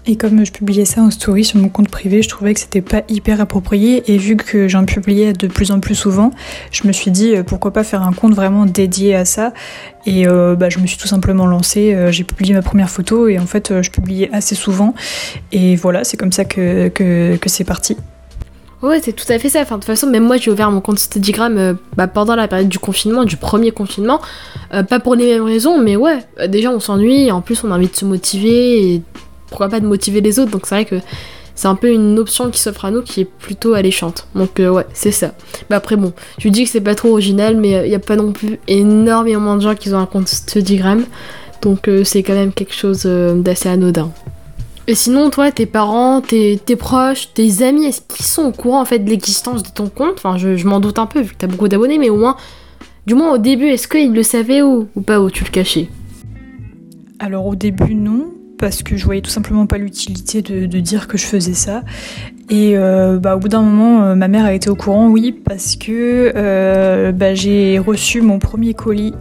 Et 0.10 0.16
comme 0.16 0.44
je 0.44 0.52
publiais 0.52 0.86
ça 0.86 1.02
en 1.02 1.12
story 1.12 1.46
sur 1.46 1.60
mon 1.60 1.70
compte 1.70 1.90
privé, 1.90 2.24
je 2.24 2.30
trouvais 2.30 2.56
que 2.56 2.60
c'était 2.60 2.82
pas 2.82 3.04
hyper 3.10 3.42
approprié. 3.42 4.12
Et 4.12 4.18
vu 4.18 4.38
que 4.38 4.68
j'en 4.68 4.84
publiais 4.84 5.34
de 5.34 5.46
plus 5.46 5.70
en 5.70 5.80
plus 5.80 5.94
souvent, 5.94 6.32
je 6.72 6.88
me 6.88 6.92
suis 6.92 7.12
dit 7.12 7.36
euh, 7.36 7.44
pourquoi 7.44 7.72
pas 7.72 7.84
faire 7.84 8.02
un 8.02 8.12
compte 8.12 8.34
vraiment 8.34 8.66
dédié 8.66 9.14
à 9.14 9.24
ça. 9.24 9.54
Et 10.08 10.28
euh, 10.28 10.56
bah, 10.56 10.70
je 10.70 10.80
me 10.80 10.88
suis 10.88 10.98
tout 10.98 11.08
simplement 11.08 11.46
lancée. 11.46 11.94
Euh, 11.94 12.12
j'ai 12.12 12.24
publié 12.24 12.56
ma 12.56 12.64
première 12.64 12.90
photo 12.90 13.28
et 13.28 13.38
en 13.38 13.46
fait, 13.46 13.84
je 13.84 13.92
publiais 13.92 14.32
assez 14.34 14.56
souvent. 14.56 14.96
Et 15.52 15.76
voilà, 15.76 16.04
c'est 16.04 16.18
comme 16.18 16.32
ça 16.32 16.44
que, 16.44 16.88
que, 16.88 17.38
c'est 17.46 17.64
parti. 17.64 17.96
Ouais, 18.82 19.00
c'est 19.04 19.14
tout 19.14 19.32
à 19.32 19.38
fait 19.38 19.50
ça. 19.50 19.62
Enfin, 19.62 19.76
de 19.76 19.82
toute 19.82 19.94
façon, 19.94 20.08
même 20.08 20.26
moi, 20.26 20.38
j'ai 20.38 20.50
ouvert 20.50 20.72
mon 20.72 20.82
compte 20.82 20.98
Steadygram 20.98 21.78
bah, 21.96 22.08
pendant 22.08 22.36
la 22.36 22.48
période 22.48 22.70
du 22.70 22.80
confinement, 22.80 23.26
du 23.26 23.38
premier 23.38 23.70
confinement. 23.70 24.22
pas 24.72 25.00
pour 25.00 25.14
les 25.14 25.34
mêmes 25.34 25.44
raisons, 25.44 25.80
mais 25.80 25.98
ouais, 25.98 26.18
déjà, 26.48 26.72
on 26.72 26.80
s'ennuie. 26.80 27.32
En 27.32 27.42
plus, 27.42 27.64
on 27.64 27.70
a 27.70 27.76
envie 27.76 27.90
de 27.90 27.96
se 27.96 28.06
motiver 28.06 28.96
et 28.96 29.04
pourquoi 29.50 29.70
pas 29.70 29.80
de 29.80 29.86
motiver 29.86 30.22
les 30.22 30.40
autres. 30.40 30.52
Donc 30.52 30.66
c'est 30.66 30.76
vrai 30.76 30.86
que 30.86 30.96
c'est 31.60 31.68
un 31.68 31.76
peu 31.76 31.92
une 31.92 32.18
option 32.18 32.50
qui 32.50 32.58
s'offre 32.58 32.86
à 32.86 32.92
nous 32.92 33.02
qui 33.02 33.20
est 33.20 33.26
plutôt 33.26 33.74
alléchante. 33.74 34.28
Donc 34.34 34.62
euh, 34.62 34.70
ouais, 34.70 34.86
c'est 34.94 35.12
ça. 35.12 35.34
Mais 35.70 35.76
après 35.76 35.98
bon, 35.98 36.14
je 36.38 36.48
dis 36.48 36.64
que 36.64 36.70
c'est 36.70 36.80
pas 36.80 36.96
trop 36.96 37.10
original, 37.10 37.58
mais 37.58 37.72
il 37.72 37.76
euh, 37.76 37.88
n'y 37.88 37.96
a 37.96 38.00
pas 38.00 38.16
non 38.16 38.32
plus 38.32 38.60
énormément 38.70 39.58
de 39.58 39.62
gens 39.62 39.76
qui 39.76 39.94
ont 39.94 40.00
un 40.00 40.06
compte 40.06 40.30
Studygram. 40.30 41.04
Donc 41.62 41.90
euh, 41.90 42.06
c'est 42.06 42.24
quand 42.24 42.34
même 42.34 42.54
quelque 42.54 42.74
chose 42.74 43.04
d'assez 43.04 43.68
anodin. 43.68 44.10
Et 44.88 44.96
sinon, 44.96 45.30
toi, 45.30 45.52
tes 45.52 45.66
parents, 45.66 46.22
tes, 46.22 46.58
proches, 46.78 47.34
tes 47.34 47.62
amis, 47.62 47.88
est-ce 47.88 48.02
qu'ils 48.02 48.26
sont 48.26 48.44
au 48.44 48.52
courant 48.52 48.82
en 48.82 48.86
fait 48.86 49.00
de 49.00 49.10
l'existence 49.10 49.62
de 49.62 49.70
ton 49.70 49.90
compte? 49.90 50.14
Enfin, 50.16 50.38
je, 50.38 50.66
m'en 50.66 50.80
doute 50.80 50.98
un 50.98 51.08
peu 51.08 51.20
vu 51.20 51.34
que 51.34 51.40
t'as 51.40 51.48
beaucoup 51.48 51.68
d'abonnés, 51.68 51.98
mais 51.98 52.10
au 52.10 52.16
moins, 52.16 52.38
du 53.06 53.16
moins 53.16 53.34
au 53.34 53.38
début, 53.38 53.68
est-ce 53.68 53.90
qu'ils 53.90 54.14
le 54.14 54.24
savaient 54.24 54.62
ou, 54.62 54.88
ou 54.96 55.02
pas, 55.02 55.20
ou 55.20 55.30
tu 55.30 55.44
le 55.44 55.50
cachais? 55.50 55.90
Alors 57.20 57.46
au 57.46 57.56
début, 57.56 57.94
non, 57.94 58.32
parce 58.60 58.84
que 58.84 58.98
je 58.98 59.06
voyais 59.06 59.22
tout 59.22 59.30
simplement 59.30 59.66
pas 59.66 59.78
l'utilité 59.78 60.42
de, 60.42 60.80
dire 60.80 61.08
que 61.08 61.18
je 61.18 61.26
faisais 61.26 61.54
ça. 61.54 61.82
Et 62.50 62.78
euh, 62.78 63.18
bah, 63.18 63.36
au 63.36 63.40
bout 63.40 63.48
d'un 63.48 63.62
moment, 63.62 64.04
euh, 64.04 64.16
ma 64.16 64.28
mère 64.28 64.46
a 64.46 64.54
été 64.54 64.70
au 64.70 64.76
courant, 64.76 65.08
oui, 65.08 65.32
parce 65.32 65.76
que 65.76 66.32
euh, 66.36 67.12
bah, 67.12 67.34
j'ai 67.34 67.80
reçu 67.80 68.22
mon 68.22 68.38
premier 68.38 68.74
colis 68.74 69.14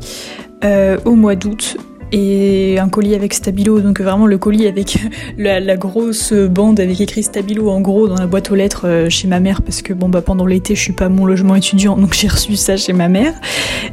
au 1.04 1.14
mois 1.14 1.36
d'août 1.36 1.76
et 2.12 2.78
un 2.78 2.88
colis 2.88 3.14
avec 3.14 3.34
Stabilo, 3.34 3.80
donc 3.80 4.00
vraiment 4.00 4.26
le 4.26 4.38
colis 4.38 4.66
avec 4.66 4.98
la, 5.38 5.76
grosse 5.76 6.32
bande 6.32 6.80
avec 6.80 7.00
écrit 7.00 7.22
Stabilo 7.22 7.70
en 7.70 7.80
gros 7.80 8.08
dans 8.08 8.16
la 8.16 8.26
boîte 8.26 8.50
aux 8.50 8.54
lettres 8.54 8.86
euh, 8.86 9.10
chez 9.10 9.28
ma 9.28 9.40
mère. 9.40 9.62
Parce 9.62 9.82
que 9.82 9.92
bon 9.92 10.08
bah 10.08 10.22
pendant 10.22 10.46
l'été 10.46 10.74
je 10.74 10.80
suis 10.80 10.92
pas 10.92 11.08
mon 11.08 11.26
logement 11.26 11.54
étudiant 11.54 11.96
donc 11.96 12.14
j'ai 12.14 12.28
reçu 12.28 12.56
ça 12.56 12.76
chez 12.76 12.92
ma 12.92 13.08
mère. 13.08 13.34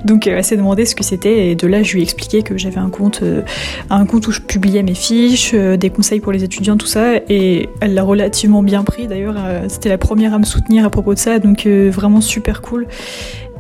Donc 0.06 0.28
elle 0.28 0.44
s'est 0.44 0.58
demandé 0.58 0.86
ce 0.86 0.96
que 0.96 1.04
c'était. 1.04 1.50
Et 1.50 1.56
de 1.56 1.68
là 1.68 1.84
je 1.84 1.94
lui 1.94 2.00
ai 2.00 2.04
expliqué 2.04 2.42
que 2.42 2.58
j'avais 2.58 2.78
un 2.78 2.90
compte 2.90 3.20
euh, 3.24 3.42
un 3.90 4.06
compte 4.06 4.28
où 4.28 4.32
je 4.32 4.42
publiais 4.42 4.84
mes 4.84 4.96
fiches, 4.96 5.52
euh, 5.54 5.78
des 5.78 5.90
conseils 5.90 6.20
pour 6.20 6.32
les 6.32 6.44
étudiants 6.44 6.78
tout 6.78 6.88
ça. 6.88 7.16
Et 7.30 7.70
elle 7.82 7.94
l'a 7.94 8.04
relativement 8.04 8.64
bien 8.64 8.84
pris. 8.84 9.08
D'ailleurs 9.08 9.36
c'était 9.68 9.90
la 9.90 9.98
première 9.98 10.34
à 10.34 10.40
me 10.40 10.46
soutenir 10.46 10.86
à 10.86 10.90
propos 10.90 11.14
de 11.14 11.20
ça. 11.20 11.40
Donc 11.40 11.68
vraiment 11.68 12.22
super 12.22 12.62
cool. 12.62 12.88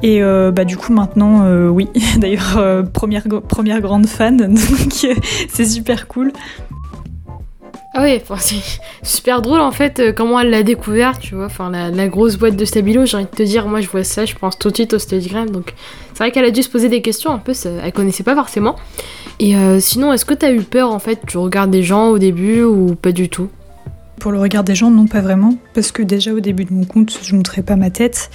Et 0.03 0.21
euh, 0.21 0.51
bah 0.51 0.65
du 0.65 0.77
coup 0.77 0.93
maintenant 0.93 1.45
euh, 1.45 1.69
oui, 1.69 1.87
d'ailleurs 2.17 2.57
euh, 2.57 2.83
première, 2.83 3.23
première 3.47 3.81
grande 3.81 4.07
fan, 4.07 4.37
donc 4.53 5.07
c'est 5.49 5.65
super 5.65 6.07
cool. 6.07 6.31
Ah 7.97 8.03
oui, 8.03 8.21
c'est 8.39 8.55
super 9.03 9.41
drôle 9.41 9.61
en 9.61 9.71
fait 9.71 10.13
comment 10.13 10.37
elle 10.41 10.49
l'a 10.49 10.63
découvert, 10.63 11.17
tu 11.17 11.35
vois, 11.35 11.45
enfin 11.45 11.69
la, 11.69 12.07
grosse 12.09 12.35
boîte 12.35 12.57
de 12.57 12.65
Stabilo, 12.65 13.05
j'ai 13.05 13.15
envie 13.15 13.25
de 13.25 13.29
te 13.29 13.43
dire, 13.43 13.67
moi 13.67 13.79
je 13.79 13.87
vois 13.87 14.03
ça, 14.03 14.25
je 14.25 14.35
pense 14.35 14.59
tout 14.59 14.69
de 14.69 14.75
suite 14.75 14.93
au 14.93 14.99
Steadicram, 14.99 15.49
donc 15.49 15.73
c'est 16.11 16.19
vrai 16.19 16.31
qu'elle 16.31 16.43
a 16.43 16.51
dû 16.51 16.61
se 16.61 16.69
poser 16.69 16.89
des 16.89 17.01
questions 17.01 17.31
un 17.31 17.37
peu, 17.37 17.53
elle 17.81 17.93
connaissait 17.93 18.23
pas 18.23 18.35
forcément. 18.35 18.75
Et 19.39 19.55
sinon, 19.79 20.11
est-ce 20.11 20.25
que 20.25 20.33
t'as 20.33 20.51
eu 20.51 20.61
peur 20.61 20.91
en 20.91 20.99
fait, 20.99 21.21
tu 21.25 21.37
regardes 21.37 21.71
des 21.71 21.83
gens 21.83 22.09
au 22.09 22.19
début 22.19 22.63
ou 22.63 22.95
pas 22.95 23.13
du 23.13 23.29
tout? 23.29 23.47
Pour 24.19 24.33
le 24.33 24.39
regard 24.39 24.65
des 24.65 24.75
gens, 24.75 24.91
non 24.91 25.07
pas 25.07 25.21
vraiment, 25.21 25.55
parce 25.73 25.93
que 25.93 26.03
déjà 26.03 26.33
au 26.33 26.41
début 26.41 26.65
de 26.65 26.73
mon 26.73 26.83
compte, 26.83 27.17
je 27.23 27.33
montrais 27.33 27.61
pas 27.61 27.77
ma 27.77 27.91
tête. 27.91 28.29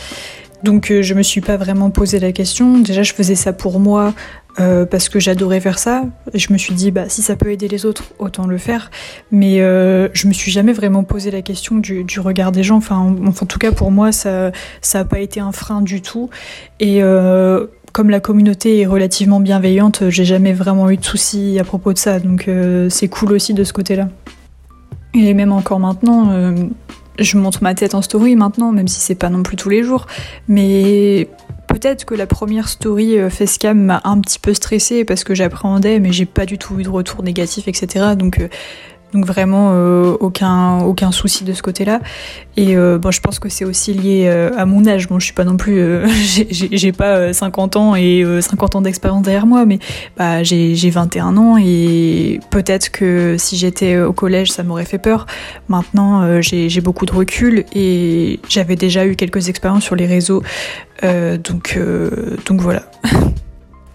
Donc 0.63 0.91
euh, 0.91 1.03
je 1.03 1.15
me 1.15 1.23
suis 1.23 1.41
pas 1.41 1.57
vraiment 1.57 1.91
posé 1.91 2.19
la 2.21 2.33
question. 2.33 2.79
Déjà 2.79 3.03
je 3.03 3.13
faisais 3.13 3.35
ça 3.35 3.53
pour 3.53 3.81
moi 3.81 4.13
euh, 4.59 4.85
parce 4.85 5.09
que 5.09 5.19
j'adorais 5.19 5.61
faire 5.61 5.79
ça. 5.79 6.05
Et 6.35 6.39
je 6.39 6.53
me 6.53 6.59
suis 6.59 6.75
dit 6.75 6.91
bah 6.91 7.05
si 7.09 7.23
ça 7.23 7.37
peut 7.37 7.51
aider 7.51 7.69
les 7.69 7.87
autres 7.87 8.05
autant 8.19 8.47
le 8.47 8.59
faire. 8.59 8.91
Mais 9.31 9.61
euh, 9.61 10.09
je 10.13 10.29
me 10.29 10.33
suis 10.33 10.51
jamais 10.51 10.73
vraiment 10.73 11.03
posé 11.03 11.31
la 11.31 11.43
question 11.43 11.77
du, 11.77 12.05
regard 12.19 12.53
des 12.53 12.63
gens. 12.63 12.77
Enfin 12.77 12.97
en, 12.97 13.33
tout 13.33 13.59
cas 13.59 13.73
pour 13.73 13.91
moi 13.91 14.13
ça 14.13 14.53
ça 14.83 15.01
a 15.01 15.05
pas 15.05 15.21
été 15.21 15.41
un 15.41 15.53
frein 15.53 15.81
du 15.81 16.03
tout. 16.03 16.29
Et 16.79 17.01
comme 17.93 18.11
la 18.11 18.21
communauté 18.21 18.81
est 18.81 18.87
relativement 18.87 19.41
bienveillante, 19.41 20.11
j'ai 20.11 20.25
jamais 20.25 20.53
vraiment 20.53 20.91
eu 20.91 20.97
de 20.97 21.05
soucis 21.05 21.59
à 21.59 21.65
propos 21.65 21.93
de 21.93 21.99
ça. 21.99 22.21
Donc 22.21 22.49
c'est 22.91 23.09
cool 23.09 23.33
aussi 23.33 23.55
de 23.55 23.65
ce 23.65 23.73
côté-là. 23.73 24.09
Et 25.15 25.35
même 25.35 25.51
encore 25.51 25.81
maintenant, 25.81 26.55
je 27.21 27.37
montre 27.37 27.63
ma 27.63 27.75
tête 27.75 27.95
en 27.95 28.03
story 28.03 28.35
maintenant, 28.37 28.73
même 28.73 28.89
si 28.89 29.01
c'est 29.01 29.15
pas 29.15 29.29
non 29.29 29.43
plus 29.43 29.57
tous 29.57 29.69
les 29.69 29.83
jours. 29.83 30.07
Mais 30.49 31.29
peut-être 31.67 32.05
que 32.05 32.15
la 32.15 32.27
première 32.27 32.69
story 32.69 33.19
euh, 33.19 33.31
facecam 33.31 33.79
m'a 33.79 34.01
un 34.05 34.21
petit 34.21 34.39
peu 34.39 34.55
stressée 34.55 35.05
parce 35.05 35.25
que 35.25 35.35
j'appréhendais, 35.35 36.01
mais 36.01 36.13
j'ai 36.13 36.27
pas 36.27 36.47
du 36.47 36.59
tout 36.59 36.79
eu 36.81 36.83
de 36.83 36.89
retour 36.89 37.23
négatif, 37.23 37.69
etc. 37.69 38.15
Donc 38.17 38.41
euh, 38.41 38.49
donc 39.13 39.27
vraiment 39.27 39.71
euh, 39.73 40.17
aucun 40.21 40.81
aucun 40.81 41.13
souci 41.13 41.45
de 41.45 41.53
ce 41.53 41.63
côté-là. 41.63 42.01
Et 42.57 42.77
euh, 42.77 42.99
bon, 42.99 43.11
je 43.11 43.21
pense 43.21 43.39
que 43.39 43.49
c'est 43.49 43.65
aussi 43.65 43.95
lié 43.95 44.27
euh, 44.29 44.51
à 44.57 44.67
mon 44.67 44.87
âge. 44.87 45.09
Bon, 45.09 45.19
je 45.19 45.25
suis 45.25 45.35
pas 45.35 45.45
non 45.45 45.57
plus, 45.57 45.83
j'ai 46.51 46.93
pas 46.93 47.33
50 47.33 47.77
ans 47.77 47.97
et 47.97 48.25
50 48.41 48.77
ans 48.77 48.81
d'expérience 48.83 49.23
derrière 49.23 49.47
moi, 49.47 49.65
mais 49.67 49.79
bah 50.17 50.43
j'ai 50.43 50.91
21 50.91 51.37
ans 51.37 51.57
et 51.59 52.41
peut-être 52.51 52.91
que 52.91 53.37
si 53.39 53.57
j'étais 53.57 53.99
au 53.99 54.13
collège, 54.13 54.51
ça 54.51 54.63
m'aurait 54.63 54.85
fait 54.85 54.99
peur. 54.99 55.27
Maintenant, 55.69 56.41
j'ai 56.41 56.81
beaucoup 56.81 57.07
de 57.07 57.13
recul 57.13 57.65
et 57.75 58.41
j'avais 58.49 58.77
déjà 58.77 59.07
eu 59.07 59.17
quelques 59.17 59.49
expériences 59.49 59.85
sur 59.85 59.97
les 59.97 60.07
réseaux, 60.07 60.43
donc 61.03 61.79
donc 62.47 62.61
voilà. 62.61 62.83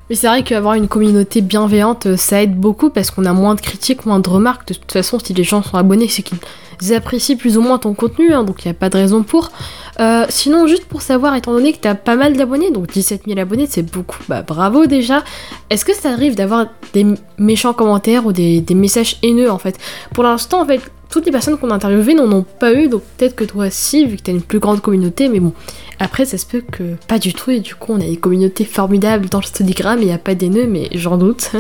Mais 0.10 0.16
c'est 0.16 0.28
vrai 0.28 0.44
qu'avoir 0.44 0.76
une 0.76 0.88
communauté 0.88 1.42
bienveillante, 1.42 2.16
ça 2.16 2.44
aide 2.44 2.56
beaucoup 2.56 2.90
parce 2.92 3.10
qu'on 3.10 3.26
a 3.26 3.34
moins 3.34 3.56
de 3.56 3.62
critiques, 3.62 4.06
moins 4.06 4.20
de 4.20 4.30
remarques. 4.30 4.68
De 4.68 4.76
toute 4.76 4.92
façon, 4.92 5.18
si 5.18 5.34
les 5.34 5.44
gens 5.44 5.64
sont 5.64 5.78
abonnés, 5.78 6.08
c'est 6.08 6.22
qu'ils 6.22 6.94
apprécient 6.94 7.38
plus 7.38 7.58
ou 7.58 7.62
moins 7.62 7.80
ton 7.80 7.96
contenu, 7.96 8.32
hein, 8.32 8.44
donc 8.44 8.64
il 8.64 8.68
n'y 8.68 8.72
a 8.72 8.76
pas 8.76 8.90
de 8.90 8.98
raison 8.98 9.24
pour. 9.24 9.52
Euh, 10.00 10.26
sinon, 10.30 10.68
juste 10.68 10.86
pour 10.86 11.02
savoir, 11.02 11.36
étant 11.36 11.54
donné 11.54 11.74
que 11.74 11.80
tu 11.80 11.88
as 11.88 11.96
pas 11.96 12.16
mal 12.16 12.38
d'abonnés, 12.38 12.70
donc 12.70 12.88
17 12.88 13.24
000 13.26 13.40
abonnés, 13.40 13.66
c'est 13.68 13.82
beaucoup, 13.84 14.20
bah 14.30 14.44
bravo 14.44 14.86
déjà. 14.86 15.24
Est-ce 15.72 15.86
que 15.86 15.96
ça 15.96 16.12
arrive 16.12 16.36
d'avoir 16.36 16.68
des 16.94 17.06
méchants 17.40 17.74
commentaires 17.74 18.28
ou 18.28 18.32
des, 18.32 18.62
des 18.62 18.76
messages 18.76 19.18
haineux 19.24 19.50
en 19.50 19.58
fait? 19.58 19.80
Pour 20.14 20.24
l'instant, 20.24 20.62
en 20.62 20.66
fait, 20.66 20.82
toutes 21.16 21.28
les 21.28 21.32
personnes 21.32 21.58
qu'on 21.58 21.70
a 21.70 21.76
interviewées 21.76 22.14
n'en 22.14 22.30
ont 22.30 22.46
pas 22.60 22.74
eu, 22.74 22.90
donc 22.90 23.02
peut-être 23.16 23.38
que 23.38 23.46
toi 23.46 23.68
aussi, 23.68 24.06
vu 24.06 24.18
que 24.18 24.24
tu 24.24 24.32
as 24.32 24.34
une 24.34 24.42
plus 24.42 24.60
grande 24.60 24.82
communauté, 24.82 25.30
mais 25.30 25.40
bon, 25.40 25.54
après 25.98 26.26
ça 26.26 26.38
se 26.38 26.46
peut 26.46 26.60
que 26.60 26.96
pas 27.08 27.20
du 27.20 27.34
tout, 27.34 27.52
et 27.52 27.62
du 27.62 27.74
coup 27.74 27.94
on 27.94 28.02
a 28.02 28.06
une 28.06 28.18
communauté 28.18 28.66
formidable 28.66 29.30
dans 29.30 29.40
le 29.40 29.46
Studigram, 29.46 29.98
il 30.02 30.08
n'y 30.08 30.12
a 30.12 30.18
pas 30.18 30.36
d'haineux, 30.36 30.68
mais 30.68 30.90
j'en 30.92 31.18
doute. 31.18 31.52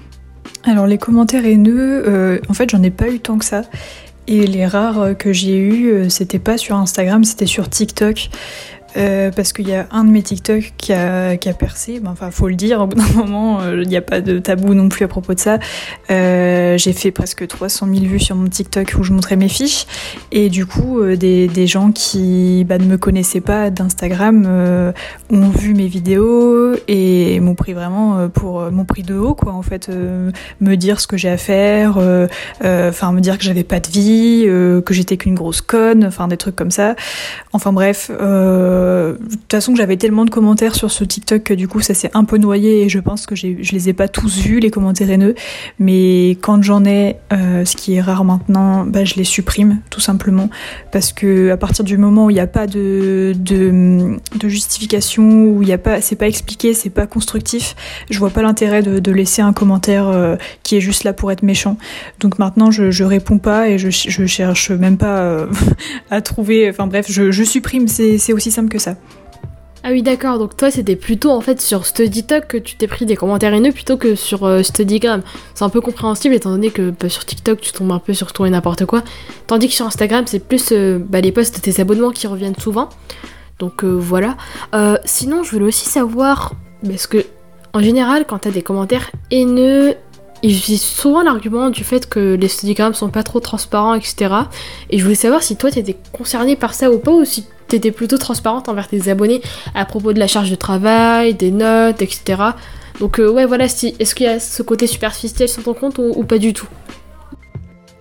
Alors 0.64 0.86
les 0.86 0.98
commentaires 0.98 1.46
haineux, 1.46 2.42
en 2.46 2.52
fait 2.52 2.68
j'en 2.68 2.82
ai 2.82 2.90
pas 2.90 3.08
eu 3.08 3.20
tant 3.20 3.38
que 3.38 3.46
ça. 3.46 3.62
Et 4.26 4.46
les 4.46 4.66
rares 4.66 5.16
que 5.18 5.32
j'ai 5.32 5.56
eu, 5.56 5.90
euh, 5.90 6.08
c'était 6.10 6.38
pas 6.38 6.58
sur 6.58 6.76
Instagram, 6.76 7.24
c'était 7.24 7.46
sur 7.46 7.70
TikTok. 7.70 8.28
Euh, 8.96 9.30
parce 9.30 9.52
qu'il 9.52 9.68
y 9.68 9.74
a 9.74 9.86
un 9.90 10.04
de 10.04 10.10
mes 10.10 10.22
TikTok 10.22 10.72
qui 10.76 10.92
a, 10.92 11.36
percé, 11.58 12.00
ben, 12.00 12.10
enfin 12.10 12.30
faut 12.30 12.48
le 12.48 12.54
dire, 12.54 12.80
au 12.80 12.86
bout 12.86 12.96
d'un 12.96 13.12
moment, 13.14 13.60
euh, 13.60 13.82
il 13.82 13.88
n'y 13.88 13.96
a 13.96 14.02
pas 14.02 14.20
de 14.20 14.38
tabou 14.38 14.74
non 14.74 14.88
plus 14.88 15.04
à 15.04 15.08
propos 15.08 15.34
de 15.34 15.40
ça. 15.40 15.58
Euh, 16.10 16.76
j'ai 16.78 16.92
fait 16.92 17.10
presque 17.10 17.46
300 17.46 17.86
000 17.92 18.06
vues 18.06 18.20
sur 18.20 18.36
mon 18.36 18.48
TikTok 18.48 18.94
où 18.98 19.02
je 19.02 19.12
montrais 19.12 19.36
mes 19.36 19.48
fiches, 19.48 19.86
et 20.32 20.48
du 20.48 20.66
coup, 20.66 21.00
euh, 21.00 21.16
des, 21.16 21.66
gens 21.66 21.92
qui 21.92 22.64
bah, 22.64 22.78
ne 22.78 22.84
me 22.84 22.96
connaissaient 22.96 23.40
pas 23.40 23.70
d'Instagram 23.70 24.92
ont 25.30 25.50
vu 25.50 25.74
mes 25.74 25.86
vidéos 25.86 26.74
et 26.88 27.38
m'ont 27.38 27.54
pris 27.54 27.74
vraiment 27.74 28.28
pour 28.28 28.70
m'ont 28.70 28.86
pris 28.86 29.02
de 29.02 29.14
haut, 29.14 29.34
quoi, 29.34 29.52
en 29.52 29.62
fait, 29.62 29.88
me 30.60 30.74
dire 30.76 31.00
ce 31.00 31.06
que 31.06 31.16
j'ai 31.16 31.28
à 31.28 31.36
faire, 31.36 31.98
enfin 32.62 33.12
me 33.12 33.20
dire 33.20 33.38
que 33.38 33.44
j'avais 33.44 33.62
pas 33.62 33.78
de 33.78 33.88
vie, 33.88 34.44
que 34.46 34.94
j'étais 34.94 35.16
qu'une 35.16 35.34
grosse 35.34 35.60
conne, 35.60 36.04
enfin 36.04 36.28
des 36.28 36.38
trucs 36.38 36.56
comme 36.56 36.70
ça. 36.70 36.96
Enfin 37.52 37.72
bref. 37.72 38.10
Euh, 38.79 38.79
euh, 38.80 39.12
de 39.12 39.36
toute 39.36 39.50
façon, 39.50 39.74
j'avais 39.74 39.96
tellement 39.96 40.24
de 40.24 40.30
commentaires 40.30 40.74
sur 40.74 40.90
ce 40.90 41.04
TikTok 41.04 41.42
que 41.42 41.54
du 41.54 41.68
coup, 41.68 41.80
ça 41.80 41.94
s'est 41.94 42.10
un 42.14 42.24
peu 42.24 42.38
noyé 42.38 42.82
et 42.82 42.88
je 42.88 42.98
pense 42.98 43.26
que 43.26 43.34
je 43.34 43.72
les 43.72 43.88
ai 43.88 43.92
pas 43.92 44.08
tous 44.08 44.38
vus, 44.38 44.60
les 44.60 44.70
commentaires 44.70 45.10
haineux. 45.10 45.34
Mais 45.78 46.30
quand 46.40 46.62
j'en 46.62 46.84
ai, 46.84 47.16
euh, 47.32 47.64
ce 47.64 47.76
qui 47.76 47.94
est 47.94 48.00
rare 48.00 48.24
maintenant, 48.24 48.84
bah, 48.84 49.04
je 49.04 49.14
les 49.14 49.24
supprime 49.24 49.80
tout 49.90 50.00
simplement. 50.00 50.50
Parce 50.92 51.12
que 51.12 51.50
à 51.50 51.56
partir 51.56 51.84
du 51.84 51.98
moment 51.98 52.26
où 52.26 52.30
il 52.30 52.34
n'y 52.34 52.40
a 52.40 52.46
pas 52.46 52.66
de, 52.66 53.34
de, 53.38 54.48
justification, 54.48 55.44
où 55.44 55.62
il 55.62 55.72
a 55.72 55.78
pas, 55.78 56.00
c'est 56.00 56.16
pas 56.16 56.28
expliqué, 56.28 56.74
c'est 56.74 56.90
pas 56.90 57.06
constructif, 57.06 57.76
je 58.10 58.18
vois 58.18 58.30
pas 58.30 58.42
l'intérêt 58.42 58.82
de, 58.82 59.10
laisser 59.10 59.42
un 59.42 59.52
commentaire 59.52 60.08
euh, 60.08 60.36
qui 60.62 60.76
est 60.76 60.80
juste 60.80 61.02
là 61.04 61.12
pour 61.12 61.32
être 61.32 61.42
méchant. 61.42 61.76
Donc 62.20 62.38
maintenant, 62.38 62.70
je, 62.70 62.90
je 62.90 63.04
réponds 63.04 63.38
pas 63.38 63.68
et 63.68 63.76
je, 63.76 63.90
je 63.90 64.26
cherche 64.26 64.70
même 64.70 64.96
pas 64.96 65.46
à 66.10 66.20
trouver. 66.20 66.70
Enfin 66.70 66.86
bref, 66.86 67.06
je, 67.08 67.30
je 67.30 67.44
supprime, 67.44 67.88
c'est 67.88 68.32
aussi 68.32 68.50
simple 68.50 68.69
ça. 68.78 68.96
Ah 69.82 69.92
oui 69.92 70.02
d'accord, 70.02 70.38
donc 70.38 70.58
toi 70.58 70.70
c'était 70.70 70.94
plutôt 70.94 71.30
en 71.30 71.40
fait 71.40 71.58
sur 71.58 71.86
StudyTalk 71.86 72.46
que 72.46 72.58
tu 72.58 72.76
t'es 72.76 72.86
pris 72.86 73.06
des 73.06 73.16
commentaires 73.16 73.54
haineux 73.54 73.72
plutôt 73.72 73.96
que 73.96 74.14
sur 74.14 74.44
euh, 74.44 74.62
StudyGram. 74.62 75.22
C'est 75.54 75.64
un 75.64 75.70
peu 75.70 75.80
compréhensible 75.80 76.34
étant 76.34 76.50
donné 76.50 76.70
que 76.70 76.90
bah, 76.90 77.08
sur 77.08 77.24
TikTok 77.24 77.62
tu 77.62 77.72
tombes 77.72 77.90
un 77.92 77.98
peu 77.98 78.12
sur 78.12 78.34
tout 78.34 78.44
et 78.44 78.50
n'importe 78.50 78.84
quoi. 78.84 79.02
Tandis 79.46 79.68
que 79.68 79.74
sur 79.74 79.86
Instagram 79.86 80.24
c'est 80.26 80.46
plus 80.46 80.68
euh, 80.72 80.98
bah, 80.98 81.22
les 81.22 81.32
posts 81.32 81.56
de 81.56 81.60
tes 81.62 81.80
abonnements 81.80 82.10
qui 82.10 82.26
reviennent 82.26 82.58
souvent. 82.58 82.90
Donc 83.58 83.82
euh, 83.82 83.88
voilà. 83.88 84.36
sinon 85.06 85.42
je 85.44 85.50
voulais 85.50 85.66
aussi 85.66 85.88
savoir, 85.88 86.52
parce 86.86 87.06
que 87.06 87.24
en 87.72 87.80
général 87.80 88.26
quand 88.26 88.40
t'as 88.40 88.50
des 88.50 88.62
commentaires 88.62 89.10
haineux, 89.30 89.94
ils 90.42 90.58
utilisent 90.58 90.82
souvent 90.82 91.22
l'argument 91.22 91.70
du 91.70 91.84
fait 91.84 92.06
que 92.06 92.34
les 92.34 92.48
studiogrammes 92.48 92.94
sont 92.94 93.08
pas 93.08 93.22
trop 93.22 93.40
transparents, 93.40 93.94
etc. 93.94 94.34
Et 94.90 94.98
je 94.98 95.04
voulais 95.04 95.14
savoir 95.14 95.42
si 95.42 95.56
toi 95.56 95.70
t'étais 95.70 95.96
concerné 96.12 96.56
par 96.56 96.74
ça 96.74 96.90
ou 96.90 96.98
pas, 96.98 97.12
ou 97.12 97.24
si 97.24 97.46
t'étais 97.70 97.90
plutôt 97.90 98.18
transparente 98.18 98.68
envers 98.68 98.88
tes 98.88 99.08
abonnés 99.08 99.40
à 99.74 99.84
propos 99.84 100.12
de 100.12 100.18
la 100.18 100.26
charge 100.26 100.50
de 100.50 100.56
travail, 100.56 101.34
des 101.34 101.50
notes, 101.50 102.02
etc. 102.02 102.42
Donc 102.98 103.18
euh, 103.18 103.30
ouais 103.30 103.46
voilà, 103.46 103.68
si, 103.68 103.94
est-ce 103.98 104.14
qu'il 104.14 104.26
y 104.26 104.28
a 104.28 104.38
ce 104.38 104.62
côté 104.62 104.86
superficiel 104.86 105.48
sur 105.48 105.62
ton 105.62 105.74
compte 105.74 105.98
ou, 105.98 106.22
pas 106.24 106.38
du 106.38 106.52
tout? 106.52 106.68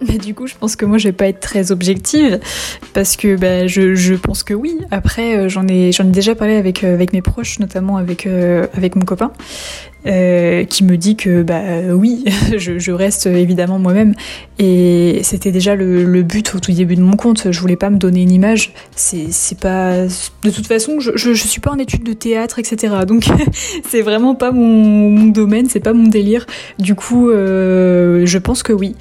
Mais 0.07 0.17
du 0.17 0.33
coup, 0.33 0.47
je 0.47 0.55
pense 0.55 0.77
que 0.77 0.85
moi, 0.85 0.97
je 0.97 1.09
vais 1.09 1.13
pas 1.13 1.27
être 1.27 1.41
très 1.41 1.73
objective 1.73 2.39
parce 2.93 3.17
que 3.17 3.35
bah, 3.35 3.67
je, 3.67 4.15
pense 4.15 4.43
que 4.43 4.53
oui. 4.53 4.77
Après, 4.91 5.35
euh, 5.35 5.49
j'en 5.49 5.67
ai, 5.67 5.91
j'en 5.91 6.05
ai 6.05 6.11
déjà 6.11 6.35
parlé 6.35 6.55
avec, 6.55 6.85
euh, 6.85 6.93
avec 6.93 7.11
mes 7.11 7.21
proches, 7.21 7.59
notamment 7.59 7.97
avec, 7.97 8.25
avec 8.25 8.95
mon 8.95 9.03
copain. 9.03 9.33
Euh, 10.05 10.63
qui 10.63 10.83
me 10.83 10.95
dit 10.95 11.15
que 11.15 11.43
bah 11.43 11.61
oui, 11.93 12.23
je, 12.57 12.91
reste 12.91 13.25
évidemment 13.25 13.79
moi-même. 13.79 14.13
Et 14.57 15.19
c'était 15.23 15.51
déjà 15.51 15.75
le, 15.75 16.23
but 16.23 16.53
au 16.55 16.59
tout 16.59 16.71
début 16.71 16.95
de 16.95 17.01
mon 17.01 17.15
compte. 17.15 17.51
Je 17.51 17.59
voulais 17.59 17.75
pas 17.75 17.89
me 17.89 17.97
donner 17.97 18.21
une 18.21 18.31
image. 18.31 18.73
C'est 18.95 19.59
pas 19.59 20.05
de 20.43 20.51
toute 20.51 20.67
façon, 20.67 20.99
je, 20.99 21.11
je, 21.15 21.33
suis 21.33 21.61
pas 21.61 21.71
en 21.71 21.77
étude 21.79 22.03
de 22.03 22.13
théâtre, 22.13 22.59
etc. 22.59 22.95
Donc 23.07 23.25
c'est 23.89 24.01
vraiment 24.01 24.35
pas 24.35 24.51
mon, 24.51 25.27
domaine, 25.27 25.67
c'est 25.69 25.79
pas 25.79 25.93
mon 25.93 26.07
délire. 26.07 26.45
Du 26.77 26.95
coup, 26.95 27.29
euh, 27.29 28.25
je 28.25 28.37
pense 28.37 28.63
que 28.63 28.73
oui. 28.73 28.95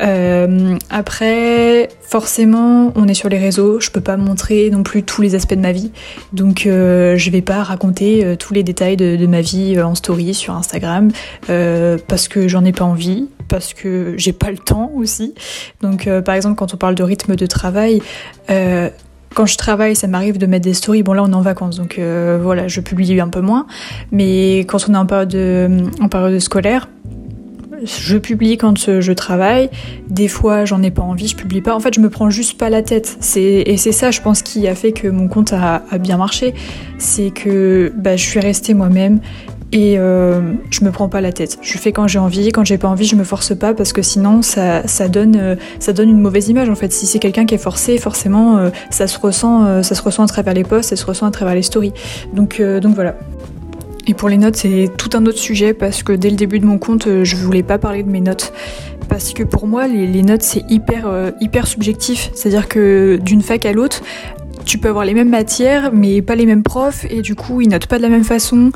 Euh, 0.00 0.76
après, 0.90 1.88
forcément, 2.00 2.92
on 2.94 3.08
est 3.08 3.14
sur 3.14 3.28
les 3.28 3.38
réseaux. 3.38 3.80
Je 3.80 3.90
peux 3.90 4.00
pas 4.00 4.16
montrer 4.16 4.70
non 4.70 4.82
plus 4.82 5.02
tous 5.02 5.22
les 5.22 5.34
aspects 5.34 5.54
de 5.54 5.60
ma 5.60 5.72
vie. 5.72 5.90
Donc 6.32 6.62
je 6.64 7.30
vais 7.30 7.42
pas 7.42 7.62
raconter 7.62 8.36
tous 8.38 8.54
les 8.54 8.62
détails 8.62 8.96
de 8.96 9.26
ma 9.26 9.40
vie 9.40 9.80
en 9.80 9.94
story 9.94 10.37
sur 10.38 10.54
Instagram 10.54 11.10
euh, 11.50 11.98
parce 12.08 12.28
que 12.28 12.48
j'en 12.48 12.64
ai 12.64 12.72
pas 12.72 12.84
envie, 12.84 13.26
parce 13.48 13.74
que 13.74 14.14
j'ai 14.16 14.32
pas 14.32 14.50
le 14.50 14.58
temps 14.58 14.90
aussi. 14.94 15.34
Donc 15.82 16.06
euh, 16.06 16.22
par 16.22 16.34
exemple 16.34 16.56
quand 16.56 16.72
on 16.74 16.76
parle 16.76 16.94
de 16.94 17.02
rythme 17.02 17.36
de 17.36 17.46
travail, 17.46 18.00
euh, 18.50 18.88
quand 19.34 19.46
je 19.46 19.58
travaille, 19.58 19.94
ça 19.94 20.06
m'arrive 20.06 20.38
de 20.38 20.46
mettre 20.46 20.64
des 20.64 20.72
stories. 20.72 21.02
Bon 21.02 21.12
là, 21.12 21.22
on 21.22 21.30
est 21.30 21.34
en 21.34 21.42
vacances, 21.42 21.76
donc 21.76 22.00
voilà, 22.00 22.66
je 22.66 22.80
publie 22.80 23.20
un 23.20 23.28
peu 23.28 23.42
moins. 23.42 23.66
Mais 24.10 24.60
quand 24.60 24.88
on 24.88 24.94
est 24.94 24.96
en 24.96 25.04
période, 25.04 25.90
en 26.00 26.08
période 26.08 26.38
scolaire, 26.38 26.88
je 27.84 28.16
publie 28.18 28.56
quand 28.56 28.90
je 29.00 29.12
travaille. 29.12 29.70
Des 30.08 30.28
fois, 30.28 30.64
j'en 30.64 30.82
ai 30.82 30.90
pas 30.90 31.02
envie, 31.02 31.28
je 31.28 31.36
publie 31.36 31.60
pas. 31.60 31.74
En 31.74 31.80
fait, 31.80 31.94
je 31.94 32.00
me 32.00 32.10
prends 32.10 32.30
juste 32.30 32.58
pas 32.58 32.70
la 32.70 32.82
tête. 32.82 33.18
et 33.36 33.76
c'est 33.76 33.92
ça, 33.92 34.10
je 34.10 34.20
pense, 34.20 34.42
qui 34.42 34.66
a 34.68 34.74
fait 34.74 34.92
que 34.92 35.08
mon 35.08 35.28
compte 35.28 35.52
a, 35.52 35.82
bien 35.98 36.16
marché. 36.16 36.54
C'est 36.98 37.30
que 37.30 37.92
bah, 37.96 38.16
je 38.16 38.24
suis 38.24 38.40
restée 38.40 38.74
moi-même 38.74 39.20
et 39.72 39.98
euh, 39.98 40.54
je 40.70 40.82
me 40.84 40.90
prends 40.90 41.08
pas 41.08 41.20
la 41.20 41.32
tête. 41.32 41.58
Je 41.60 41.76
fais 41.76 41.92
quand 41.92 42.08
j'ai 42.08 42.18
envie, 42.18 42.48
quand 42.50 42.64
j'ai 42.64 42.78
pas 42.78 42.88
envie, 42.88 43.04
je 43.04 43.16
me 43.16 43.24
force 43.24 43.54
pas 43.54 43.74
parce 43.74 43.92
que 43.92 44.00
sinon 44.00 44.40
ça, 44.40 44.86
ça 44.86 45.08
donne 45.08 45.36
euh, 45.36 45.56
ça 45.78 45.92
donne 45.92 46.08
une 46.08 46.20
mauvaise 46.20 46.48
image 46.48 46.70
en 46.70 46.74
fait. 46.74 46.90
Si 46.92 47.06
c'est 47.06 47.18
quelqu'un 47.18 47.44
qui 47.44 47.54
est 47.54 47.58
forcé, 47.58 47.98
forcément 47.98 48.56
euh, 48.56 48.70
ça 48.90 49.06
se 49.06 49.18
ressent 49.18 49.82
ça 49.82 49.94
se 49.94 50.02
ressent 50.02 50.24
à 50.24 50.26
travers 50.26 50.54
les 50.54 50.64
posts, 50.64 50.90
ça 50.90 50.96
se 50.96 51.04
ressent 51.04 51.26
à 51.26 51.30
travers 51.30 51.54
les 51.54 51.62
stories. 51.62 51.92
Donc 52.32 52.62
donc 52.62 52.94
voilà. 52.94 53.16
Et 54.06 54.14
pour 54.14 54.30
les 54.30 54.38
notes, 54.38 54.56
c'est 54.56 54.88
tout 54.96 55.10
un 55.12 55.26
autre 55.26 55.38
sujet 55.38 55.74
parce 55.74 56.02
que 56.02 56.14
dès 56.14 56.30
le 56.30 56.36
début 56.36 56.60
de 56.60 56.64
mon 56.64 56.78
compte, 56.78 57.06
je 57.24 57.36
voulais 57.36 57.62
pas 57.62 57.76
parler 57.76 58.02
de 58.02 58.08
mes 58.08 58.22
notes 58.22 58.54
parce 59.10 59.34
que 59.34 59.42
pour 59.42 59.66
moi, 59.66 59.86
les, 59.86 60.22
notes 60.22 60.42
c'est 60.42 60.64
hyper 60.70 61.10
hyper 61.40 61.66
subjectif. 61.66 62.30
C'est-à-dire 62.34 62.68
que 62.68 63.18
d'une 63.22 63.42
fac 63.42 63.66
à 63.66 63.72
l'autre, 63.72 64.02
tu 64.68 64.76
peux 64.76 64.88
avoir 64.88 65.06
les 65.06 65.14
mêmes 65.14 65.30
matières, 65.30 65.92
mais 65.94 66.20
pas 66.20 66.34
les 66.34 66.44
mêmes 66.44 66.62
profs, 66.62 67.06
et 67.08 67.22
du 67.22 67.34
coup, 67.34 67.62
ils 67.62 67.68
notent 67.68 67.86
pas 67.86 67.96
de 67.96 68.02
la 68.02 68.10
même 68.10 68.22
façon. 68.22 68.70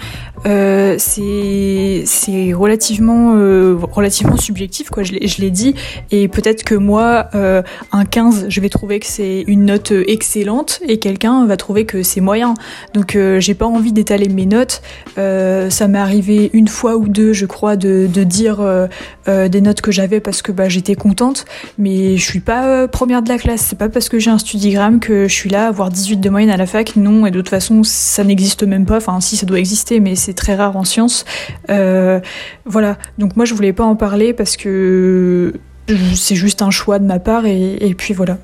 Euh, 0.47 0.97
c'est 0.99 2.53
relativement, 2.55 3.35
euh, 3.37 3.77
relativement 3.79 4.39
subjectif, 4.39 4.89
quoi. 4.89 5.03
Je 5.03 5.13
l'ai 5.13 5.51
dit, 5.51 5.75
et 6.11 6.29
peut-être 6.29 6.65
que 6.65 6.75
moi, 6.75 7.29
euh, 7.35 7.63
un 7.93 8.07
15, 8.07 8.47
je 8.49 8.61
vais 8.63 8.71
trouver 8.71 9.01
que 9.01 9.07
c'est 9.07 9.45
une 9.47 9.67
note 9.67 9.93
excellente, 10.07 10.81
et 10.89 10.99
quelqu'un 10.99 11.45
va 11.45 11.59
trouver 11.59 11.85
que 11.85 12.03
c'est 12.03 12.23
moyen. 12.23 12.55
Donc, 12.95 13.15
euh, 13.15 13.39
j'ai 13.39 13.55
pas 13.55 13.67
envie 13.67 13.93
d'étaler 13.93 14.29
mes 14.31 14.47
notes. 14.47 14.81
Ça 15.17 15.89
m'est 15.89 15.99
arrivé 15.99 16.49
une 16.55 16.69
fois 16.69 16.97
ou 16.97 17.07
deux, 17.07 17.35
je 17.35 17.45
crois, 17.45 17.77
de, 17.77 18.09
de 18.13 18.25
dire 18.25 18.61
des 19.27 19.61
notes 19.61 19.83
que 19.83 19.93
j'avais 19.93 20.21
parce 20.21 20.41
que 20.41 20.53
bah, 20.53 20.71
j'étais 20.71 20.95
contente, 20.95 21.45
mais 21.77 22.17
je 22.17 22.25
suis 22.25 22.41
pas 22.41 22.89
première 22.89 23.23
de 23.23 23.29
la 23.29 23.37
classe. 23.37 23.61
C'est 23.61 23.79
pas 23.79 23.91
parce 23.91 24.09
que 24.09 24.19
j'ai 24.19 24.31
un 24.31 24.39
studigramme 24.39 25.01
que 25.01 25.29
je 25.29 25.35
suis 25.35 25.51
là 25.51 25.69
à 25.69 25.73
18 25.91 26.19
de 26.19 26.31
moyenne 26.31 26.51
à 26.51 26.57
la 26.57 26.67
fac, 26.67 26.97
non, 26.97 27.27
et 27.27 27.31
de 27.31 27.39
toute 27.41 27.49
façon, 27.49 27.83
ça 27.85 28.25
n'existe 28.25 28.63
même 28.63 28.87
pas. 28.87 28.97
Enfin, 28.99 29.21
si, 29.21 29.37
ça 29.37 29.47
doit 29.47 29.59
exister, 29.59 30.01
mais 30.01 30.15
c'est 30.15 30.35
très 30.35 30.55
rare 30.55 30.77
en 30.77 30.85
sciences. 30.85 31.25
Euh, 31.71 32.21
voilà. 32.65 32.99
Donc, 33.19 33.37
moi, 33.37 33.45
je 33.45 33.55
voulais 33.55 33.73
pas 33.73 33.85
en 33.85 33.97
parler 33.97 34.33
parce 34.33 34.57
que 34.57 35.55
c'est 36.15 36.37
juste 36.37 36.63
un 36.63 36.71
choix 36.71 36.99
de 36.99 37.05
ma 37.05 37.19
part, 37.19 37.47
et 37.47 37.95
puis 37.97 38.15
voilà. 38.15 38.39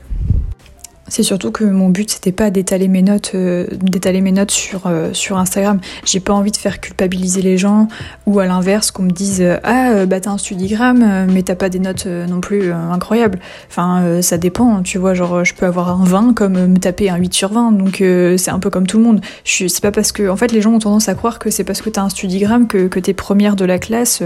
C'est 1.08 1.22
surtout 1.22 1.50
que 1.50 1.64
mon 1.64 1.88
but 1.88 2.10
c'était 2.10 2.32
pas 2.32 2.50
d'étaler 2.50 2.88
mes 2.88 3.02
notes, 3.02 3.32
euh, 3.34 3.66
d'étaler 3.72 4.20
mes 4.20 4.32
notes 4.32 4.50
sur 4.50 4.86
euh, 4.86 5.10
sur 5.12 5.38
Instagram. 5.38 5.80
J'ai 6.04 6.20
pas 6.20 6.32
envie 6.32 6.50
de 6.50 6.56
faire 6.56 6.80
culpabiliser 6.80 7.42
les 7.42 7.56
gens 7.56 7.88
ou 8.26 8.38
à 8.40 8.46
l'inverse 8.46 8.90
qu'on 8.90 9.04
me 9.04 9.10
dise 9.10 9.40
euh, 9.40 9.58
ah 9.62 10.06
bah 10.06 10.20
t'as 10.20 10.30
un 10.30 10.38
studigramme 10.38 11.26
mais 11.32 11.42
t'as 11.42 11.54
pas 11.54 11.68
des 11.68 11.78
notes 11.78 12.06
non 12.06 12.40
plus 12.40 12.72
incroyables. 12.72 13.38
Enfin 13.70 14.20
ça 14.22 14.38
dépend, 14.38 14.82
tu 14.82 14.98
vois 14.98 15.14
genre 15.14 15.44
je 15.44 15.54
peux 15.54 15.66
avoir 15.66 15.88
un 16.00 16.04
20 16.04 16.34
comme 16.34 16.66
me 16.66 16.78
taper 16.78 17.10
un 17.10 17.16
8 17.16 17.34
sur 17.34 17.52
20 17.52 17.72
donc 17.72 17.96
c'est 18.38 18.50
un 18.50 18.58
peu 18.58 18.70
comme 18.70 18.86
tout 18.86 18.98
le 18.98 19.04
monde. 19.04 19.20
Je 19.44 19.66
c'est 19.66 19.82
pas 19.82 19.92
parce 19.92 20.12
que 20.12 20.28
en 20.28 20.36
fait 20.36 20.52
les 20.52 20.60
gens 20.60 20.72
ont 20.72 20.78
tendance 20.78 21.08
à 21.08 21.14
croire 21.14 21.38
que 21.38 21.50
c'est 21.50 21.64
parce 21.64 21.82
que 21.82 21.90
t'as 21.90 22.02
un 22.02 22.08
studigramme 22.08 22.66
que 22.66 22.88
que 22.88 23.00
t'es 23.00 23.14
première 23.14 23.56
de 23.56 23.64
la 23.64 23.78
classe 23.78 24.22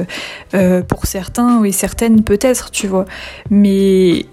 pour 0.88 1.06
certains 1.06 1.64
et 1.64 1.72
certaines 1.72 2.22
peut-être 2.22 2.70
tu 2.70 2.86
vois 2.86 3.04
mais 3.50 4.26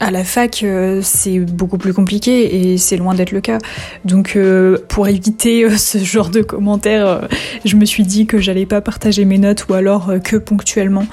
à 0.00 0.10
la 0.10 0.24
fac, 0.24 0.62
euh, 0.62 1.00
c'est 1.02 1.40
beaucoup 1.40 1.78
plus 1.78 1.92
compliqué 1.92 2.72
et 2.72 2.78
c'est 2.78 2.96
loin 2.96 3.14
d'être 3.14 3.32
le 3.32 3.40
cas. 3.40 3.58
Donc, 4.04 4.34
euh, 4.36 4.78
pour 4.88 5.08
éviter 5.08 5.64
euh, 5.64 5.76
ce 5.76 5.98
genre 5.98 6.30
de 6.30 6.42
commentaires, 6.42 7.28
je 7.64 7.76
me 7.76 7.84
suis 7.84 8.04
dit 8.04 8.26
que 8.26 8.38
j'allais 8.38 8.66
pas 8.66 8.80
partager 8.80 9.24
mes 9.24 9.38
notes 9.38 9.66
ou 9.68 9.74
alors 9.74 10.12
que 10.22 10.36
ponctuellement. 10.36 11.06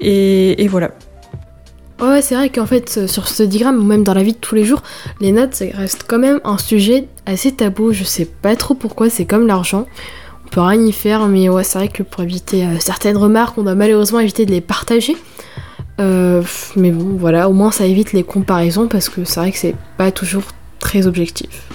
Et, 0.00 0.66
voilà. 0.68 0.90
Ouais, 2.00 2.22
c'est 2.22 2.34
vrai 2.34 2.48
qu'en 2.48 2.66
fait, 2.66 3.06
sur 3.06 3.28
ce 3.28 3.42
diagramme, 3.44 3.78
ou 3.78 3.84
même 3.84 4.02
dans 4.02 4.14
la 4.14 4.22
vie 4.22 4.32
de 4.32 4.38
tous 4.38 4.56
les 4.56 4.64
jours, 4.64 4.82
les 5.20 5.30
notes, 5.30 5.54
ça 5.54 5.64
reste 5.72 6.04
quand 6.08 6.18
même 6.18 6.40
un 6.44 6.58
sujet 6.58 7.06
assez 7.26 7.52
tabou. 7.52 7.92
Je 7.92 8.02
sais 8.02 8.24
pas 8.24 8.56
trop 8.56 8.74
pourquoi, 8.74 9.10
c'est 9.10 9.24
comme 9.24 9.46
l'argent. 9.46 9.86
On 10.46 10.48
peut 10.48 10.60
rien 10.60 10.84
y 10.84 10.92
faire, 10.92 11.28
mais 11.28 11.48
ouais, 11.48 11.62
c'est 11.62 11.78
vrai 11.78 11.88
que 11.88 12.02
pour 12.02 12.22
éviter 12.22 12.66
certaines 12.80 13.16
remarques, 13.16 13.56
on 13.58 13.62
doit 13.62 13.76
malheureusement 13.76 14.20
éviter 14.20 14.44
de 14.44 14.50
les 14.50 14.60
partager. 14.60 15.16
Euh, 16.00 16.42
mais 16.76 16.90
bon, 16.90 17.16
voilà, 17.16 17.48
au 17.48 17.52
moins 17.52 17.70
ça 17.70 17.86
évite 17.86 18.12
les 18.12 18.24
comparaisons 18.24 18.88
parce 18.88 19.08
que 19.08 19.24
c'est 19.24 19.40
vrai 19.40 19.52
que 19.52 19.58
c'est 19.58 19.76
pas 19.96 20.10
toujours 20.10 20.42
très 20.80 21.06
objectif. 21.06 21.68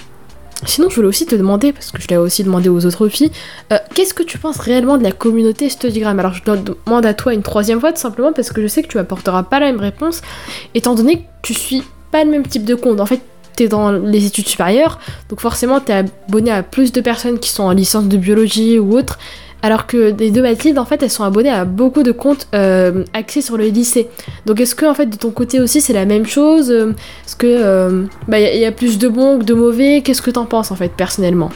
Sinon, 0.66 0.90
je 0.90 0.96
voulais 0.96 1.08
aussi 1.08 1.24
te 1.24 1.34
demander, 1.34 1.72
parce 1.72 1.90
que 1.90 2.02
je 2.02 2.08
l'ai 2.08 2.18
aussi 2.18 2.44
demandé 2.44 2.68
aux 2.68 2.84
autres 2.84 3.08
filles, 3.08 3.30
euh, 3.72 3.78
qu'est-ce 3.94 4.12
que 4.12 4.22
tu 4.22 4.36
penses 4.36 4.58
réellement 4.58 4.98
de 4.98 5.02
la 5.02 5.12
communauté 5.12 5.70
Studigram 5.70 6.18
Alors, 6.18 6.34
je 6.34 6.42
demande 6.44 7.06
à 7.06 7.14
toi 7.14 7.32
une 7.32 7.42
troisième 7.42 7.80
fois, 7.80 7.92
tout 7.92 8.00
simplement 8.00 8.32
parce 8.32 8.52
que 8.52 8.60
je 8.60 8.66
sais 8.66 8.82
que 8.82 8.88
tu 8.88 8.98
apporteras 8.98 9.42
pas 9.44 9.58
la 9.58 9.66
même 9.66 9.80
réponse, 9.80 10.20
étant 10.74 10.94
donné 10.94 11.20
que 11.20 11.26
tu 11.42 11.54
suis 11.54 11.82
pas 12.10 12.24
le 12.24 12.30
même 12.30 12.46
type 12.46 12.64
de 12.64 12.74
compte. 12.74 13.00
En 13.00 13.06
fait, 13.06 13.20
t'es 13.56 13.68
dans 13.68 13.90
les 13.90 14.26
études 14.26 14.48
supérieures, 14.48 14.98
donc 15.30 15.40
forcément, 15.40 15.80
t'es 15.80 15.94
abonné 15.94 16.50
à 16.50 16.62
plus 16.62 16.92
de 16.92 17.00
personnes 17.00 17.38
qui 17.38 17.48
sont 17.48 17.62
en 17.62 17.72
licence 17.72 18.06
de 18.06 18.18
biologie 18.18 18.78
ou 18.78 18.98
autre, 18.98 19.18
alors 19.62 19.86
que 19.86 20.14
les 20.18 20.30
deux 20.30 20.42
Mathilde, 20.42 20.78
en 20.78 20.84
fait, 20.84 21.02
elles 21.02 21.10
sont 21.10 21.24
abonnées 21.24 21.50
à 21.50 21.64
beaucoup 21.64 22.02
de 22.02 22.12
comptes 22.12 22.48
euh, 22.54 23.04
axés 23.12 23.42
sur 23.42 23.56
le 23.56 23.66
lycée. 23.66 24.08
Donc 24.46 24.60
est-ce 24.60 24.74
que, 24.74 24.86
en 24.86 24.94
fait, 24.94 25.06
de 25.06 25.16
ton 25.16 25.30
côté 25.30 25.60
aussi, 25.60 25.80
c'est 25.80 25.92
la 25.92 26.06
même 26.06 26.26
chose? 26.26 26.70
Euh, 26.70 26.92
Est-ce 27.26 27.36
que 27.36 27.46
euh, 27.46 28.04
bah, 28.28 28.40
y, 28.40 28.64
a 28.64 28.72
plus 28.72 28.98
de 28.98 29.08
bons 29.08 29.38
que 29.38 29.44
de 29.44 29.54
mauvais? 29.54 30.02
Qu'est-ce 30.02 30.22
que 30.22 30.30
t'en 30.30 30.46
penses, 30.46 30.70
en 30.70 30.76
fait, 30.76 30.92
personnellement? 30.96 31.50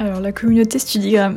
Alors 0.00 0.20
la 0.20 0.32
communauté 0.32 0.78
Studigram, 0.78 1.36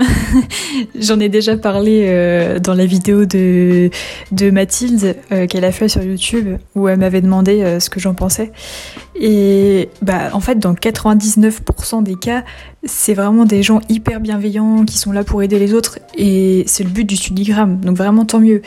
j'en 0.95 1.19
ai 1.19 1.27
déjà 1.27 1.57
parlé 1.57 2.05
euh, 2.05 2.59
dans 2.59 2.73
la 2.73 2.85
vidéo 2.85 3.25
de, 3.25 3.89
de 4.31 4.51
Mathilde 4.51 5.17
euh, 5.33 5.47
qu'elle 5.47 5.65
a 5.65 5.73
fait 5.73 5.89
sur 5.89 6.01
YouTube 6.01 6.57
où 6.73 6.87
elle 6.87 6.97
m'avait 6.97 7.19
demandé 7.19 7.61
euh, 7.61 7.81
ce 7.81 7.89
que 7.89 7.99
j'en 7.99 8.13
pensais. 8.13 8.53
Et 9.19 9.89
bah 10.01 10.29
en 10.31 10.39
fait 10.39 10.59
dans 10.59 10.73
99% 10.75 12.03
des 12.03 12.15
cas, 12.15 12.45
c'est 12.85 13.13
vraiment 13.13 13.43
des 13.43 13.63
gens 13.63 13.81
hyper 13.89 14.21
bienveillants 14.21 14.85
qui 14.85 14.97
sont 14.97 15.11
là 15.11 15.25
pour 15.25 15.43
aider 15.43 15.59
les 15.59 15.73
autres 15.73 15.99
et 16.15 16.63
c'est 16.65 16.85
le 16.85 16.89
but 16.89 17.03
du 17.03 17.17
Studigram. 17.17 17.81
Donc 17.81 17.97
vraiment 17.97 18.23
tant 18.23 18.39
mieux. 18.39 18.61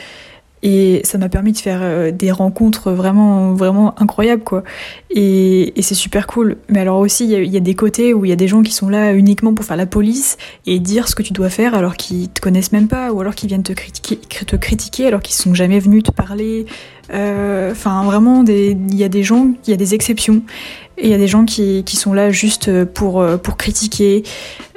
Et 0.69 0.99
ça 1.05 1.17
m'a 1.17 1.29
permis 1.29 1.53
de 1.53 1.57
faire 1.59 1.79
euh, 1.81 2.11
des 2.11 2.29
rencontres 2.29 2.91
vraiment, 2.91 3.53
vraiment 3.53 3.97
incroyables, 4.01 4.43
quoi. 4.43 4.65
Et, 5.09 5.73
c'est 5.79 5.95
super 5.95 6.27
cool. 6.27 6.57
Mais 6.67 6.81
alors 6.81 6.99
aussi, 6.99 7.23
il 7.23 7.45
y, 7.45 7.55
a 7.55 7.61
des 7.61 7.73
côtés 7.73 8.13
où 8.13 8.25
il 8.25 8.29
y 8.29 8.33
a 8.33 8.35
des 8.35 8.49
gens 8.49 8.61
qui 8.61 8.73
sont 8.73 8.89
là 8.89 9.13
uniquement 9.13 9.53
pour 9.53 9.63
faire 9.63 9.77
la 9.77 9.85
police 9.85 10.35
et 10.65 10.79
dire 10.79 11.07
ce 11.07 11.15
que 11.15 11.23
tu 11.23 11.31
dois 11.31 11.49
faire 11.49 11.73
alors 11.73 11.95
qu'ils 11.95 12.27
te 12.27 12.41
connaissent 12.41 12.73
même 12.73 12.89
pas, 12.89 13.13
ou 13.13 13.21
alors 13.21 13.33
qu'ils 13.33 13.47
viennent 13.47 13.63
te 13.63 13.71
critiquer, 13.71 14.17
te 14.17 14.57
critiquer 14.57 15.07
alors 15.07 15.21
qu'ils 15.21 15.35
sont 15.35 15.53
jamais 15.53 15.79
venus 15.79 16.03
te 16.03 16.11
parler. 16.11 16.65
Euh, 17.13 17.71
enfin, 17.71 18.03
vraiment, 18.03 18.43
il 18.45 18.93
y 18.93 19.05
a 19.05 19.09
des 19.09 19.23
gens, 19.23 19.53
il 19.65 19.69
y 19.69 19.73
a 19.73 19.77
des 19.77 19.93
exceptions. 19.93 20.41
Et 20.97 21.05
il 21.05 21.11
y 21.11 21.13
a 21.13 21.17
des 21.17 21.27
gens 21.27 21.45
qui, 21.45 21.83
qui 21.85 21.95
sont 21.95 22.11
là 22.11 22.31
juste 22.31 22.83
pour, 22.85 23.21
euh, 23.21 23.37
pour 23.37 23.55
critiquer, 23.55 24.23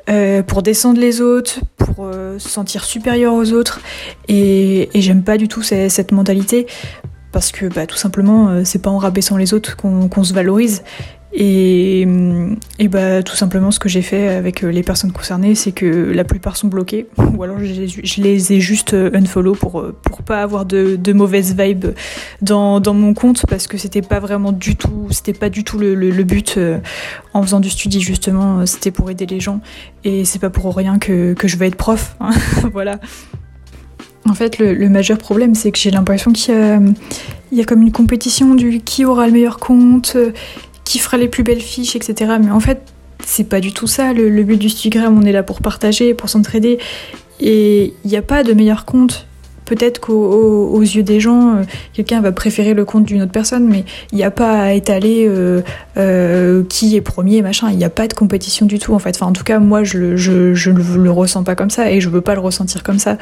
euh, 0.09 0.43
pour 0.43 0.63
descendre 0.63 1.01
les 1.01 1.21
autres, 1.21 1.61
pour 1.77 2.07
euh, 2.07 2.39
se 2.39 2.49
sentir 2.49 2.85
supérieur 2.85 3.35
aux 3.35 3.53
autres. 3.53 3.81
Et, 4.29 4.89
j'aime 4.95 5.23
pas 5.23 5.37
du 5.37 5.49
tout 5.49 5.63
cette, 5.63 6.13
mentalité 6.13 6.67
parce 7.33 7.53
que 7.53 7.67
bah, 7.67 7.87
tout 7.87 7.97
simplement, 7.97 8.49
euh, 8.49 8.63
c'est 8.65 8.81
pas 8.81 8.91
en 8.91 8.99
rabaissant 8.99 9.37
les 9.37 9.55
autres 9.55 9.77
qu'on 9.77 10.25
se 10.25 10.35
valorise. 10.35 10.83
Et, 11.33 12.07
bah, 12.89 13.22
tout 13.22 13.37
simplement, 13.37 13.70
ce 13.70 13.78
que 13.78 13.89
j'ai 13.89 14.03
fait 14.03 14.28
avec 14.28 14.62
les 14.62 14.83
personnes 14.83 15.12
concernées, 15.12 15.55
c'est 15.55 15.70
que 15.70 15.87
la 15.87 16.24
plupart 16.24 16.57
sont 16.57 16.66
bloquées, 16.66 17.07
ou 17.37 17.43
alors 17.43 17.59
je, 17.61 18.20
les 18.20 18.53
ai 18.53 18.61
juste 18.61 18.95
unfollow 18.95 19.55
pour, 19.55 19.85
pour 20.03 20.22
pas 20.22 20.43
avoir 20.43 20.64
de, 20.64 20.97
de 20.97 21.12
mauvaises 21.12 21.57
vibes 21.57 21.87
dans, 22.43 22.81
dans, 22.81 22.95
mon 22.95 23.14
compte, 23.14 23.45
parce 23.49 23.66
que 23.68 23.78
c'était 23.78 24.03
pas 24.03 24.18
vraiment 24.18 24.51
du 24.51 24.74
tout, 24.74 25.07
c'était 25.11 25.33
pas 25.33 25.51
du 25.51 25.62
tout 25.62 25.78
le, 25.78 25.95
le, 25.95 26.24
but 26.24 26.55
euh, 26.57 26.78
en 27.33 27.43
faisant 27.43 27.61
du 27.61 27.70
study, 27.70 28.01
justement, 28.01 28.66
c'était 28.66 28.91
pour 28.91 29.09
aider 29.11 29.26
les 29.26 29.41
gens, 29.41 29.61
et 30.03 30.24
c'est 30.24 30.41
pas 30.41 30.51
pour 30.51 30.74
rien 30.74 30.99
que, 30.99 31.35
que 31.35 31.47
je 31.47 31.57
vais 31.57 31.68
être 31.68 31.76
prof, 31.76 32.16
hein. 32.20 32.31
voilà. 32.72 32.99
En 34.28 34.35
fait, 34.35 34.59
le, 34.59 34.74
le 34.74 34.89
majeur 34.89 35.18
problème, 35.18 35.55
c'est 35.55 35.72
que 35.72 35.78
j'ai 35.78 35.91
l'impression 35.91 36.33
qu'il 36.33 36.55
y 37.53 37.57
y 37.57 37.61
a 37.61 37.64
comme 37.64 37.83
une 37.83 37.93
compétition 37.93 38.55
du 38.55 38.81
qui 38.81 39.05
aura 39.05 39.26
le 39.26 39.33
meilleur 39.33 39.59
compte, 39.59 40.16
qui 40.91 40.99
fera 40.99 41.18
les 41.18 41.28
plus 41.28 41.45
belles 41.45 41.61
fiches, 41.61 41.95
etc. 41.95 42.32
Mais 42.43 42.51
en 42.51 42.59
fait, 42.59 42.82
c'est 43.24 43.45
pas 43.45 43.61
du 43.61 43.72
tout 43.72 43.86
ça. 43.86 44.12
Le, 44.12 44.43
but 44.43 44.57
du 44.57 44.68
Studigram, 44.68 45.16
on 45.16 45.24
est 45.24 45.30
là 45.30 45.45
pour 45.45 45.61
partager, 45.61 46.14
pour 46.14 46.28
s'entraider. 46.28 46.80
Et 47.38 47.95
il 48.05 48.11
n'y 48.11 48.16
a 48.16 48.22
pas 48.22 48.43
de 48.43 48.53
meilleur 48.55 48.84
compte. 48.84 49.28
Peut-être 49.66 50.01
qu'aux 50.01 50.80
yeux 50.80 51.05
des 51.05 51.20
gens, 51.20 51.59
euh, 51.59 51.62
quelqu'un 51.93 52.20
va 52.20 52.32
préférer 52.32 52.74
le 52.74 52.84
compte 52.84 53.05
d'une 53.05 53.22
autre 53.22 53.30
personne, 53.30 53.68
mais 53.68 53.84
il 54.11 54.16
n'y 54.16 54.24
a 54.24 54.32
pas 54.32 54.62
à 54.62 54.72
étaler 54.72 55.26
euh, 55.28 55.62
euh, 55.97 56.64
qui 56.68 56.97
est 56.97 57.01
premier, 57.01 57.41
machin. 57.41 57.70
Il 57.70 57.76
n'y 57.76 57.84
a 57.84 57.91
pas 57.91 58.09
de 58.09 58.14
compétition 58.14 58.66
du 58.66 58.80
tout, 58.80 58.93
en 58.93 58.99
fait. 58.99 59.14
Enfin, 59.14 59.26
en 59.26 59.32
tout 59.32 59.45
cas, 59.45 59.61
moi, 59.61 59.84
je, 59.84 59.97
ne 59.97 60.97
le 60.99 61.11
ressens 61.12 61.45
pas 61.45 61.55
comme 61.55 61.70
ça 61.70 61.88
et 61.93 62.01
je 62.01 62.09
veux 62.09 62.20
pas 62.20 62.34
le 62.34 62.41
ressentir 62.41 62.82
comme 62.82 62.99
ça. 62.99 63.16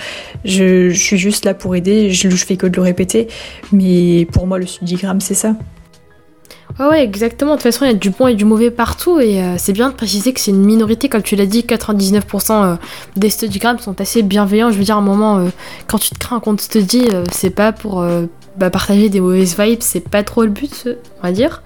Je, 0.47 0.89
suis 0.89 1.19
juste 1.19 1.45
là 1.45 1.53
pour 1.53 1.77
aider, 1.77 2.13
je, 2.13 2.31
je 2.31 2.47
fais 2.47 2.57
que 2.57 2.67
de 2.67 2.77
le 2.77 2.83
répéter. 2.83 3.29
Mais 3.73 4.27
pour 4.33 4.47
moi, 4.47 4.59
le 4.59 4.65
Studigram, 4.65 5.21
c'est 5.21 5.35
ça. 5.35 5.55
Ouais, 6.79 6.87
ouais, 6.87 7.03
exactement. 7.03 7.53
De 7.53 7.57
toute 7.57 7.65
façon, 7.65 7.85
il 7.85 7.89
y 7.89 7.91
a 7.91 7.95
du 7.95 8.11
bon 8.11 8.29
et 8.29 8.35
du 8.35 8.45
mauvais 8.45 8.71
partout. 8.71 9.19
Et 9.21 9.43
euh, 9.43 9.55
c'est 9.59 9.73
bien 9.73 9.91
de 9.91 9.95
préciser 9.95 10.33
que 10.33 10.41
c'est 10.41 10.51
une 10.51 10.65
minorité, 10.65 11.09
comme 11.09 11.23
tu 11.23 11.35
l'as 11.35 11.47
dit, 11.47 11.63
99% 11.63 12.53
euh, 12.53 12.77
des 13.17 13.31
studigrams 13.31 13.79
sont 13.79 14.01
assez 14.01 14.23
bienveillants. 14.23 14.71
Je 14.71 14.79
veux 14.79 14.85
dire, 14.85 14.97
à 14.97 14.99
un 14.99 15.03
moment, 15.03 15.39
euh, 15.39 15.49
quand 15.89 15.99
tu 15.99 16.11
te 16.11 16.19
crées 16.19 16.37
un 16.37 16.41
compte 16.41 16.61
study, 16.61 17.09
c'est 17.33 17.51
pas 17.51 17.73
pour 17.73 18.05
bah, 18.57 18.71
partager 18.71 19.09
des 19.09 19.21
mauvaises 19.21 19.59
vibes, 19.59 19.81
c'est 19.81 20.09
pas 20.09 20.23
trop 20.23 20.43
le 20.43 20.51
but, 20.51 20.89
on 21.21 21.27
va 21.27 21.33
dire. 21.33 21.63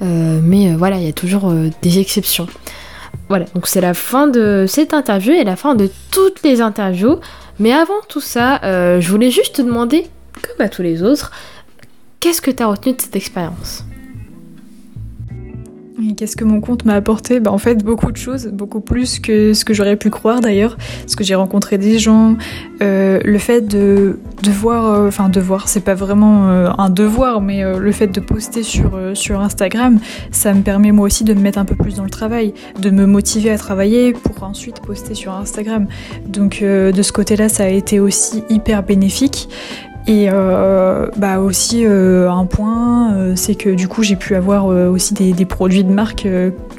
mais 0.00 0.74
voilà, 0.74 0.98
il 0.98 1.06
y 1.06 1.08
a 1.08 1.12
toujours 1.12 1.52
des 1.82 1.98
exceptions. 1.98 2.46
Voilà, 3.28 3.46
donc 3.54 3.66
c'est 3.66 3.80
la 3.80 3.94
fin 3.94 4.26
de 4.26 4.64
cette 4.68 4.92
interview 4.92 5.32
et 5.32 5.44
la 5.44 5.56
fin 5.56 5.74
de 5.74 5.90
toutes 6.10 6.42
les 6.42 6.60
interviews. 6.60 7.18
Mais 7.58 7.72
avant 7.72 8.00
tout 8.08 8.20
ça, 8.20 8.60
je 8.62 9.08
voulais 9.10 9.30
juste 9.30 9.56
te 9.56 9.62
demander, 9.62 10.08
comme 10.42 10.64
à 10.64 10.68
tous 10.68 10.82
les 10.82 11.02
autres, 11.02 11.30
qu'est-ce 12.20 12.40
que 12.40 12.50
tu 12.50 12.62
as 12.62 12.66
retenu 12.66 12.94
de 12.94 13.00
cette 13.00 13.16
expérience? 13.16 13.84
Qu'est-ce 16.16 16.36
que 16.36 16.44
mon 16.44 16.60
compte 16.60 16.84
m'a 16.84 16.94
apporté 16.94 17.40
bah, 17.40 17.52
En 17.52 17.58
fait, 17.58 17.84
beaucoup 17.84 18.10
de 18.10 18.16
choses, 18.16 18.46
beaucoup 18.46 18.80
plus 18.80 19.18
que 19.18 19.52
ce 19.52 19.64
que 19.64 19.74
j'aurais 19.74 19.96
pu 19.96 20.10
croire 20.10 20.40
d'ailleurs, 20.40 20.76
parce 21.00 21.14
que 21.14 21.24
j'ai 21.24 21.34
rencontré 21.34 21.78
des 21.78 21.98
gens. 21.98 22.36
Euh, 22.82 23.20
le 23.22 23.38
fait 23.38 23.60
de 23.60 24.18
devoir, 24.42 24.86
euh, 24.86 25.08
enfin 25.08 25.28
devoir, 25.28 25.68
c'est 25.68 25.84
pas 25.84 25.94
vraiment 25.94 26.48
euh, 26.48 26.70
un 26.78 26.88
devoir, 26.88 27.40
mais 27.40 27.62
le 27.62 27.92
fait 27.92 28.06
de 28.06 28.20
poster 28.20 28.62
sur, 28.62 28.98
sur 29.14 29.40
Instagram, 29.40 29.98
ça 30.30 30.54
me 30.54 30.62
permet 30.62 30.92
moi 30.92 31.06
aussi 31.06 31.24
de 31.24 31.34
me 31.34 31.40
mettre 31.40 31.58
un 31.58 31.64
peu 31.64 31.74
plus 31.74 31.96
dans 31.96 32.04
le 32.04 32.10
travail, 32.10 32.54
de 32.80 32.90
me 32.90 33.06
motiver 33.06 33.50
à 33.50 33.58
travailler 33.58 34.12
pour 34.12 34.42
ensuite 34.42 34.80
poster 34.80 35.14
sur 35.14 35.32
Instagram. 35.34 35.86
Donc 36.26 36.62
de 36.62 37.02
ce 37.02 37.12
côté-là, 37.12 37.48
ça 37.48 37.64
a 37.64 37.68
été 37.68 38.00
aussi 38.00 38.42
hyper 38.48 38.82
bénéfique. 38.82 39.48
Et 40.06 40.28
euh, 40.30 41.08
bah 41.16 41.38
aussi 41.40 41.84
euh, 41.84 42.30
un 42.30 42.46
point, 42.46 43.14
euh, 43.14 43.32
c'est 43.36 43.54
que 43.54 43.70
du 43.70 43.86
coup 43.86 44.02
j'ai 44.02 44.16
pu 44.16 44.34
avoir 44.34 44.66
aussi 44.66 45.14
des, 45.14 45.44
produits 45.44 45.84
de 45.84 45.92
marque. 45.92 46.26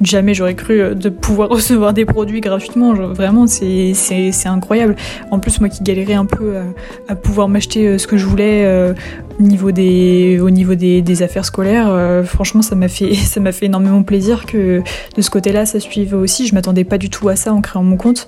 jamais 0.01 0.34
j'aurais 0.34 0.55
cru 0.55 0.95
de 0.95 1.09
pouvoir 1.09 1.49
recevoir 1.51 1.93
des 1.93 2.05
produits 2.05 2.41
gratuitement. 2.41 2.93
vraiment 2.93 3.45
c'est 3.47 3.93
incroyable. 4.45 4.95
En 5.30 5.39
plus 5.39 5.59
moi 5.59 5.69
qui 5.69 5.84
galérais 5.84 6.13
un 6.13 6.26
peu 6.26 6.55
à, 7.07 7.15
pouvoir 7.15 7.47
m'acheter 7.47 7.97
ce 7.97 8.07
que 8.07 8.17
je 8.17 8.26
voulais 8.26 8.93
au 9.39 9.43
niveau 9.43 9.72
des, 9.72 10.39
au 10.41 10.49
niveau 10.49 10.76
des, 10.76 11.22
affaires 11.22 11.45
scolaires, 11.45 12.24
franchement 12.26 12.61
ça 12.61 12.76
m'a 12.76 12.88
fait, 12.88 13.13
ça 13.15 13.39
m'a 13.39 13.51
fait 13.51 13.67
énormément 13.67 14.01
plaisir 14.03 14.45
que 14.45 14.82
de 15.15 15.22
ce 15.22 15.30
côté-là 15.30 15.65
ça 15.65 15.80
suive 15.80 16.15
aussi. 16.15 16.47
Je 16.47 16.55
m'attendais 16.55 16.84
pas 16.84 16.97
du 16.97 17.09
tout 17.09 17.30
à 17.30 17.36
ça 17.36 17.53
en 17.53 17.61
créant 17.61 17.84
mon 17.84 17.97
compte. 17.97 18.28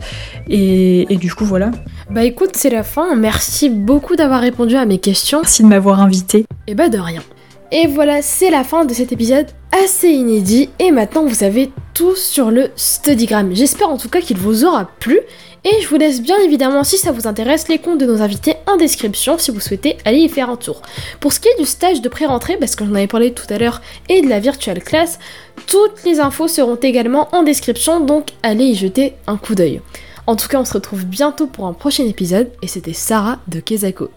Et, 0.50 1.12
et 1.12 1.18
du 1.18 1.34
coup 1.34 1.46
voilà. 1.46 1.72
Bah 2.14 2.24
écoute 2.24 2.52
c'est 2.54 2.70
la 2.70 2.84
fin. 2.84 3.16
Merci 3.16 3.70
beaucoup 3.70 4.16
d'avoir 4.16 4.42
répondu 4.42 4.76
à 4.76 4.86
mes 4.86 5.00
questions. 5.00 5.40
Merci 5.42 5.64
de 5.64 5.68
m'avoir 5.68 6.00
invité. 6.00 6.42
Et 6.42 6.46
eh 6.68 6.76
bah 6.76 6.88
de 6.88 7.00
rien. 7.00 7.24
Et 7.72 7.88
voilà, 7.88 8.22
c'est 8.22 8.52
la 8.52 8.64
fin 8.64 8.86
de 8.86 8.94
cet 8.94 9.12
épisode 9.12 9.48
assez 9.84 10.10
inédit. 10.10 10.70
Et 10.78 10.92
maintenant, 10.92 11.26
vous 11.26 11.34
savez 11.34 11.72
tout 11.96 12.16
sur 12.16 12.52
le 12.52 12.70
Studygram. 12.76 13.56
J'espère 13.56 13.90
en 13.90 13.98
tout 13.98 14.10
cas 14.10 14.22
qu'il 14.22 14.38
vous 14.38 14.64
aura 14.64 14.92
plu. 15.00 15.22
Et 15.64 15.82
je 15.82 15.88
vous 15.88 15.96
laisse 15.96 16.22
bien 16.22 16.38
évidemment, 16.38 16.84
si 16.84 17.00
ça 17.00 17.12
vous 17.12 17.26
intéresse, 17.26 17.68
les 17.68 17.80
comptes 17.80 18.00
de 18.00 18.06
nos 18.06 18.22
invités 18.22 18.58
en 18.68 18.78
description 18.78 19.40
si 19.40 19.50
vous 19.50 19.60
souhaitez 19.60 19.98
aller 20.06 20.20
y 20.20 20.30
faire 20.30 20.52
un 20.52 20.56
tour. 20.56 20.84
Pour 21.20 21.34
ce 21.34 21.40
qui 21.40 21.48
est 21.48 21.60
du 21.60 21.66
stage 21.66 22.02
de 22.02 22.10
pré-rentrée, 22.10 22.58
parce 22.58 22.76
que 22.76 22.86
j'en 22.86 22.94
avais 22.94 23.08
parlé 23.08 23.34
tout 23.34 23.52
à 23.52 23.58
l'heure, 23.58 23.82
et 24.08 24.22
de 24.22 24.30
la 24.30 24.40
virtual 24.40 24.84
class, 24.84 25.18
toutes 25.66 26.04
les 26.06 26.20
infos 26.20 26.48
seront 26.48 26.76
également 26.76 27.30
en 27.32 27.42
description, 27.42 28.02
donc 28.02 28.34
allez 28.44 28.66
y 28.66 28.76
jeter 28.76 29.14
un 29.26 29.38
coup 29.38 29.56
d'œil. 29.56 29.82
En 30.26 30.36
tout 30.36 30.48
cas, 30.48 30.60
on 30.60 30.66
se 30.66 30.74
retrouve 30.74 31.06
bientôt 31.06 31.48
pour 31.48 31.68
un 31.68 31.74
prochain 31.74 32.06
épisode, 32.06 32.50
et 32.62 32.68
c'était 32.68 32.94
Sarah 32.94 33.40
de 33.48 33.60
Kezako. 33.60 34.10